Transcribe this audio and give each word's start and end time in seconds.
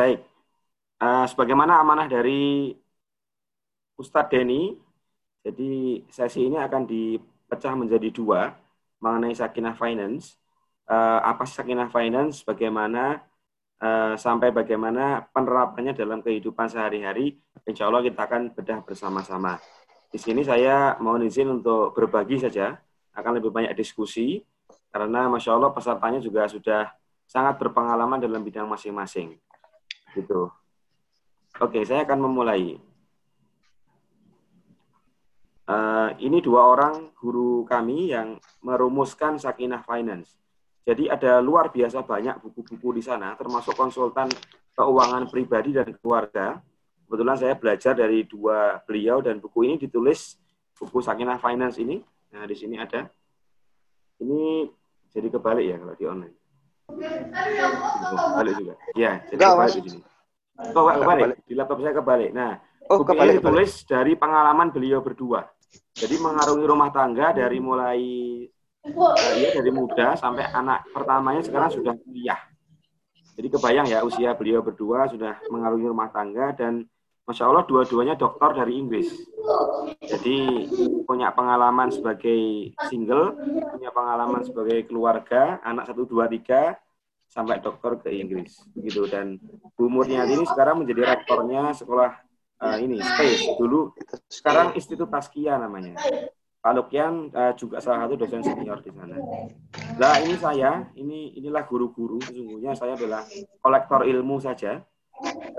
Baik. 0.00 0.24
Uh, 0.96 1.28
sebagaimana 1.28 1.76
amanah 1.76 2.08
dari 2.08 2.72
Ustadz 4.00 4.32
Denny, 4.32 4.72
jadi 5.44 6.00
sesi 6.08 6.48
ini 6.48 6.56
akan 6.56 6.88
dipecah 6.88 7.76
menjadi 7.76 8.08
dua 8.08 8.48
mengenai 9.04 9.36
Sakinah 9.36 9.76
Finance. 9.76 10.40
Uh, 10.88 11.20
apa 11.20 11.44
Sakinah 11.44 11.92
Finance, 11.92 12.40
bagaimana 12.48 13.20
uh, 13.84 14.16
sampai 14.16 14.48
bagaimana 14.56 15.28
penerapannya 15.36 15.92
dalam 15.92 16.24
kehidupan 16.24 16.72
sehari-hari. 16.72 17.36
Insya 17.68 17.92
Allah 17.92 18.00
kita 18.00 18.24
akan 18.24 18.56
bedah 18.56 18.80
bersama-sama. 18.80 19.60
Di 20.08 20.16
sini 20.16 20.40
saya 20.40 20.96
mohon 20.96 21.28
izin 21.28 21.60
untuk 21.60 21.92
berbagi 21.92 22.40
saja, 22.40 22.72
akan 23.12 23.36
lebih 23.36 23.52
banyak 23.52 23.76
diskusi, 23.76 24.40
karena 24.88 25.28
Masya 25.28 25.60
Allah 25.60 25.76
pesertanya 25.76 26.24
juga 26.24 26.48
sudah 26.48 26.88
sangat 27.28 27.60
berpengalaman 27.60 28.16
dalam 28.16 28.40
bidang 28.40 28.64
masing-masing. 28.64 29.36
Gitu. 30.14 30.50
Oke, 31.60 31.82
saya 31.84 32.06
akan 32.06 32.18
memulai. 32.30 32.78
Uh, 35.70 36.10
ini 36.18 36.42
dua 36.42 36.66
orang 36.66 37.14
guru 37.14 37.62
kami 37.62 38.10
yang 38.10 38.42
merumuskan 38.58 39.38
Sakinah 39.38 39.86
Finance. 39.86 40.34
Jadi 40.82 41.06
ada 41.06 41.38
luar 41.38 41.70
biasa 41.70 42.02
banyak 42.02 42.42
buku-buku 42.42 42.98
di 42.98 43.02
sana, 43.04 43.38
termasuk 43.38 43.78
konsultan 43.78 44.26
keuangan 44.74 45.30
pribadi 45.30 45.76
dan 45.76 45.94
keluarga. 46.00 46.58
Kebetulan 47.06 47.36
saya 47.38 47.54
belajar 47.54 47.92
dari 47.94 48.26
dua 48.26 48.82
beliau 48.82 49.22
dan 49.22 49.38
buku 49.38 49.70
ini 49.70 49.76
ditulis 49.78 50.40
buku 50.74 50.98
Sakinah 50.98 51.38
Finance 51.38 51.78
ini. 51.78 52.02
Nah, 52.34 52.46
di 52.48 52.56
sini 52.58 52.74
ada. 52.80 53.06
Ini 54.18 54.66
jadi 55.12 55.28
kebalik 55.30 55.66
ya 55.66 55.76
kalau 55.78 55.94
di 55.94 56.04
online. 56.06 56.39
Kebalik 56.96 58.54
juga. 58.58 58.74
Ya, 58.96 59.12
jadi 59.30 59.40
kebalik 59.40 59.74
di 59.82 59.90
sini. 59.94 60.04
Kok 60.60 60.82
kebalik? 60.84 61.36
Di 61.48 61.54
laptop 61.56 61.78
saya 61.80 61.94
kebalik. 61.96 62.30
Nah, 62.36 62.52
oh, 62.88 63.00
buku 63.00 63.14
kebalik, 63.14 63.32
ini 63.32 63.38
ditulis 63.40 63.72
kebalik. 63.72 63.90
dari 63.90 64.12
pengalaman 64.18 64.68
beliau 64.72 65.00
berdua. 65.00 65.40
Jadi 65.94 66.16
mengarungi 66.18 66.64
rumah 66.66 66.90
tangga 66.90 67.30
dari 67.34 67.58
mulai 67.62 68.02
uh, 68.86 69.16
ya 69.38 69.48
dari 69.54 69.70
muda 69.70 70.16
sampai 70.18 70.48
anak 70.50 70.88
pertamanya 70.90 71.42
sekarang 71.44 71.70
sudah 71.70 71.94
kuliah. 71.94 72.40
Jadi 73.38 73.48
kebayang 73.56 73.86
ya 73.88 74.04
usia 74.04 74.34
beliau 74.36 74.60
berdua 74.60 75.08
sudah 75.08 75.38
mengarungi 75.48 75.86
rumah 75.88 76.10
tangga 76.12 76.52
dan 76.52 76.84
Masya 77.30 77.46
Allah 77.46 77.62
dua-duanya 77.62 78.18
dokter 78.18 78.58
dari 78.58 78.74
Inggris. 78.74 79.06
Jadi 80.02 80.66
punya 81.06 81.30
pengalaman 81.30 81.94
sebagai 81.94 82.74
single, 82.90 83.38
punya 83.70 83.94
pengalaman 83.94 84.42
sebagai 84.42 84.90
keluarga, 84.90 85.62
anak 85.62 85.86
satu 85.86 86.10
dua 86.10 86.26
tiga 86.26 86.74
sampai 87.30 87.62
dokter 87.62 87.94
ke 88.02 88.10
Inggris 88.10 88.58
begitu 88.74 89.06
dan 89.06 89.38
umurnya 89.78 90.26
ini 90.26 90.42
sekarang 90.42 90.82
menjadi 90.82 91.14
rektornya 91.14 91.70
sekolah 91.78 92.18
uh, 92.58 92.76
ini 92.82 92.98
Space 92.98 93.54
dulu 93.54 93.94
sekarang 94.26 94.74
Institut 94.74 95.06
Taskia 95.06 95.54
namanya 95.54 95.94
Pak 96.60 96.76
Lukian 96.76 97.32
uh, 97.32 97.54
juga 97.56 97.80
salah 97.80 98.04
satu 98.04 98.20
dosen 98.20 98.44
senior 98.44 98.84
di 98.84 98.92
sana. 98.92 99.16
Nah 99.96 100.14
ini 100.20 100.36
saya, 100.36 100.84
ini 100.92 101.32
inilah 101.40 101.64
guru-guru. 101.64 102.20
Sesungguhnya 102.20 102.76
saya 102.76 103.00
adalah 103.00 103.24
kolektor 103.64 104.04
ilmu 104.04 104.36
saja. 104.44 104.84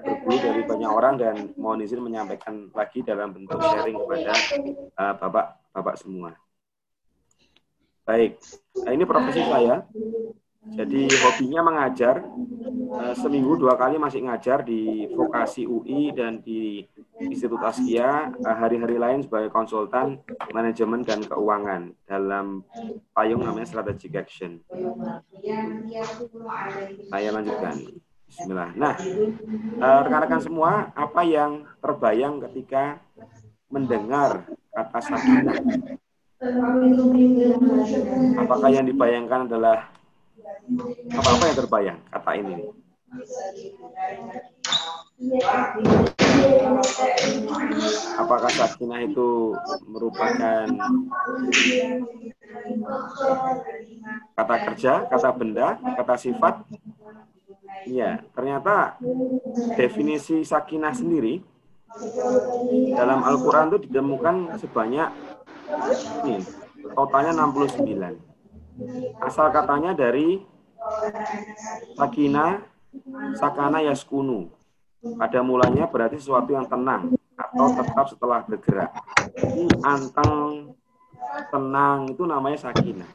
Berguru 0.02 0.38
dari 0.42 0.62
banyak 0.66 0.92
orang 0.92 1.16
dan 1.22 1.36
mohon 1.56 1.86
izin 1.86 2.02
menyampaikan 2.02 2.74
lagi 2.74 3.06
dalam 3.06 3.34
bentuk 3.34 3.62
sharing 3.62 3.98
kepada 3.98 4.34
uh, 4.98 5.14
bapak-bapak 5.22 5.96
semua. 6.02 6.34
Baik, 8.02 8.42
nah, 8.82 8.92
ini 8.92 9.06
profesi 9.06 9.42
saya. 9.46 9.86
Jadi 10.62 11.10
hobinya 11.10 11.66
mengajar, 11.66 12.22
eh, 13.02 13.16
seminggu 13.18 13.58
dua 13.58 13.74
kali 13.74 13.98
masih 13.98 14.30
ngajar 14.30 14.62
di 14.62 15.10
vokasi 15.10 15.66
UI 15.66 16.14
dan 16.14 16.38
di 16.46 16.86
Institut 17.18 17.58
Askia, 17.66 18.30
eh, 18.30 18.56
hari-hari 18.62 19.02
lain 19.02 19.26
sebagai 19.26 19.50
konsultan 19.50 20.22
manajemen 20.54 21.02
dan 21.02 21.26
keuangan 21.26 21.98
dalam 22.06 22.62
payung 23.10 23.42
namanya 23.42 23.66
Strategic 23.66 24.14
Action. 24.14 24.62
Saya 27.10 27.30
lanjutkan. 27.34 27.76
Bismillah. 28.32 28.72
Nah, 28.80 28.96
eh, 28.96 30.00
rekan-rekan 30.08 30.40
semua, 30.40 30.88
apa 30.96 31.22
yang 31.28 31.68
terbayang 31.84 32.40
ketika 32.48 33.04
mendengar 33.68 34.48
kata 34.72 35.00
sakinah? 35.04 35.60
Apakah 38.40 38.70
yang 38.72 38.88
dibayangkan 38.88 39.52
adalah 39.52 39.92
apa-apa 41.12 41.44
yang 41.52 41.58
terbayang 41.60 42.00
kata 42.08 42.32
ini. 42.40 42.56
Apakah 48.16 48.50
sakinah 48.50 49.02
itu 49.06 49.54
merupakan 49.86 50.66
kata 54.34 54.56
kerja, 54.72 54.94
kata 55.12 55.30
benda, 55.36 55.78
kata 56.00 56.16
sifat? 56.16 56.64
Iya, 57.88 58.22
ternyata 58.38 59.02
definisi 59.74 60.46
sakinah 60.46 60.94
sendiri 60.94 61.42
dalam 62.96 63.26
Al-Quran 63.26 63.74
itu 63.74 63.90
ditemukan 63.90 64.56
sebanyak 64.62 65.10
ini, 66.24 66.40
totalnya 66.94 67.34
69. 67.36 68.16
Asal 69.20 69.52
katanya 69.52 69.92
dari 69.92 70.40
sakina, 71.98 72.64
sakana 73.36 73.84
yaskunu. 73.86 74.50
Pada 75.02 75.42
mulanya 75.42 75.90
berarti 75.90 76.22
sesuatu 76.22 76.54
yang 76.54 76.70
tenang 76.70 77.18
atau 77.34 77.68
tetap 77.74 78.06
setelah 78.06 78.46
bergerak. 78.46 78.94
Ini 79.42 79.66
anteng, 79.82 80.78
tenang 81.50 82.14
itu 82.14 82.24
namanya 82.30 82.70
sakina. 82.70 83.10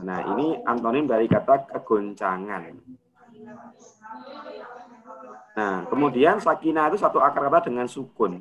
Nah, 0.00 0.20
ini 0.36 0.62
antonim 0.62 1.10
dari 1.10 1.26
kata 1.26 1.66
kegoncangan. 1.66 2.70
Nah, 5.56 5.84
kemudian 5.90 6.40
sakina 6.40 6.88
itu 6.88 6.96
satu 6.96 7.20
akar 7.20 7.50
kata 7.50 7.68
dengan 7.68 7.86
sukun. 7.90 8.40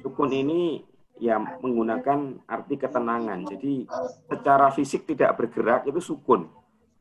Sukun 0.00 0.30
ini 0.32 0.82
ya 1.18 1.38
menggunakan 1.38 2.42
arti 2.48 2.74
ketenangan. 2.78 3.46
Jadi 3.46 3.86
secara 4.30 4.70
fisik 4.74 5.06
tidak 5.06 5.36
bergerak 5.38 5.86
itu 5.86 6.00
sukun. 6.02 6.50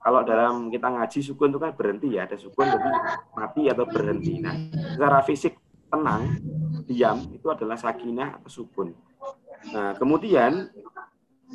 Kalau 0.03 0.19
dalam 0.27 0.67
kita 0.67 0.91
ngaji 0.91 1.19
sukun 1.23 1.55
itu 1.55 1.59
kan 1.63 1.71
berhenti 1.71 2.19
ya, 2.19 2.27
ada 2.27 2.35
sukun 2.35 2.67
jadi 2.67 2.89
mati 3.39 3.71
atau 3.71 3.87
berhenti. 3.87 4.35
Nah, 4.43 4.55
secara 4.99 5.19
fisik 5.23 5.55
tenang, 5.87 6.43
diam 6.83 7.23
itu 7.31 7.47
adalah 7.47 7.79
sakinah 7.79 8.41
atau 8.41 8.51
sukun. 8.51 8.91
Nah, 9.71 9.95
kemudian 9.95 10.67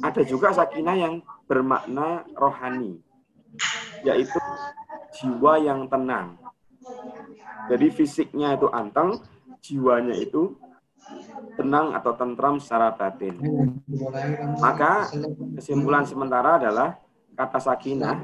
ada 0.00 0.22
juga 0.24 0.54
sakinah 0.56 0.96
yang 0.96 1.14
bermakna 1.44 2.24
rohani, 2.32 2.96
yaitu 4.00 4.40
jiwa 5.14 5.60
yang 5.60 5.88
tenang. 5.88 6.36
Jadi 7.68 7.86
fisiknya 7.92 8.56
itu 8.56 8.68
anteng, 8.72 9.20
jiwanya 9.60 10.16
itu 10.16 10.56
tenang 11.56 11.96
atau 11.96 12.12
tentram 12.14 12.60
secara 12.60 12.92
batin. 12.92 13.34
Maka 14.60 15.08
kesimpulan 15.58 16.04
sementara 16.04 16.60
adalah 16.60 17.00
kata 17.38 17.58
sakinah 17.62 18.18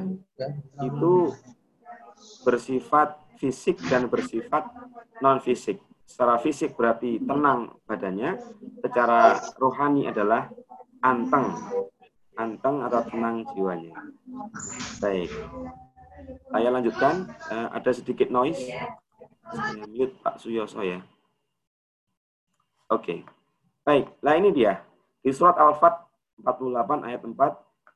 itu 0.83 1.33
bersifat 2.45 3.21
fisik 3.39 3.81
dan 3.89 4.09
bersifat 4.09 4.69
non 5.21 5.41
fisik. 5.41 5.81
Secara 6.05 6.37
fisik 6.37 6.77
berarti 6.77 7.17
tenang 7.17 7.81
badannya, 7.89 8.37
secara 8.85 9.41
rohani 9.57 10.05
adalah 10.05 10.53
anteng, 11.01 11.49
anteng 12.37 12.85
atau 12.85 13.01
tenang 13.09 13.41
jiwanya. 13.57 13.97
Baik, 15.01 15.33
saya 16.51 16.69
lanjutkan. 16.71 17.29
Uh, 17.51 17.69
ada 17.75 17.91
sedikit 17.91 18.29
noise. 18.31 18.71
Saya 19.51 19.85
mute 19.91 20.15
Pak 20.23 20.41
Suyoso 20.41 20.81
ya. 20.81 21.03
Oke. 22.93 23.03
Okay. 23.03 23.19
Baik, 23.85 24.09
nah 24.25 24.33
ini 24.33 24.49
dia. 24.49 24.81
Di 25.21 25.29
surat 25.29 25.61
Al-Fat 25.61 26.09
48 26.41 27.05
ayat 27.05 27.21
4, 27.21 27.37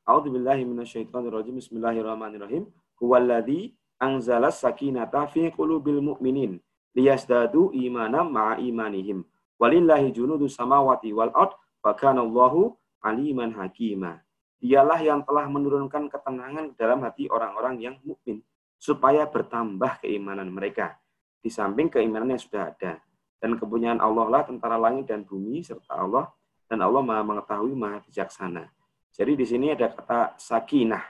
A'udzubillahi 0.04 0.68
minasyaitonirrajim. 0.68 1.56
Bismillahirrahmanirrahim. 1.56 2.68
Huwallazi 3.00 3.72
anzala 3.96 4.52
sakinata 4.52 5.24
fi 5.32 5.48
qulubil 5.48 6.00
mu'minin 6.00 6.60
liyasdadu 6.96 7.72
imanam 7.72 8.32
ma'a 8.32 8.58
imanihim. 8.60 9.24
Walillahi 9.58 10.12
junudu 10.14 10.46
samawati 10.48 11.12
wal 11.14 11.32
ard 11.34 11.52
wa 11.80 11.92
Allahu 11.94 12.76
aliman 13.02 13.54
hakima. 13.54 14.22
Dialah 14.58 14.98
yang 14.98 15.22
telah 15.22 15.46
menurunkan 15.46 16.10
ketenangan 16.10 16.74
dalam 16.74 16.98
hati 17.06 17.30
orang-orang 17.30 17.78
yang 17.78 17.94
mukmin 18.02 18.42
supaya 18.74 19.26
bertambah 19.26 20.02
keimanan 20.02 20.50
mereka 20.50 20.98
di 21.38 21.50
samping 21.50 21.86
keimanan 21.86 22.34
yang 22.34 22.42
sudah 22.42 22.74
ada 22.74 22.98
dan 23.38 23.54
kepunyaan 23.54 24.02
Allah 24.02 24.26
lah 24.26 24.42
tentara 24.42 24.74
langit 24.74 25.06
dan 25.06 25.22
bumi 25.22 25.62
serta 25.62 25.94
Allah 25.94 26.26
dan 26.66 26.82
Allah 26.82 27.02
Maha 27.02 27.22
mengetahui 27.22 27.74
Maha 27.74 28.02
bijaksana. 28.02 28.66
Jadi 29.14 29.32
di 29.34 29.46
sini 29.46 29.74
ada 29.74 29.90
kata 29.90 30.38
sakinah. 30.38 31.02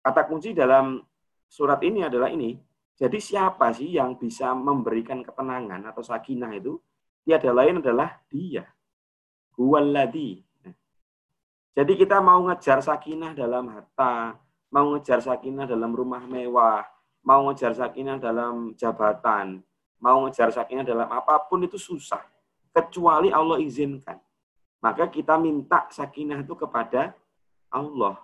Kata 0.00 0.20
kunci 0.24 0.52
dalam 0.56 1.00
surat 1.48 1.80
ini 1.84 2.04
adalah 2.06 2.32
ini, 2.32 2.56
Jadi 2.92 3.18
siapa 3.18 3.72
sih 3.74 3.98
yang 3.98 4.14
bisa 4.14 4.52
memberikan 4.54 5.26
ketenangan 5.26 5.90
atau 5.90 6.04
sakinah 6.06 6.54
itu? 6.54 6.78
Tiada 7.24 7.50
lain 7.50 7.82
adalah 7.82 8.20
dia. 8.30 8.62
Huwaladhi. 9.58 10.38
Jadi 11.72 11.96
kita 11.96 12.20
mau 12.20 12.44
ngejar 12.44 12.84
sakinah 12.84 13.32
dalam 13.32 13.72
harta, 13.72 14.36
mau 14.68 14.92
ngejar 14.92 15.24
sakinah 15.24 15.64
dalam 15.64 15.96
rumah 15.96 16.20
mewah, 16.28 16.84
mau 17.24 17.48
ngejar 17.48 17.72
sakinah 17.72 18.20
dalam 18.20 18.76
jabatan, 18.76 19.64
mau 19.96 20.28
ngejar 20.28 20.52
sakinah 20.52 20.84
dalam 20.84 21.08
apa 21.08 21.40
pun 21.48 21.64
itu 21.64 21.80
susah. 21.80 22.20
Kecuali 22.72 23.32
Allah 23.32 23.60
izinkan. 23.60 24.20
Maka 24.82 25.08
kita 25.08 25.36
minta 25.40 25.88
sakinah 25.88 26.44
itu 26.44 26.56
kepada 26.56 27.16
Allah. 27.72 28.20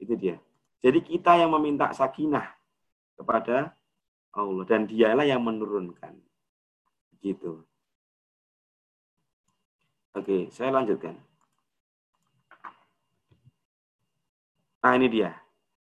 Itu 0.00 0.16
dia. 0.16 0.40
Jadi 0.80 1.04
kita 1.04 1.36
yang 1.36 1.52
meminta 1.52 1.92
sakinah 1.92 2.48
kepada 3.16 3.76
Allah 4.32 4.64
dan 4.64 4.88
dialah 4.88 5.28
yang 5.28 5.44
menurunkan. 5.44 6.16
Gitu. 7.20 7.60
Oke, 10.16 10.48
saya 10.48 10.72
lanjutkan. 10.72 11.29
Nah, 14.80 14.96
ini 14.96 15.08
dia. 15.12 15.36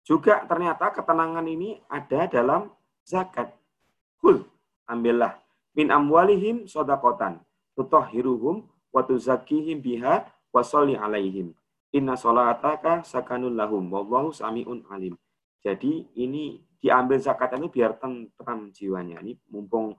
Juga 0.08 0.48
ternyata 0.48 0.88
ketenangan 0.96 1.44
ini 1.44 1.76
ada 1.92 2.32
dalam 2.32 2.72
zakat. 3.04 3.52
Kul, 4.24 4.48
ambillah 4.88 5.36
min 5.76 5.92
amwalihim 5.92 6.64
sodakotan. 6.64 7.44
Tutohiruhum 7.76 8.64
wa 8.96 9.02
tuzakihim 9.04 9.84
biha 9.84 10.26
alaihim. 10.58 11.52
Inna 11.94 12.16
sholataka 12.16 13.04
sakanun 13.04 13.54
lahum. 13.54 13.92
Wallahu 13.92 14.32
sami'un 14.32 14.88
alim. 14.90 15.14
Jadi 15.62 16.08
ini 16.18 16.64
diambil 16.80 17.20
zakatnya 17.20 17.68
biar 17.68 18.00
tentram 18.00 18.72
jiwanya. 18.72 19.20
Ini 19.20 19.36
mumpung 19.52 19.94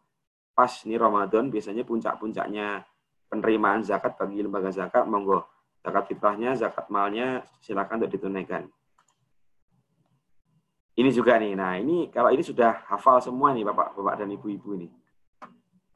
pas 0.57 0.73
nih 0.83 0.99
Ramadan 0.99 1.53
biasanya 1.53 1.85
puncak-puncaknya 1.87 2.83
penerimaan 3.29 3.85
zakat 3.85 4.17
bagi 4.19 4.43
lembaga 4.43 4.73
zakat 4.73 5.05
monggo 5.07 5.47
zakat 5.85 6.05
fitrahnya, 6.11 6.51
zakat 6.59 6.87
malnya 6.91 7.47
silakan 7.63 8.03
untuk 8.03 8.19
ditunaikan. 8.19 8.67
Ini 10.99 11.15
juga 11.15 11.39
nih. 11.39 11.55
Nah, 11.55 11.79
ini 11.79 12.11
kalau 12.11 12.35
ini 12.35 12.43
sudah 12.43 12.83
hafal 12.91 13.23
semua 13.23 13.55
nih 13.55 13.63
Bapak-bapak 13.63 14.19
dan 14.19 14.35
Ibu-ibu 14.35 14.75
ini. 14.75 14.91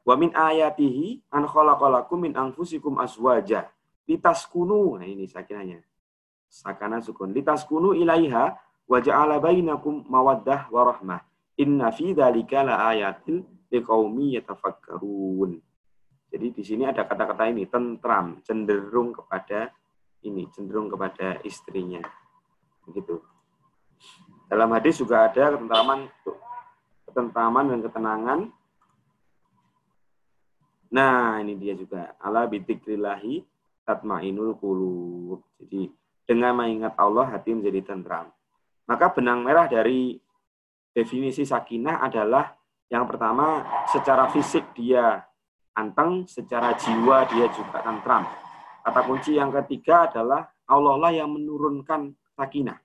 Wa 0.07 0.15
min 0.15 0.31
ayatihi 0.31 1.27
an 1.27 1.43
khalaqalakum 1.43 2.23
min 2.23 2.31
anfusikum 2.39 2.95
aswaja 3.03 3.67
litaskunu. 4.07 5.03
Nah, 5.03 5.07
ini 5.07 5.27
sakinanya. 5.27 5.83
Sakana 6.47 7.03
sukun. 7.03 7.35
Litaskunu 7.35 7.91
ilaiha 7.99 8.55
wa 8.87 8.97
ja'ala 9.03 9.43
bainakum 9.43 10.07
mawaddah 10.07 10.71
wa 10.71 10.95
rahmah. 10.95 11.19
Inna 11.59 11.91
fi 11.91 12.15
dzalika 12.15 12.63
laayatil 12.63 13.43
liqaumi 13.67 14.39
yatafakkarun. 14.39 15.59
Jadi 16.31 16.47
di 16.49 16.63
sini 16.63 16.87
ada 16.87 17.03
kata-kata 17.03 17.51
ini 17.51 17.67
tentram, 17.67 18.39
cenderung 18.41 19.11
kepada 19.11 19.67
ini, 20.23 20.47
cenderung 20.49 20.87
kepada 20.87 21.43
istrinya. 21.43 21.99
Begitu. 22.87 23.32
Dalam 24.53 24.69
hadis 24.69 25.01
juga 25.01 25.25
ada 25.25 25.57
ketentraman 25.57 26.05
ketentraman 27.09 27.73
dan 27.73 27.79
ketenangan. 27.81 28.39
Nah, 30.93 31.41
ini 31.41 31.57
dia 31.57 31.73
juga. 31.73 32.13
Ala 32.21 32.45
bidzikrillahi 32.45 33.41
tatmainul 33.81 34.53
qulub. 34.61 35.41
Jadi 35.57 35.89
dengan 36.29 36.53
mengingat 36.53 36.93
Allah 37.01 37.33
hati 37.33 37.57
menjadi 37.57 37.81
tentram. 37.81 38.29
Maka 38.85 39.09
benang 39.09 39.41
merah 39.41 39.65
dari 39.65 40.21
definisi 40.93 41.49
sakinah 41.49 42.05
adalah 42.05 42.53
yang 42.93 43.09
pertama 43.09 43.65
secara 43.89 44.29
fisik 44.29 44.69
dia 44.77 45.17
anteng, 45.73 46.29
secara 46.29 46.77
jiwa 46.77 47.25
dia 47.25 47.49
juga 47.49 47.81
tentram. 47.81 48.29
Kata 48.85 49.01
kunci 49.01 49.33
yang 49.33 49.49
ketiga 49.49 50.13
adalah 50.13 50.45
Allah 50.69 50.95
lah 51.01 51.09
yang 51.09 51.33
menurunkan 51.33 52.13
sakinah. 52.37 52.77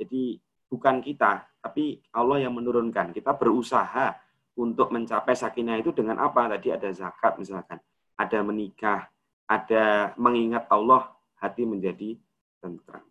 Jadi 0.00 0.40
bukan 0.68 1.00
kita, 1.00 1.46
tapi 1.60 2.02
Allah 2.12 2.44
yang 2.44 2.54
menurunkan. 2.56 3.12
Kita 3.14 3.36
berusaha 3.36 4.14
untuk 4.54 4.94
mencapai 4.94 5.34
sakinah 5.34 5.80
itu 5.80 5.90
dengan 5.90 6.22
apa? 6.22 6.46
Tadi 6.56 6.68
ada 6.70 6.88
zakat 6.94 7.40
misalkan, 7.40 7.78
ada 8.14 8.38
menikah, 8.44 9.10
ada 9.48 10.14
mengingat 10.16 10.68
Allah, 10.70 11.10
hati 11.40 11.66
menjadi 11.66 12.16
tentram. 12.62 13.04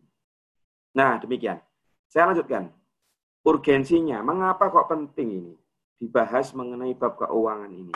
Nah, 0.93 1.17
demikian. 1.17 1.59
Saya 2.09 2.29
lanjutkan. 2.29 2.69
Urgensinya, 3.43 4.23
mengapa 4.23 4.71
kok 4.71 4.87
penting 4.87 5.29
ini? 5.43 5.53
Dibahas 5.99 6.55
mengenai 6.55 6.95
bab 6.95 7.19
keuangan 7.19 7.71
ini. 7.73 7.91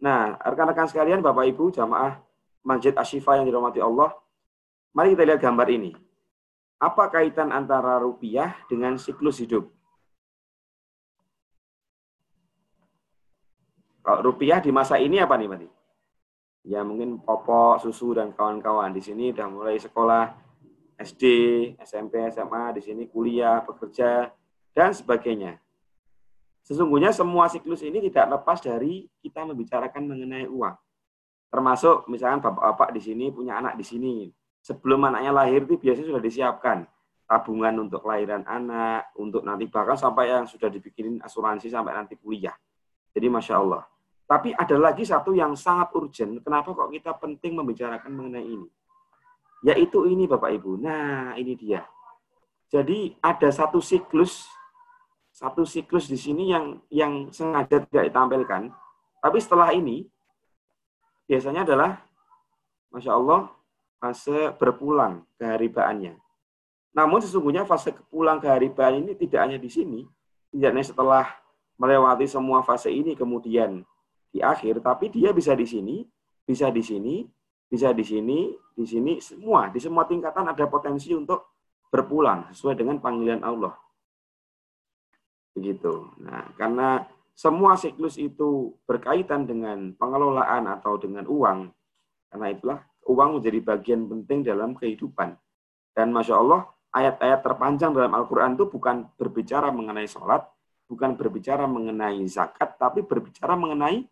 Nah, 0.00 0.36
rekan-rekan 0.40 0.88
sekalian, 0.88 1.20
Bapak 1.20 1.44
Ibu, 1.52 1.72
jamaah 1.72 2.20
Masjid 2.64 2.92
Ashifa 2.96 3.36
yang 3.36 3.44
dirahmati 3.48 3.80
Allah, 3.84 4.16
mari 4.96 5.12
kita 5.12 5.24
lihat 5.28 5.40
gambar 5.40 5.68
ini. 5.70 5.92
Apa 6.76 7.08
kaitan 7.08 7.56
antara 7.56 7.96
rupiah 7.96 8.52
dengan 8.68 9.00
siklus 9.00 9.40
hidup? 9.40 9.72
Kalau 14.04 14.20
rupiah 14.22 14.62
di 14.62 14.70
masa 14.70 15.00
ini 15.00 15.18
apa 15.18 15.34
nih, 15.34 15.48
Pak? 15.50 15.60
Ya 16.66 16.82
mungkin 16.86 17.18
popok, 17.22 17.82
susu, 17.82 18.14
dan 18.14 18.30
kawan-kawan. 18.30 18.94
Di 18.94 19.02
sini 19.02 19.34
udah 19.34 19.46
mulai 19.50 19.80
sekolah 19.82 20.30
SD, 21.00 21.24
SMP, 21.82 22.28
SMA, 22.30 22.76
di 22.76 22.82
sini 22.84 23.08
kuliah, 23.10 23.64
bekerja, 23.66 24.30
dan 24.76 24.92
sebagainya. 24.92 25.58
Sesungguhnya 26.66 27.14
semua 27.14 27.46
siklus 27.46 27.86
ini 27.86 28.02
tidak 28.10 28.36
lepas 28.36 28.58
dari 28.58 29.06
kita 29.22 29.46
membicarakan 29.46 30.02
mengenai 30.06 30.50
uang. 30.50 30.74
Termasuk 31.46 32.10
misalkan 32.10 32.42
bapak-bapak 32.42 32.90
di 32.94 33.00
sini 33.00 33.30
punya 33.30 33.62
anak 33.62 33.78
di 33.78 33.86
sini. 33.86 34.14
Sebelum 34.66 34.98
anaknya 35.06 35.30
lahir 35.30 35.62
itu 35.62 35.78
biasanya 35.78 36.10
sudah 36.10 36.22
disiapkan 36.26 36.78
tabungan 37.22 37.86
untuk 37.86 38.02
kelahiran 38.02 38.42
anak, 38.50 39.14
untuk 39.14 39.46
nanti 39.46 39.70
bahkan 39.70 39.94
sampai 39.94 40.34
yang 40.34 40.42
sudah 40.42 40.66
dibikinin 40.66 41.22
asuransi 41.22 41.70
sampai 41.70 41.94
nanti 41.94 42.18
kuliah. 42.18 42.54
Jadi 43.14 43.30
masya 43.30 43.62
Allah. 43.62 43.86
Tapi 44.26 44.50
ada 44.50 44.74
lagi 44.74 45.06
satu 45.06 45.30
yang 45.38 45.54
sangat 45.54 45.94
urgent. 45.94 46.42
Kenapa 46.42 46.74
kok 46.74 46.90
kita 46.90 47.14
penting 47.14 47.54
membicarakan 47.54 48.10
mengenai 48.10 48.42
ini? 48.42 48.66
Yaitu 49.62 50.02
ini 50.10 50.26
Bapak 50.26 50.50
Ibu. 50.58 50.82
Nah, 50.82 51.38
ini 51.38 51.54
dia. 51.54 51.86
Jadi 52.66 53.14
ada 53.22 53.46
satu 53.54 53.78
siklus 53.78 54.50
satu 55.36 55.68
siklus 55.68 56.08
di 56.08 56.16
sini 56.16 56.48
yang 56.48 56.80
yang 56.88 57.28
sengaja 57.28 57.84
tidak 57.86 58.08
ditampilkan. 58.08 58.72
Tapi 59.20 59.38
setelah 59.38 59.68
ini 59.76 60.08
biasanya 61.28 61.62
adalah 61.62 62.00
Masya 62.88 63.12
Allah 63.12 63.52
fase 64.00 64.52
berpulang 64.56 65.24
keharibaannya. 65.40 66.16
Namun 66.96 67.20
sesungguhnya 67.20 67.68
fase 67.68 67.92
pulang 68.08 68.40
keharibaan 68.40 69.04
ini 69.04 69.12
tidak 69.12 69.40
hanya 69.44 69.58
di 69.60 69.68
sini, 69.68 70.00
tidak 70.52 70.68
hanya 70.72 70.84
setelah 70.84 71.24
melewati 71.76 72.24
semua 72.24 72.64
fase 72.64 72.88
ini 72.88 73.12
kemudian 73.12 73.84
di 74.32 74.40
akhir, 74.40 74.80
tapi 74.80 75.12
dia 75.12 75.32
bisa 75.32 75.52
di 75.52 75.68
sini, 75.68 76.04
bisa 76.44 76.72
di 76.72 76.80
sini, 76.80 77.24
bisa 77.68 77.92
di 77.92 78.04
sini, 78.04 78.52
di 78.72 78.84
sini, 78.88 79.20
semua, 79.20 79.68
di 79.68 79.80
semua 79.80 80.08
tingkatan 80.08 80.48
ada 80.48 80.64
potensi 80.68 81.12
untuk 81.12 81.56
berpulang 81.92 82.52
sesuai 82.52 82.76
dengan 82.80 82.96
panggilan 83.00 83.44
Allah. 83.44 83.76
Begitu. 85.56 86.12
Nah, 86.20 86.52
karena 86.56 87.04
semua 87.36 87.76
siklus 87.76 88.16
itu 88.16 88.72
berkaitan 88.88 89.44
dengan 89.44 89.92
pengelolaan 89.96 90.64
atau 90.68 90.96
dengan 90.96 91.28
uang, 91.28 91.68
karena 92.32 92.46
itulah 92.52 92.80
uang 93.06 93.40
menjadi 93.40 93.58
bagian 93.62 94.10
penting 94.10 94.42
dalam 94.42 94.74
kehidupan. 94.74 95.38
Dan 95.96 96.12
Masya 96.12 96.34
Allah, 96.36 96.66
ayat-ayat 96.92 97.40
terpanjang 97.40 97.94
dalam 97.94 98.12
Al-Quran 98.12 98.58
itu 98.58 98.68
bukan 98.68 99.08
berbicara 99.16 99.72
mengenai 99.72 100.10
sholat, 100.10 100.44
bukan 100.90 101.16
berbicara 101.16 101.64
mengenai 101.64 102.20
zakat, 102.28 102.76
tapi 102.76 103.06
berbicara 103.06 103.56
mengenai, 103.56 104.04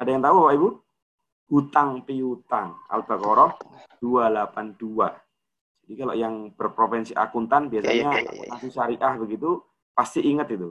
ada 0.00 0.08
yang 0.08 0.22
tahu 0.22 0.36
Bapak 0.40 0.54
Ibu? 0.56 0.68
hutang 1.50 2.06
piutang. 2.06 2.78
Al-Baqarah 2.86 3.58
282. 3.98 5.10
Jadi 5.84 5.94
kalau 5.98 6.14
yang 6.14 6.34
berprovinsi 6.54 7.12
akuntan 7.18 7.66
biasanya 7.66 8.22
ya, 8.22 8.30
ya, 8.30 8.54
ya, 8.54 8.70
syariah 8.70 9.14
begitu 9.18 9.58
pasti 9.90 10.22
ingat 10.22 10.54
itu 10.54 10.70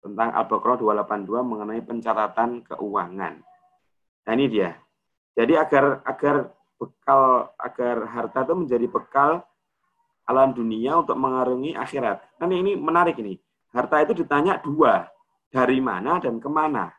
tentang 0.00 0.32
Al-Baqarah 0.32 0.80
282 0.80 1.44
mengenai 1.44 1.84
pencatatan 1.84 2.64
keuangan. 2.64 3.44
Nah 4.24 4.32
ini 4.32 4.46
dia. 4.48 4.80
Jadi 5.32 5.56
agar 5.56 6.04
agar 6.04 6.52
bekal 6.76 7.52
agar 7.56 7.96
harta 8.10 8.38
itu 8.44 8.54
menjadi 8.54 8.86
bekal 8.90 9.30
alam 10.28 10.52
dunia 10.52 11.00
untuk 11.00 11.16
mengarungi 11.16 11.74
akhirat. 11.74 12.20
Kan 12.36 12.52
ini 12.52 12.76
menarik 12.76 13.16
ini. 13.18 13.40
Harta 13.72 14.04
itu 14.04 14.12
ditanya 14.12 14.60
dua, 14.60 15.08
dari 15.48 15.80
mana 15.80 16.20
dan 16.20 16.36
ke 16.36 16.48
mana 16.48 16.92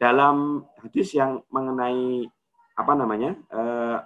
dalam 0.00 0.66
hadis 0.82 1.14
yang 1.14 1.44
mengenai 1.52 2.26
apa 2.74 2.92
namanya 2.96 3.36
uh, 3.52 3.98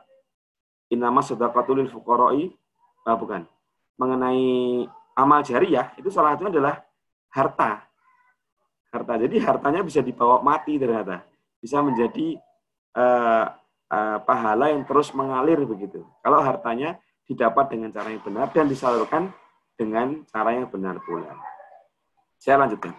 inama 0.90 1.22
sedaqatul 1.22 1.86
fuqara'i 1.88 2.50
uh, 3.06 3.16
bukan 3.16 3.46
mengenai 3.94 4.84
amal 5.14 5.40
jariah 5.46 5.94
itu 5.94 6.10
salah 6.10 6.34
satunya 6.34 6.58
adalah 6.58 6.76
harta 7.30 7.86
harta. 8.94 9.18
Jadi 9.26 9.42
hartanya 9.42 9.82
bisa 9.82 9.98
dibawa 9.98 10.38
mati 10.38 10.78
ternyata. 10.78 11.26
Bisa 11.58 11.82
menjadi 11.82 12.38
uh, 12.94 13.44
uh, 13.90 14.18
pahala 14.22 14.70
yang 14.70 14.82
terus 14.86 15.12
mengalir 15.14 15.60
begitu. 15.62 16.02
Kalau 16.22 16.40
hartanya 16.40 16.98
didapat 17.28 17.74
dengan 17.74 17.90
cara 17.90 18.08
yang 18.10 18.22
benar 18.22 18.46
dan 18.52 18.66
disalurkan 18.68 19.32
dengan 19.74 20.22
cara 20.30 20.54
yang 20.54 20.70
benar 20.70 21.00
pula. 21.02 21.34
Saya 22.38 22.60
lanjutkan. 22.60 22.92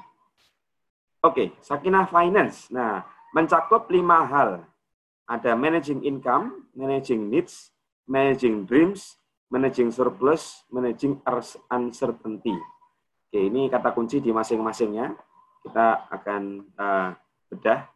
Oke, 1.25 1.57
Sakinah 1.61 2.05
Finance. 2.09 2.69
Nah, 2.69 3.01
mencakup 3.33 3.89
lima 3.89 4.25
hal. 4.25 4.61
Ada 5.25 5.57
managing 5.57 6.05
income, 6.05 6.69
managing 6.77 7.33
needs, 7.33 7.73
managing 8.05 8.69
dreams, 8.69 9.17
managing 9.49 9.89
surplus, 9.89 10.65
managing 10.69 11.17
uncertainty. 11.73 12.53
Oke, 13.25 13.39
ini 13.41 13.65
kata 13.69 13.89
kunci 13.93 14.21
di 14.21 14.29
masing-masingnya. 14.29 15.17
Kita 15.65 16.09
akan 16.13 16.43
uh, 16.77 17.09
bedah 17.49 17.89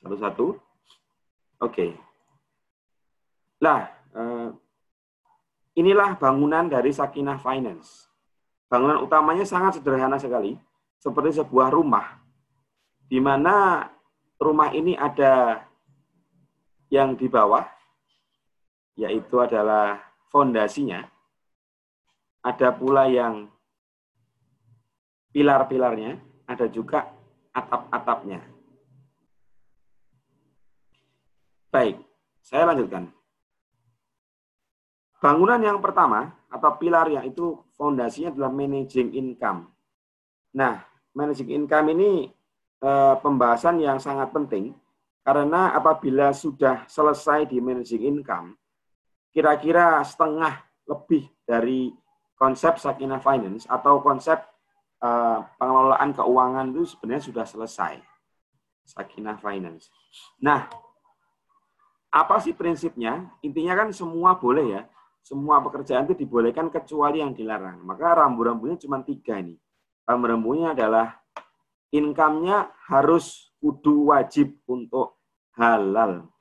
satu-satu. 0.00 0.56
Oke. 1.58 1.94
Lah, 3.58 3.90
uh, 4.14 4.54
inilah 5.74 6.14
bangunan 6.14 6.70
dari 6.70 6.94
Sakinah 6.94 7.42
Finance. 7.42 8.06
Bangunan 8.70 9.02
utamanya 9.02 9.42
sangat 9.42 9.80
sederhana 9.80 10.20
sekali, 10.20 10.54
seperti 11.02 11.42
sebuah 11.42 11.74
rumah, 11.74 12.22
di 13.10 13.18
mana 13.18 13.86
rumah 14.38 14.70
ini 14.70 14.94
ada 14.94 15.66
yang 16.92 17.18
di 17.18 17.26
bawah, 17.26 17.66
yaitu 18.94 19.38
adalah 19.42 19.98
fondasinya. 20.30 21.02
Ada 22.44 22.70
pula 22.70 23.10
yang 23.10 23.50
pilar-pilarnya, 25.34 26.22
ada 26.46 26.66
juga 26.70 27.08
atap-atapnya. 27.50 28.57
Baik, 31.68 32.00
saya 32.40 32.64
lanjutkan. 32.64 33.12
Bangunan 35.18 35.60
yang 35.60 35.78
pertama 35.82 36.32
atau 36.48 36.70
pilar 36.80 37.10
yang 37.12 37.26
itu 37.28 37.58
fondasinya 37.76 38.32
adalah 38.32 38.52
managing 38.54 39.12
income. 39.12 39.68
Nah, 40.56 40.80
managing 41.12 41.52
income 41.52 41.92
ini 41.92 42.30
e, 42.80 42.90
pembahasan 43.20 43.82
yang 43.82 44.00
sangat 44.00 44.32
penting 44.32 44.72
karena 45.28 45.76
apabila 45.76 46.32
sudah 46.32 46.88
selesai 46.88 47.52
di 47.52 47.60
managing 47.60 48.16
income, 48.16 48.56
kira-kira 49.28 50.00
setengah 50.00 50.64
lebih 50.88 51.28
dari 51.44 51.92
konsep 52.40 52.80
Sakinah 52.80 53.20
Finance 53.20 53.68
atau 53.68 54.00
konsep 54.00 54.40
uh, 55.04 55.44
pengelolaan 55.58 56.16
keuangan 56.16 56.66
itu 56.72 56.96
sebenarnya 56.96 57.24
sudah 57.28 57.44
selesai. 57.44 57.94
Sakinah 58.88 59.36
Finance. 59.36 59.92
Nah, 60.40 60.64
apa 62.08 62.40
sih 62.40 62.56
prinsipnya? 62.56 63.28
Intinya 63.44 63.84
kan 63.84 63.88
semua 63.92 64.36
boleh 64.36 64.66
ya. 64.78 64.82
Semua 65.20 65.60
pekerjaan 65.60 66.08
itu 66.08 66.24
dibolehkan 66.24 66.72
kecuali 66.72 67.20
yang 67.20 67.36
dilarang. 67.36 67.84
Maka 67.84 68.16
rambu-rambunya 68.24 68.80
cuma 68.80 69.04
tiga 69.04 69.36
ini. 69.36 69.60
Rambu-rambunya 70.08 70.72
adalah 70.72 71.20
income-nya 71.92 72.72
harus 72.88 73.52
kudu 73.60 74.08
wajib 74.08 74.56
untuk 74.64 75.20
halal. 75.52 76.32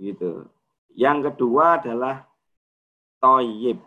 Gitu. 0.00 0.48
Yang 0.96 1.32
kedua 1.32 1.76
adalah 1.82 2.24
toyib. 3.20 3.82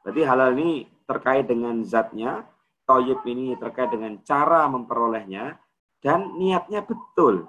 Berarti 0.00 0.22
halal 0.24 0.56
ini 0.56 0.88
terkait 1.04 1.44
dengan 1.44 1.84
zatnya, 1.84 2.48
toyib 2.88 3.20
ini 3.28 3.56
terkait 3.60 3.92
dengan 3.92 4.20
cara 4.24 4.64
memperolehnya, 4.72 5.58
dan 6.00 6.36
niatnya 6.40 6.84
betul. 6.84 7.48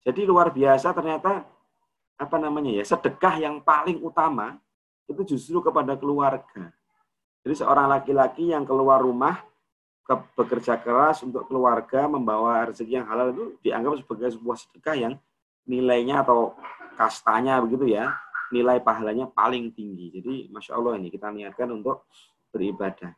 Jadi 0.00 0.24
luar 0.24 0.48
biasa 0.48 0.96
ternyata 0.96 1.44
apa 2.20 2.36
namanya 2.36 2.80
ya 2.80 2.84
sedekah 2.84 3.40
yang 3.40 3.64
paling 3.64 4.00
utama 4.00 4.60
itu 5.08 5.36
justru 5.36 5.60
kepada 5.64 5.96
keluarga. 5.96 6.72
Jadi 7.40 7.54
seorang 7.56 7.88
laki-laki 7.88 8.52
yang 8.52 8.68
keluar 8.68 9.00
rumah 9.00 9.40
ke, 10.04 10.14
bekerja 10.36 10.76
keras 10.76 11.24
untuk 11.24 11.48
keluarga 11.48 12.04
membawa 12.04 12.68
rezeki 12.68 13.00
yang 13.00 13.08
halal 13.08 13.32
itu 13.32 13.44
dianggap 13.64 13.96
sebagai 14.04 14.36
sebuah 14.36 14.56
sedekah 14.60 14.96
yang 14.96 15.14
nilainya 15.64 16.20
atau 16.20 16.52
kastanya 17.00 17.56
begitu 17.64 17.96
ya, 17.96 18.12
nilai 18.52 18.82
pahalanya 18.84 19.30
paling 19.32 19.72
tinggi. 19.72 20.12
Jadi 20.12 20.34
Masya 20.52 20.76
Allah 20.76 21.00
ini 21.00 21.08
kita 21.08 21.32
niatkan 21.32 21.70
untuk 21.72 22.04
beribadah. 22.52 23.14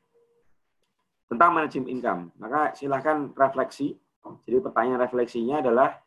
Tentang 1.27 1.51
manajemen 1.51 1.89
income, 1.89 2.23
maka 2.37 2.77
silahkan 2.77 3.33
refleksi. 3.33 3.97
Jadi 4.47 4.57
pertanyaan 4.63 5.03
refleksinya 5.03 5.65
adalah 5.65 5.99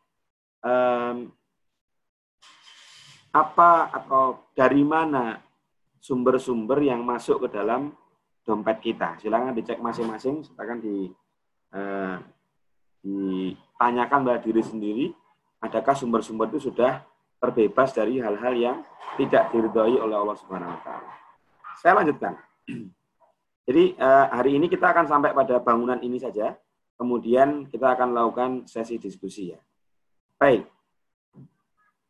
um, 0.64 1.32
apa 3.36 3.92
atau 3.92 4.48
dari 4.56 4.80
mana 4.80 5.40
sumber-sumber 6.00 6.80
yang 6.80 7.04
masuk 7.04 7.44
ke 7.44 7.58
dalam 7.58 7.92
dompet 8.46 8.78
kita. 8.80 9.18
Silahkan 9.18 9.52
dicek 9.52 9.82
masing-masing, 9.82 10.46
silakan 10.46 10.78
di, 10.78 11.10
uh, 11.74 12.16
ditanyakan 13.02 14.22
pada 14.22 14.38
diri 14.38 14.62
sendiri, 14.62 15.06
adakah 15.60 15.98
sumber-sumber 15.98 16.48
itu 16.54 16.70
sudah 16.70 17.02
terbebas 17.42 17.92
dari 17.92 18.22
hal-hal 18.22 18.54
yang 18.54 18.76
tidak 19.18 19.50
diridhoi 19.50 19.98
oleh 19.98 20.16
Allah 20.16 20.36
Subhanahu 20.38 20.72
wa 20.72 20.80
taala. 20.80 21.10
Saya 21.82 21.92
lanjutkan. 22.00 22.38
Jadi 23.66 23.98
uh, 23.98 24.26
hari 24.30 24.54
ini 24.54 24.70
kita 24.70 24.94
akan 24.94 25.10
sampai 25.10 25.34
pada 25.34 25.58
bangunan 25.58 25.98
ini 25.98 26.22
saja. 26.22 26.54
Kemudian 26.96 27.68
kita 27.68 27.92
akan 27.92 28.14
lakukan 28.16 28.50
sesi 28.64 28.96
diskusi 28.96 29.52
ya. 29.52 29.60
Baik. 30.36 30.68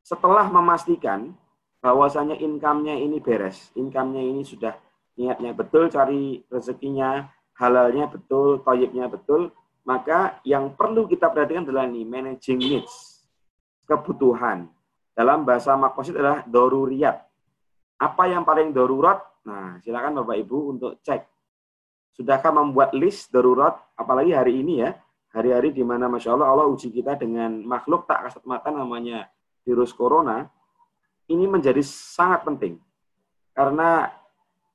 Setelah 0.03 0.51
memastikan 0.51 1.35
bahwasanya 1.79 2.35
income-nya 2.39 2.99
ini 2.99 3.23
beres, 3.23 3.71
income-nya 3.79 4.23
ini 4.23 4.43
sudah 4.43 4.75
niatnya 5.15 5.55
betul, 5.55 5.87
cari 5.87 6.43
rezekinya, 6.51 7.31
halalnya 7.55 8.11
betul, 8.11 8.59
toyibnya 8.67 9.07
betul, 9.07 9.55
maka 9.87 10.43
yang 10.43 10.75
perlu 10.75 11.07
kita 11.07 11.31
perhatikan 11.31 11.63
adalah 11.63 11.87
ini, 11.87 12.03
managing 12.03 12.59
needs, 12.59 13.23
kebutuhan. 13.87 14.67
Dalam 15.15 15.47
bahasa 15.47 15.79
makosid 15.79 16.19
adalah 16.19 16.43
doruriyat. 16.43 17.23
Apa 18.03 18.27
yang 18.29 18.43
paling 18.43 18.75
darurat? 18.75 19.23
Nah, 19.47 19.79
silakan 19.81 20.21
Bapak 20.21 20.37
Ibu 20.43 20.59
untuk 20.77 20.99
cek. 21.01 21.23
Sudahkah 22.19 22.51
membuat 22.51 22.93
list 22.93 23.31
darurat? 23.31 23.79
Apalagi 23.97 24.35
hari 24.35 24.61
ini 24.61 24.83
ya, 24.85 24.93
hari-hari 25.37 25.69
di 25.77 25.85
mana 25.85 26.09
Masya 26.09 26.33
Allah 26.33 26.49
Allah 26.49 26.67
uji 26.73 26.89
kita 26.89 27.21
dengan 27.21 27.61
makhluk 27.61 28.09
tak 28.09 28.25
kasat 28.25 28.43
mata 28.49 28.73
namanya 28.73 29.29
virus 29.69 29.93
corona, 29.93 30.49
ini 31.29 31.45
menjadi 31.45 31.85
sangat 31.85 32.49
penting. 32.49 32.81
Karena 33.53 34.09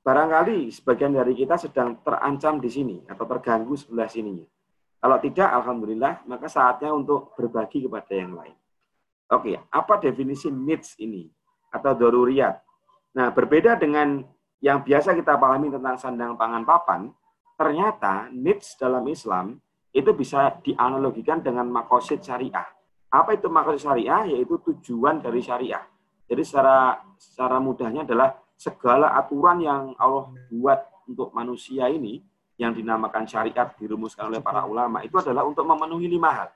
barangkali 0.06 0.70
sebagian 0.70 1.18
dari 1.18 1.34
kita 1.34 1.58
sedang 1.58 1.98
terancam 2.06 2.62
di 2.62 2.70
sini 2.70 2.96
atau 3.10 3.26
terganggu 3.26 3.74
sebelah 3.74 4.06
sininya. 4.06 4.46
Kalau 5.02 5.18
tidak, 5.18 5.50
Alhamdulillah, 5.50 6.22
maka 6.30 6.46
saatnya 6.46 6.94
untuk 6.94 7.34
berbagi 7.34 7.82
kepada 7.90 8.14
yang 8.14 8.38
lain. 8.38 8.54
Oke, 9.34 9.58
apa 9.58 9.98
definisi 9.98 10.46
needs 10.46 10.94
ini 11.02 11.26
atau 11.74 11.90
doruriat? 11.98 12.62
Nah, 13.18 13.34
berbeda 13.34 13.74
dengan 13.74 14.22
yang 14.62 14.86
biasa 14.86 15.18
kita 15.18 15.34
pahami 15.34 15.74
tentang 15.74 15.98
sandang 15.98 16.38
pangan 16.38 16.62
papan, 16.62 17.10
ternyata 17.58 18.30
needs 18.30 18.78
dalam 18.78 19.02
Islam 19.10 19.58
itu 19.92 20.10
bisa 20.16 20.56
dianalogikan 20.64 21.44
dengan 21.44 21.68
makosid 21.68 22.24
syariah. 22.24 22.64
Apa 23.12 23.36
itu 23.36 23.52
makosid 23.52 23.92
syariah? 23.92 24.32
Yaitu 24.32 24.56
tujuan 24.72 25.20
dari 25.20 25.44
syariah. 25.44 25.84
Jadi 26.24 26.42
secara 26.48 26.96
secara 27.20 27.60
mudahnya 27.60 28.08
adalah 28.08 28.32
segala 28.56 29.12
aturan 29.12 29.60
yang 29.60 29.92
Allah 30.00 30.32
buat 30.48 30.80
untuk 31.04 31.28
manusia 31.36 31.92
ini 31.92 32.24
yang 32.56 32.72
dinamakan 32.72 33.28
syariat 33.28 33.74
dirumuskan 33.76 34.32
oleh 34.32 34.40
para 34.40 34.64
ulama 34.64 35.02
itu 35.04 35.18
adalah 35.18 35.44
untuk 35.44 35.68
memenuhi 35.68 36.08
lima 36.08 36.30
hal. 36.32 36.48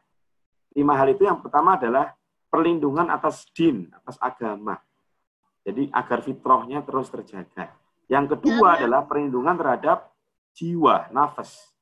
Lima 0.72 0.96
hal 0.96 1.12
itu 1.12 1.28
yang 1.28 1.44
pertama 1.44 1.76
adalah 1.76 2.16
perlindungan 2.48 3.12
atas 3.12 3.48
din, 3.52 3.90
atas 3.92 4.16
agama. 4.22 4.80
Jadi 5.66 5.90
agar 5.90 6.22
fitrahnya 6.22 6.80
terus 6.86 7.10
terjaga. 7.10 7.74
Yang 8.06 8.38
kedua 8.38 8.54
ya, 8.54 8.64
ya. 8.70 8.76
adalah 8.86 9.00
perlindungan 9.04 9.58
terhadap 9.58 10.14
jiwa, 10.54 11.10
nafas. 11.10 11.75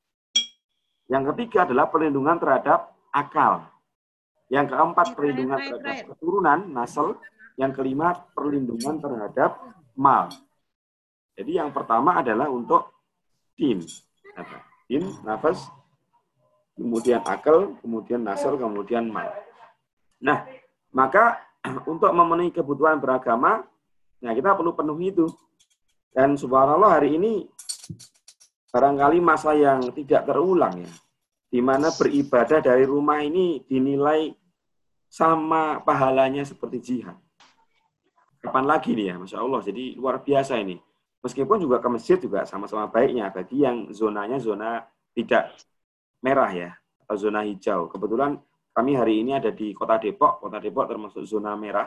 Yang 1.09 1.35
ketiga 1.35 1.69
adalah 1.69 1.93
perlindungan 1.93 2.37
terhadap 2.41 2.93
akal. 3.13 3.69
Yang 4.49 4.73
keempat 4.73 5.07
perlindungan 5.13 5.59
terhadap 5.61 5.97
keturunan, 6.15 6.59
nasel. 6.73 7.21
Yang 7.55 7.73
kelima 7.79 8.17
perlindungan 8.35 8.99
terhadap 8.99 9.61
mal. 9.95 10.33
Jadi 11.35 11.59
yang 11.59 11.71
pertama 11.71 12.19
adalah 12.19 12.51
untuk 12.51 12.91
din. 13.55 13.83
Din, 14.87 15.05
nafas, 15.23 15.71
kemudian 16.75 17.23
akal, 17.23 17.79
kemudian 17.83 18.23
nasel, 18.27 18.59
kemudian 18.59 19.07
mal. 19.11 19.31
Nah, 20.23 20.47
maka 20.91 21.43
untuk 21.91 22.11
memenuhi 22.11 22.51
kebutuhan 22.51 22.99
beragama, 22.99 23.65
nah 24.23 24.33
kita 24.35 24.55
perlu 24.55 24.75
penuhi 24.75 25.15
itu. 25.15 25.27
Dan 26.15 26.39
subhanallah 26.39 27.03
hari 27.03 27.19
ini 27.19 27.43
barangkali 28.75 29.23
masa 29.23 29.55
yang 29.55 29.95
tidak 29.95 30.27
terulang 30.27 30.83
ya. 30.83 30.91
di 31.55 31.63
mana 31.63 31.95
beribadah 31.95 32.59
dari 32.59 32.83
rumah 32.83 33.23
ini 33.23 33.63
dinilai 33.63 34.35
sama 35.07 35.79
pahalanya 35.79 36.43
seperti 36.43 36.83
jihad. 36.83 37.15
Kapan 38.43 38.67
lagi 38.67 38.91
nih 38.99 39.15
ya, 39.15 39.23
Masya 39.23 39.39
Allah. 39.39 39.63
Jadi 39.63 39.95
luar 39.95 40.19
biasa 40.19 40.59
ini. 40.59 40.75
Meskipun 41.23 41.63
juga 41.63 41.79
ke 41.79 41.87
masjid 41.87 42.19
juga 42.19 42.43
sama-sama 42.43 42.91
baiknya 42.91 43.31
bagi 43.31 43.63
yang 43.63 43.87
zonanya 43.95 44.43
zona 44.43 44.83
tidak 45.15 45.55
merah 46.19 46.51
ya, 46.51 46.71
atau 47.07 47.15
zona 47.15 47.47
hijau. 47.47 47.87
Kebetulan 47.87 48.35
kami 48.75 48.99
hari 48.99 49.23
ini 49.23 49.39
ada 49.39 49.55
di 49.55 49.71
Kota 49.71 50.03
Depok. 50.03 50.43
Kota 50.43 50.59
Depok 50.59 50.91
termasuk 50.91 51.23
zona 51.23 51.55
merah. 51.55 51.87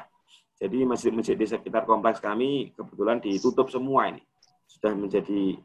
Jadi 0.56 0.88
masjid-masjid 0.88 1.36
di 1.36 1.44
sekitar 1.44 1.84
kompleks 1.84 2.24
kami 2.24 2.72
kebetulan 2.72 3.20
ditutup 3.20 3.68
semua 3.68 4.08
ini. 4.08 4.24
Sudah 4.64 4.96
menjadi 4.96 5.60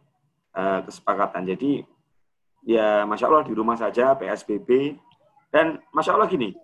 uh, 0.57 0.81
kesepakatan. 0.85 1.49
Jadi 1.49 1.85
ya 2.65 3.05
Masya 3.05 3.29
Allah 3.29 3.45
di 3.47 3.55
rumah 3.55 3.77
saja 3.77 4.17
PSBB. 4.17 4.97
Dan 5.53 5.77
Masya 5.93 6.17
Allah 6.17 6.29
gini, 6.33 6.57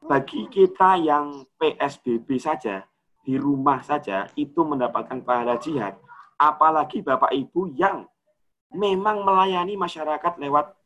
bagi 0.00 0.48
kita 0.48 0.96
yang 0.96 1.44
PSBB 1.60 2.40
saja, 2.40 2.88
di 3.20 3.36
rumah 3.36 3.84
saja 3.84 4.24
itu 4.32 4.64
mendapatkan 4.64 5.20
pahala 5.20 5.60
jihad. 5.60 6.00
Apalagi 6.40 7.04
Bapak 7.04 7.28
Ibu 7.34 7.76
yang 7.76 8.08
memang 8.72 9.20
melayani 9.20 9.76
masyarakat 9.76 10.40
lewat 10.40 10.78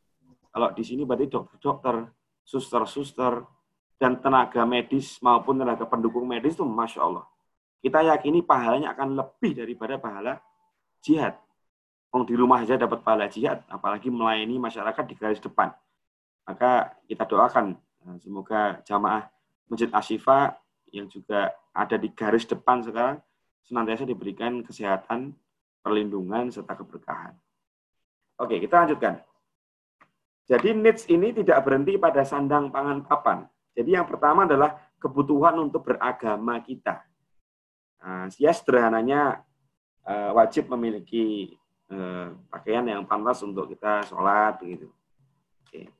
kalau 0.53 0.69
di 0.77 0.85
sini 0.85 1.09
berarti 1.09 1.33
dokter-dokter, 1.33 2.13
suster-suster, 2.45 3.41
dan 3.97 4.21
tenaga 4.21 4.69
medis 4.69 5.17
maupun 5.25 5.57
tenaga 5.57 5.89
pendukung 5.89 6.29
medis 6.29 6.53
itu 6.53 6.67
Masya 6.67 7.01
Allah. 7.01 7.25
Kita 7.81 8.05
yakini 8.05 8.45
pahalanya 8.45 8.93
akan 8.93 9.17
lebih 9.17 9.57
daripada 9.57 9.97
pahala 9.97 10.39
jihad. 11.01 11.41
Kalau 12.13 12.29
di 12.29 12.37
rumah 12.37 12.61
saja 12.61 12.77
dapat 12.77 13.01
pahala 13.01 13.25
jihad, 13.25 13.65
apalagi 13.73 14.13
melayani 14.13 14.61
masyarakat 14.61 15.05
di 15.09 15.17
garis 15.17 15.41
depan. 15.41 15.73
Maka 16.45 16.93
kita 17.09 17.25
doakan 17.25 17.73
eh, 18.05 18.17
semoga 18.21 18.85
jamaah 18.85 19.33
Masjid 19.73 19.89
Asyifa 19.89 20.53
yang 20.93 21.09
juga 21.09 21.57
ada 21.73 21.97
di 21.97 22.13
garis 22.13 22.45
depan 22.45 22.85
sekarang 22.85 23.17
senantiasa 23.65 24.05
diberikan 24.05 24.61
kesehatan, 24.61 25.33
perlindungan, 25.81 26.53
serta 26.53 26.77
keberkahan. 26.77 27.33
Oke, 28.37 28.61
kita 28.61 28.85
lanjutkan. 28.85 29.25
Jadi 30.45 30.77
needs 30.77 31.09
ini 31.09 31.33
tidak 31.33 31.65
berhenti 31.65 31.97
pada 31.97 32.29
sandang 32.29 32.69
pangan 32.69 33.09
papan. 33.09 33.49
Jadi 33.73 33.97
yang 33.97 34.05
pertama 34.05 34.45
adalah 34.45 34.77
kebutuhan 35.01 35.57
untuk 35.57 35.89
beragama 35.89 36.61
kita. 36.61 37.01
Nah, 38.05 38.29
ya 38.37 38.53
sederhananya 38.53 39.41
eh, 40.05 40.31
wajib 40.37 40.69
memiliki 40.69 41.57
eh, 41.93 42.29
pakaian 42.49 42.89
yang 42.89 43.05
pantas 43.05 43.45
untuk 43.45 43.69
kita 43.69 44.03
sholat 44.09 44.57
begitu. 44.59 44.89
Oke. 45.63 45.93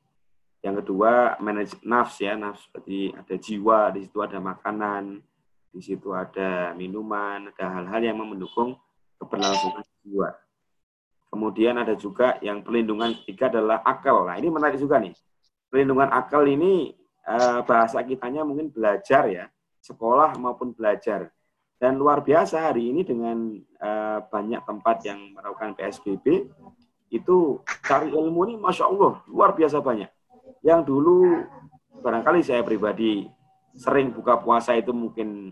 Yang 0.63 0.75
kedua, 0.83 1.37
manage 1.43 1.77
nafs 1.85 2.17
ya, 2.23 2.33
nafs 2.33 2.65
seperti 2.65 3.13
ada 3.13 3.35
jiwa, 3.37 3.79
di 3.93 4.07
situ 4.07 4.17
ada 4.23 4.39
makanan, 4.41 5.21
di 5.69 5.81
situ 5.83 6.09
ada 6.15 6.73
minuman, 6.73 7.51
ada 7.53 7.65
hal-hal 7.79 8.01
yang 8.01 8.17
mendukung 8.17 8.77
keberlangsungan 9.19 9.83
jiwa. 10.01 10.29
Kemudian 11.33 11.75
ada 11.81 11.97
juga 11.97 12.37
yang 12.45 12.61
perlindungan 12.61 13.17
ketiga 13.25 13.49
adalah 13.49 13.81
akal. 13.81 14.29
Nah 14.29 14.37
ini 14.37 14.53
menarik 14.53 14.77
juga 14.77 15.01
nih. 15.01 15.17
Perlindungan 15.67 16.13
akal 16.13 16.45
ini 16.45 16.93
eh, 17.25 17.59
bahasa 17.65 18.05
kitanya 18.05 18.45
mungkin 18.45 18.69
belajar 18.69 19.25
ya, 19.27 19.49
sekolah 19.81 20.37
maupun 20.37 20.71
belajar. 20.71 21.33
Dan 21.77 21.99
luar 21.99 22.23
biasa 22.23 22.71
hari 22.71 22.89
ini 22.95 23.03
dengan 23.03 23.59
eh, 23.59 24.19
banyak 24.23 24.61
tempat 24.63 25.03
yang 25.03 25.35
melakukan 25.35 25.75
PSBB, 25.75 26.47
itu 27.13 27.61
cari 27.85 28.09
ilmu 28.09 28.39
ini 28.49 28.55
Masya 28.57 28.89
Allah, 28.89 29.21
luar 29.29 29.53
biasa 29.53 29.83
banyak 29.83 30.09
yang 30.63 30.81
dulu 30.81 31.43
barangkali 31.99 32.39
saya 32.41 32.63
pribadi 32.63 33.27
sering 33.75 34.15
buka 34.15 34.39
puasa 34.39 34.73
itu 34.79 34.95
mungkin 34.95 35.51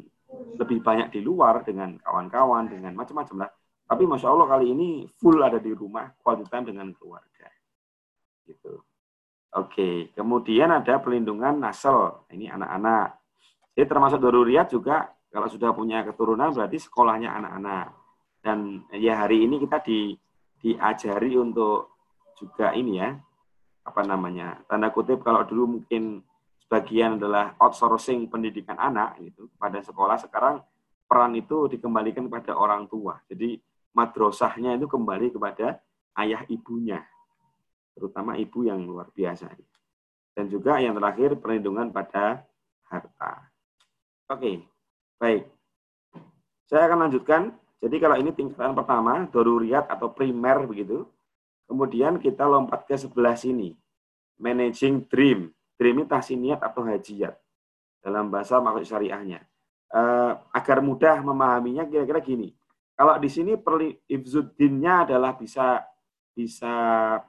lebih 0.55 0.79
banyak 0.79 1.11
di 1.11 1.19
luar 1.19 1.67
dengan 1.67 1.99
kawan-kawan, 1.99 2.71
dengan 2.71 2.95
macam-macam 2.95 3.45
lah. 3.45 3.51
Tapi 3.91 4.07
Masya 4.07 4.27
Allah 4.31 4.47
kali 4.47 4.71
ini 4.71 4.89
full 5.19 5.43
ada 5.43 5.59
di 5.59 5.75
rumah, 5.75 6.15
quality 6.23 6.47
time 6.47 6.71
dengan 6.71 6.95
keluarga. 6.95 7.51
Gitu. 8.47 8.79
Oke, 9.51 10.15
kemudian 10.15 10.71
ada 10.71 10.95
pelindungan 11.03 11.59
nasel. 11.59 12.23
Ini 12.31 12.55
anak-anak. 12.55 13.19
Jadi 13.75 13.87
termasuk 13.91 14.23
daruriyat 14.23 14.71
juga 14.71 15.11
kalau 15.31 15.47
sudah 15.47 15.71
punya 15.71 16.03
keturunan 16.03 16.51
berarti 16.51 16.77
sekolahnya 16.77 17.31
anak-anak. 17.31 17.87
Dan 18.43 18.83
ya 18.91 19.23
hari 19.23 19.47
ini 19.47 19.63
kita 19.63 19.79
di, 19.79 20.11
diajari 20.59 21.39
untuk 21.39 21.95
juga 22.35 22.75
ini 22.75 22.99
ya, 22.99 23.15
apa 23.81 24.01
namanya 24.03 24.61
tanda 24.67 24.91
kutip 24.93 25.23
kalau 25.23 25.41
dulu 25.47 25.79
mungkin 25.79 26.21
sebagian 26.67 27.17
adalah 27.17 27.57
outsourcing 27.57 28.29
pendidikan 28.29 28.77
anak 28.77 29.17
gitu 29.23 29.49
pada 29.57 29.81
sekolah 29.81 30.21
sekarang 30.21 30.61
peran 31.09 31.33
itu 31.33 31.65
dikembalikan 31.71 32.27
kepada 32.27 32.53
orang 32.59 32.85
tua. 32.91 33.17
Jadi 33.31 33.57
madrasahnya 33.95 34.75
itu 34.75 34.85
kembali 34.85 35.31
kepada 35.31 35.79
ayah 36.19 36.43
ibunya 36.51 37.01
terutama 37.95 38.35
ibu 38.39 38.63
yang 38.67 38.83
luar 38.83 39.11
biasa. 39.11 39.51
Dan 40.31 40.47
juga 40.47 40.79
yang 40.79 40.95
terakhir 40.95 41.35
perlindungan 41.39 41.91
pada 41.91 42.47
harta. 42.87 43.51
Oke 44.31 44.70
baik 45.21 45.45
saya 46.65 46.89
akan 46.89 47.05
lanjutkan 47.05 47.53
jadi 47.77 47.95
kalau 48.01 48.17
ini 48.17 48.33
tingkatan 48.33 48.73
pertama 48.73 49.29
doruriat 49.29 49.85
atau 49.85 50.09
primer 50.09 50.65
begitu 50.65 51.05
Kemudian 51.71 52.19
kita 52.19 52.43
lompat 52.43 52.83
ke 52.83 52.99
sebelah 52.99 53.39
sini. 53.39 53.71
Managing 54.43 55.07
dream. 55.07 55.55
Dream 55.79 56.03
ini 56.03 56.05
tahsiniat 56.11 56.59
atau 56.59 56.83
hajiat. 56.83 57.31
Dalam 58.03 58.27
bahasa 58.27 58.59
maksud 58.59 58.91
syariahnya. 58.91 59.39
Uh, 59.87 60.35
agar 60.51 60.83
mudah 60.83 61.23
memahaminya 61.23 61.87
kira-kira 61.87 62.19
gini. 62.19 62.51
Kalau 62.91 63.15
di 63.15 63.31
sini 63.31 63.55
ifzuddinnya 64.11 65.07
adalah 65.07 65.31
bisa 65.39 65.79
bisa 66.35 66.75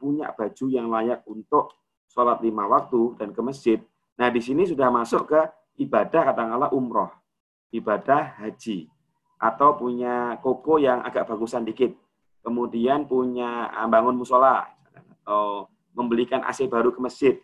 punya 0.02 0.34
baju 0.34 0.66
yang 0.66 0.90
layak 0.90 1.22
untuk 1.30 1.78
sholat 2.10 2.42
lima 2.42 2.66
waktu 2.66 3.14
dan 3.22 3.30
ke 3.30 3.40
masjid. 3.46 3.78
Nah 4.18 4.26
di 4.26 4.42
sini 4.42 4.66
sudah 4.66 4.90
masuk 4.90 5.30
ke 5.30 5.40
ibadah 5.86 6.34
katakanlah 6.34 6.74
umroh, 6.74 7.14
ibadah 7.72 8.36
haji, 8.38 8.92
atau 9.42 9.74
punya 9.74 10.38
koko 10.38 10.78
yang 10.78 11.02
agak 11.02 11.26
bagusan 11.26 11.66
dikit. 11.66 11.90
Kemudian 12.46 13.10
punya 13.10 13.66
ah, 13.74 13.90
bangun 13.90 14.14
musola. 14.14 14.70
Atau 14.94 15.66
membelikan 15.90 16.46
AC 16.46 16.70
baru 16.70 16.94
ke 16.94 17.00
masjid. 17.02 17.34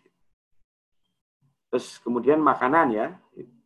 Terus 1.69 1.99
kemudian 2.01 2.39
makanan 2.39 2.87
ya, 2.95 3.07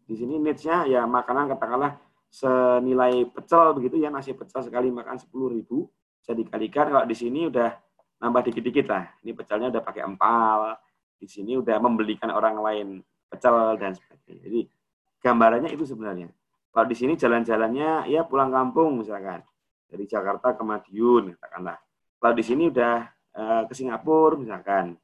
di 0.04 0.16
sini 0.18 0.36
needs-nya 0.42 0.84
ya 0.90 1.08
makanan 1.08 1.56
katakanlah 1.56 1.96
senilai 2.28 3.30
pecel 3.30 3.78
begitu 3.78 4.02
ya. 4.02 4.10
Nasi 4.10 4.34
pecel 4.34 4.66
sekali 4.66 4.90
makan 4.90 5.22
sepuluh 5.22 5.54
ribu. 5.54 5.86
Bisa 6.18 6.34
dikalikan. 6.34 6.90
Kalau 6.90 7.06
di 7.06 7.16
sini 7.16 7.48
udah 7.48 7.70
nambah 8.18 8.50
dikit-dikit 8.50 8.86
lah. 8.90 9.14
Ini 9.22 9.32
pecelnya 9.38 9.70
udah 9.70 9.84
pakai 9.86 10.02
empal. 10.04 10.74
Di 11.22 11.30
sini 11.30 11.56
udah 11.56 11.78
membelikan 11.80 12.34
orang 12.34 12.60
lain 12.60 12.88
pecel 13.30 13.78
dan 13.80 13.96
sebagainya. 13.96 14.42
Jadi 14.42 14.62
gambarannya 15.24 15.72
itu 15.72 15.88
sebenarnya 15.88 16.28
kalau 16.74 16.90
di 16.90 16.98
sini 16.98 17.14
jalan-jalannya 17.14 18.10
ya 18.10 18.26
pulang 18.26 18.50
kampung 18.50 19.06
misalkan 19.06 19.46
dari 19.86 20.10
Jakarta 20.10 20.58
ke 20.58 20.64
Madiun 20.66 21.38
katakanlah. 21.38 21.78
Kalau 22.18 22.34
di 22.34 22.42
sini 22.42 22.74
udah 22.74 23.06
uh, 23.38 23.62
ke 23.70 23.74
Singapura 23.78 24.42
misalkan, 24.42 24.98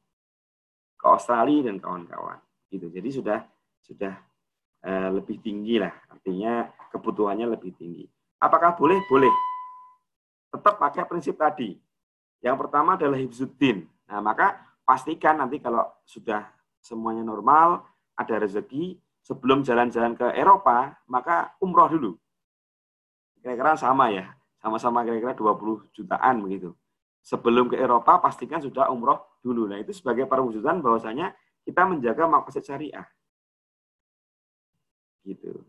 ke 0.98 1.06
Australia 1.06 1.70
dan 1.70 1.78
kawan-kawan 1.78 2.42
gitu. 2.74 2.90
Jadi 2.90 3.10
sudah 3.14 3.40
sudah 3.86 4.18
uh, 4.82 5.10
lebih 5.14 5.38
tinggi 5.46 5.78
lah, 5.78 5.94
artinya 6.10 6.74
kebutuhannya 6.90 7.54
lebih 7.54 7.78
tinggi. 7.78 8.10
Apakah 8.42 8.74
boleh? 8.74 8.98
Boleh. 9.06 9.32
Tetap 10.50 10.82
pakai 10.82 11.06
prinsip 11.06 11.38
tadi. 11.38 11.78
Yang 12.42 12.66
pertama 12.66 12.98
adalah 12.98 13.20
hibzuddin. 13.20 13.86
Nah, 14.10 14.20
maka 14.24 14.58
pastikan 14.82 15.38
nanti 15.38 15.62
kalau 15.62 15.86
sudah 16.08 16.50
semuanya 16.82 17.22
normal, 17.22 17.84
ada 18.16 18.36
rezeki, 18.42 18.98
sebelum 19.30 19.62
jalan-jalan 19.62 20.18
ke 20.18 20.34
Eropa, 20.34 20.98
maka 21.06 21.54
umroh 21.62 21.86
dulu. 21.86 22.12
Kira-kira 23.40 23.78
sama 23.78 24.10
ya 24.10 24.34
sama-sama 24.60 25.08
kira-kira 25.08 25.38
20 25.38 25.94
jutaan 25.96 26.44
begitu. 26.44 26.76
Sebelum 27.24 27.72
ke 27.72 27.80
Eropa 27.80 28.20
pastikan 28.20 28.60
sudah 28.60 28.92
umroh 28.92 29.40
dulu. 29.40 29.68
Nah 29.68 29.80
itu 29.80 29.96
sebagai 29.96 30.28
perwujudan 30.28 30.84
bahwasanya 30.84 31.32
kita 31.64 31.88
menjaga 31.88 32.28
maksud 32.28 32.64
syariah. 32.64 33.08
Gitu. 35.24 35.64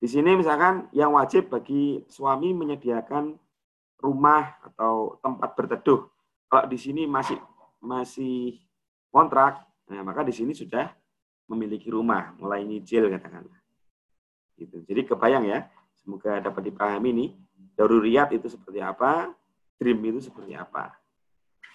Di 0.00 0.08
sini 0.08 0.36
misalkan 0.36 0.88
yang 0.96 1.12
wajib 1.12 1.52
bagi 1.52 2.04
suami 2.08 2.56
menyediakan 2.56 3.36
rumah 4.00 4.56
atau 4.64 5.20
tempat 5.20 5.52
berteduh. 5.56 6.08
Kalau 6.48 6.64
di 6.68 6.78
sini 6.80 7.04
masih 7.04 7.36
masih 7.80 8.56
kontrak, 9.12 9.60
nah 9.88 10.00
maka 10.00 10.24
di 10.24 10.32
sini 10.32 10.56
sudah 10.56 10.88
memiliki 11.50 11.90
rumah, 11.90 12.30
mulai 12.38 12.62
nyicil 12.62 13.10
katakanlah. 13.10 13.58
Gitu. 14.54 14.86
Jadi 14.86 15.00
kebayang 15.10 15.44
ya, 15.50 15.66
semoga 15.98 16.38
dapat 16.38 16.70
dipahami 16.70 17.10
nih 17.10 17.30
daruriyat 17.74 18.30
itu 18.38 18.46
seperti 18.46 18.78
apa, 18.78 19.34
dream 19.80 19.98
itu 20.06 20.30
seperti 20.30 20.54
apa. 20.54 20.94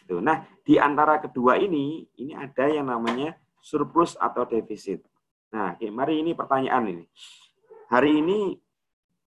Gitu. 0.05 0.23
Nah, 0.23 0.47
di 0.63 0.79
antara 0.79 1.19
kedua 1.19 1.59
ini, 1.59 2.07
ini 2.21 2.31
ada 2.31 2.71
yang 2.71 2.88
namanya 2.88 3.35
surplus 3.59 4.15
atau 4.15 4.47
defisit. 4.47 5.03
Nah, 5.51 5.75
mari 5.91 6.21
ini 6.21 6.31
pertanyaan 6.38 6.85
ini. 6.93 7.05
Hari 7.89 8.11
ini 8.21 8.53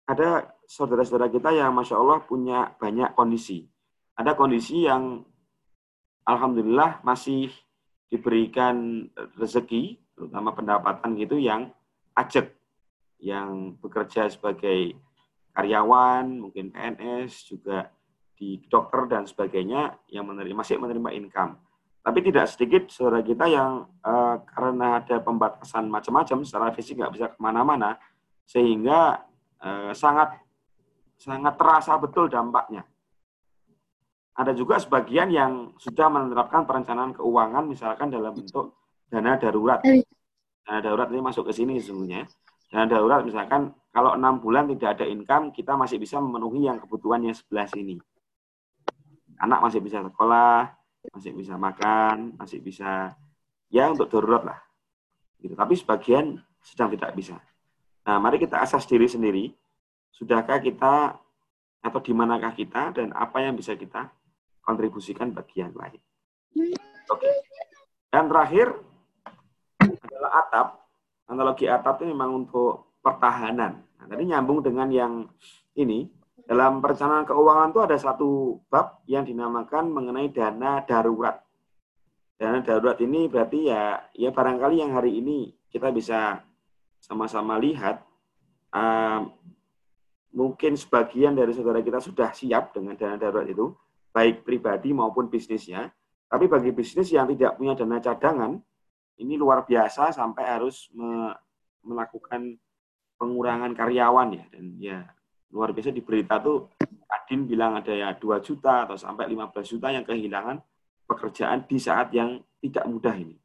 ada 0.04 0.52
saudara-saudara 0.68 1.30
kita 1.32 1.54
yang 1.54 1.72
Masya 1.72 1.96
Allah 1.96 2.18
punya 2.26 2.74
banyak 2.76 3.14
kondisi. 3.16 3.64
Ada 4.18 4.36
kondisi 4.36 4.84
yang 4.84 5.24
Alhamdulillah 6.24 7.04
masih 7.04 7.52
diberikan 8.08 9.06
rezeki, 9.36 10.03
terutama 10.14 10.54
pendapatan 10.54 11.18
gitu 11.18 11.36
yang 11.36 11.70
ajak, 12.14 12.54
yang 13.18 13.74
bekerja 13.82 14.30
sebagai 14.30 14.94
karyawan, 15.54 16.26
mungkin 16.42 16.70
PNS, 16.70 17.50
juga 17.50 17.90
di 18.34 18.58
dokter 18.66 19.06
dan 19.06 19.26
sebagainya 19.26 19.94
yang 20.10 20.26
menerima 20.26 20.58
masih 20.58 20.78
menerima 20.78 21.10
income. 21.14 21.54
Tapi 22.04 22.18
tidak 22.20 22.50
sedikit 22.50 22.82
saudara 22.92 23.24
kita 23.24 23.48
yang 23.48 23.88
uh, 24.04 24.36
karena 24.44 25.00
ada 25.00 25.24
pembatasan 25.24 25.88
macam-macam 25.88 26.44
secara 26.44 26.68
fisik 26.74 27.00
nggak 27.00 27.14
bisa 27.14 27.26
ke 27.32 27.38
mana-mana, 27.40 27.96
sehingga 28.44 29.24
uh, 29.62 29.90
sangat 29.96 30.36
sangat 31.16 31.54
terasa 31.56 31.96
betul 31.96 32.28
dampaknya. 32.28 32.84
Ada 34.34 34.50
juga 34.52 34.82
sebagian 34.82 35.30
yang 35.30 35.78
sudah 35.78 36.10
menerapkan 36.10 36.66
perencanaan 36.66 37.14
keuangan 37.14 37.64
misalkan 37.70 38.10
dalam 38.10 38.34
bentuk 38.34 38.74
dana 39.14 39.38
darurat. 39.38 39.78
Dana 40.66 40.80
darurat 40.82 41.06
ini 41.14 41.22
masuk 41.22 41.46
ke 41.46 41.52
sini 41.54 41.78
sesungguhnya. 41.78 42.26
Dana 42.66 42.90
darurat 42.90 43.22
misalkan 43.22 43.70
kalau 43.94 44.18
enam 44.18 44.42
bulan 44.42 44.66
tidak 44.74 44.98
ada 44.98 45.06
income, 45.06 45.54
kita 45.54 45.78
masih 45.78 46.02
bisa 46.02 46.18
memenuhi 46.18 46.66
yang 46.66 46.82
kebutuhan 46.82 47.22
yang 47.22 47.36
sebelah 47.38 47.70
sini. 47.70 48.02
Anak 49.38 49.62
masih 49.62 49.78
bisa 49.78 50.02
sekolah, 50.02 50.74
masih 51.14 51.30
bisa 51.30 51.54
makan, 51.54 52.34
masih 52.34 52.58
bisa 52.58 53.14
ya 53.70 53.86
untuk 53.86 54.10
darurat 54.10 54.42
lah. 54.42 54.60
Gitu. 55.38 55.54
Tapi 55.54 55.74
sebagian 55.78 56.42
sedang 56.58 56.90
tidak 56.90 57.14
bisa. 57.14 57.38
Nah, 58.02 58.18
mari 58.18 58.42
kita 58.42 58.58
asas 58.58 58.82
diri 58.90 59.06
sendiri. 59.06 59.54
Sudahkah 60.10 60.58
kita 60.58 61.14
atau 61.84 62.00
di 62.02 62.12
manakah 62.16 62.50
kita 62.56 62.90
dan 62.96 63.14
apa 63.14 63.44
yang 63.44 63.54
bisa 63.54 63.78
kita 63.78 64.10
kontribusikan 64.64 65.30
bagi 65.30 65.62
yang 65.62 65.74
lain. 65.76 66.00
Oke. 67.12 67.30
Dan 68.08 68.30
terakhir 68.30 68.72
adalah 70.06 70.30
atap. 70.44 70.66
Analogi 71.28 71.66
atap 71.66 72.00
itu 72.00 72.12
memang 72.12 72.44
untuk 72.44 73.00
pertahanan. 73.00 73.80
Nah, 73.80 74.06
tadi 74.08 74.24
nyambung 74.28 74.60
dengan 74.64 74.88
yang 74.92 75.12
ini. 75.76 76.08
Dalam 76.44 76.84
perencanaan 76.84 77.24
keuangan 77.24 77.72
itu 77.72 77.80
ada 77.80 77.96
satu 77.96 78.60
bab 78.68 79.00
yang 79.08 79.24
dinamakan 79.24 79.88
mengenai 79.88 80.28
dana 80.28 80.84
darurat. 80.84 81.40
Dana 82.36 82.60
darurat 82.60 83.00
ini 83.00 83.32
berarti 83.32 83.72
ya 83.72 84.04
ya 84.12 84.28
barangkali 84.28 84.76
yang 84.76 84.92
hari 84.92 85.24
ini 85.24 85.56
kita 85.72 85.88
bisa 85.88 86.44
sama-sama 87.00 87.56
lihat 87.56 88.04
uh, 88.76 89.24
mungkin 90.36 90.76
sebagian 90.76 91.32
dari 91.32 91.56
saudara 91.56 91.80
kita 91.80 92.04
sudah 92.04 92.36
siap 92.36 92.76
dengan 92.76 92.92
dana 93.00 93.16
darurat 93.16 93.48
itu 93.48 93.72
baik 94.12 94.44
pribadi 94.44 94.92
maupun 94.92 95.32
bisnisnya. 95.32 95.88
Tapi 96.28 96.44
bagi 96.44 96.76
bisnis 96.76 97.08
yang 97.08 97.24
tidak 97.30 97.56
punya 97.56 97.72
dana 97.72 98.04
cadangan, 98.04 98.60
ini 99.20 99.38
luar 99.38 99.62
biasa 99.62 100.10
sampai 100.10 100.44
harus 100.46 100.90
me 100.94 101.30
melakukan 101.84 102.56
pengurangan 103.20 103.76
karyawan 103.76 104.28
ya. 104.34 104.44
Dan 104.48 104.64
ya 104.80 104.98
luar 105.52 105.70
biasa 105.70 105.94
di 105.94 106.00
berita 106.00 106.40
tuh 106.40 106.72
Adin 107.14 107.46
bilang 107.46 107.78
ada 107.78 107.94
ya 107.94 108.10
2 108.12 108.42
juta 108.42 108.84
atau 108.84 108.98
sampai 108.98 109.30
15 109.30 109.54
juta 109.64 109.88
yang 109.94 110.02
kehilangan 110.02 110.58
pekerjaan 111.06 111.62
di 111.64 111.78
saat 111.78 112.10
yang 112.10 112.42
tidak 112.58 112.84
mudah 112.90 113.14
ini. 113.14 113.36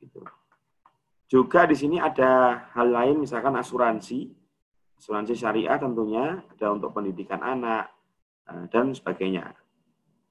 Gitu. 0.00 0.18
Juga 1.28 1.68
di 1.68 1.76
sini 1.76 1.96
ada 2.00 2.64
hal 2.72 2.88
lain 2.92 3.22
misalkan 3.22 3.56
asuransi, 3.56 4.28
asuransi 4.96 5.32
syariah 5.36 5.76
tentunya 5.76 6.40
ada 6.42 6.66
untuk 6.72 6.92
pendidikan 6.96 7.40
anak 7.44 7.92
eh, 8.48 8.64
dan 8.72 8.92
sebagainya. 8.92 9.52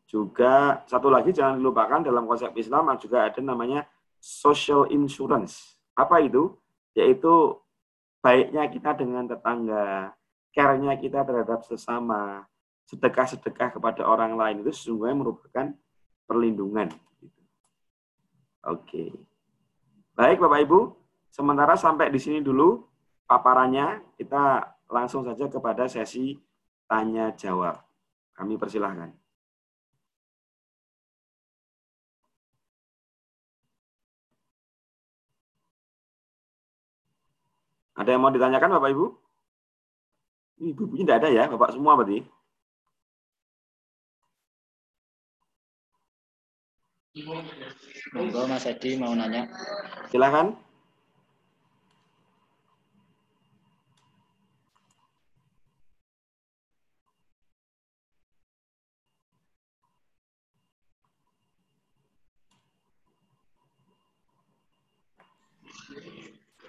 Juga 0.10 0.84
satu 0.86 1.08
lagi 1.08 1.32
jangan 1.32 1.62
dilupakan 1.62 2.04
dalam 2.04 2.28
konsep 2.28 2.52
Islam 2.60 2.92
juga 3.00 3.32
ada 3.32 3.40
namanya 3.40 3.88
social 4.22 4.86
insurance. 4.94 5.82
Apa 5.98 6.22
itu? 6.22 6.54
Yaitu 6.94 7.58
baiknya 8.22 8.70
kita 8.70 8.94
dengan 8.94 9.26
tetangga, 9.26 10.14
care-nya 10.54 10.94
kita 11.02 11.26
terhadap 11.26 11.66
sesama, 11.66 12.46
sedekah-sedekah 12.86 13.82
kepada 13.82 14.06
orang 14.06 14.38
lain 14.38 14.62
itu 14.62 14.72
sesungguhnya 14.72 15.16
merupakan 15.18 15.74
perlindungan. 16.30 16.94
Oke. 18.62 19.10
Baik 20.14 20.38
Bapak 20.38 20.62
Ibu, 20.70 20.80
sementara 21.34 21.74
sampai 21.74 22.14
di 22.14 22.22
sini 22.22 22.46
dulu 22.46 22.86
paparannya, 23.26 24.06
kita 24.22 24.70
langsung 24.92 25.26
saja 25.26 25.50
kepada 25.50 25.90
sesi 25.90 26.38
tanya 26.86 27.34
jawab. 27.34 27.80
Kami 28.38 28.60
persilahkan. 28.60 29.21
Ada 38.00 38.16
yang 38.16 38.22
mau 38.24 38.32
ditanyakan 38.32 38.72
Bapak 38.80 38.90
Ibu? 38.96 39.06
Ibu-ibunya 40.62 41.04
tidak 41.04 41.20
ada 41.26 41.30
ya, 41.34 41.44
Bapak 41.52 41.74
semua 41.76 41.98
berarti? 42.00 42.24
Monggo 48.16 48.48
Mas 48.48 48.64
Edi 48.64 48.96
mau 48.96 49.12
nanya. 49.12 49.44
Silakan. 50.08 50.56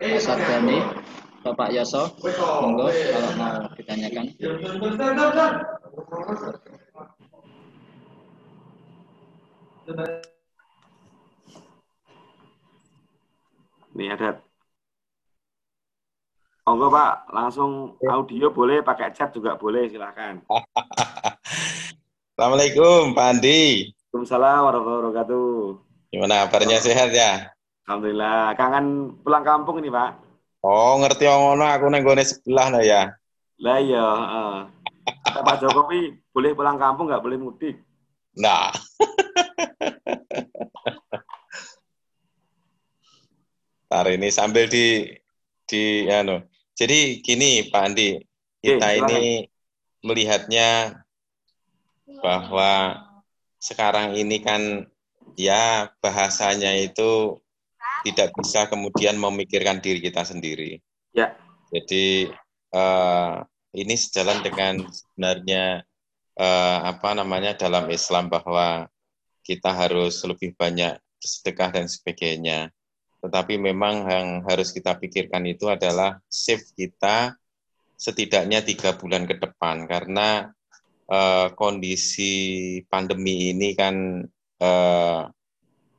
Mas 0.00 0.26
Ardani, 0.30 0.78
Bapak 1.42 1.68
Yoso, 1.74 2.14
monggo 2.62 2.88
kalau 2.88 3.32
mau 3.36 3.68
ditanyakan. 3.76 4.24
Ini 13.92 14.06
ada 14.16 14.40
Monggo 16.62 16.94
Pak, 16.94 17.34
langsung 17.34 17.98
audio 18.00 18.54
boleh, 18.54 18.86
pakai 18.86 19.10
chat 19.10 19.34
juga 19.34 19.58
boleh, 19.58 19.90
silahkan. 19.90 20.38
Assalamualaikum 22.32 23.18
Pak 23.18 23.26
Andi. 23.34 23.90
Waalaikumsalam 23.90 24.60
warahmatullahi 24.62 25.02
wabarakatuh. 25.02 25.52
Gimana 26.14 26.46
kabarnya 26.46 26.78
sehat 26.78 27.10
ya? 27.10 27.50
Alhamdulillah. 27.86 28.54
Kangen 28.54 29.18
pulang 29.22 29.42
kampung 29.42 29.82
ini, 29.82 29.90
Pak. 29.90 30.10
Oh, 30.62 30.94
ngerti 31.02 31.26
ngono 31.26 31.66
aku 31.66 31.90
neng 31.90 32.06
gone 32.06 32.22
sebelah 32.22 32.70
nah 32.70 32.78
ya. 32.78 33.10
Lah 33.58 33.82
iya, 33.82 33.98
uh. 33.98 34.62
Pak 35.26 35.58
Jokowi 35.58 36.14
boleh 36.30 36.54
pulang 36.54 36.78
kampung 36.78 37.10
nggak 37.10 37.18
boleh 37.18 37.34
mudik. 37.34 37.82
Nah. 38.38 38.70
Ntar 43.90 44.06
ini 44.14 44.30
sambil 44.30 44.70
di 44.70 45.18
di 45.66 46.06
anu. 46.06 46.38
Jadi 46.78 47.18
gini 47.20 47.66
Pak 47.66 47.82
Andi, 47.82 48.22
kita 48.62 48.86
Oke, 48.86 49.02
ini 49.02 49.50
melihatnya 50.06 51.02
bahwa 52.22 53.02
sekarang 53.58 54.14
ini 54.14 54.38
kan 54.38 54.86
ya 55.34 55.90
bahasanya 55.98 56.72
itu 56.78 57.41
tidak 58.02 58.34
bisa 58.34 58.66
kemudian 58.66 59.18
memikirkan 59.18 59.78
diri 59.78 60.02
kita 60.02 60.26
sendiri. 60.26 60.78
Ya. 61.14 61.34
Jadi 61.72 62.28
uh, 62.74 63.42
ini 63.72 63.94
sejalan 63.96 64.44
dengan 64.44 64.84
sebenarnya 64.90 65.86
uh, 66.36 66.78
apa 66.84 67.16
namanya 67.16 67.56
dalam 67.56 67.88
Islam 67.88 68.28
bahwa 68.28 68.90
kita 69.42 69.72
harus 69.74 70.22
lebih 70.22 70.54
banyak 70.54 70.98
bersedekah 71.18 71.70
dan 71.70 71.86
sebagainya. 71.86 72.70
Tetapi 73.22 73.54
memang 73.54 74.10
yang 74.10 74.28
harus 74.44 74.74
kita 74.74 74.98
pikirkan 74.98 75.46
itu 75.46 75.70
adalah 75.70 76.18
save 76.26 76.66
kita 76.74 77.38
setidaknya 77.94 78.66
tiga 78.66 78.98
bulan 78.98 79.30
ke 79.30 79.38
depan 79.38 79.86
karena 79.86 80.50
uh, 81.06 81.54
kondisi 81.54 82.82
pandemi 82.90 83.54
ini 83.54 83.78
kan 83.78 84.26
uh, 84.58 85.22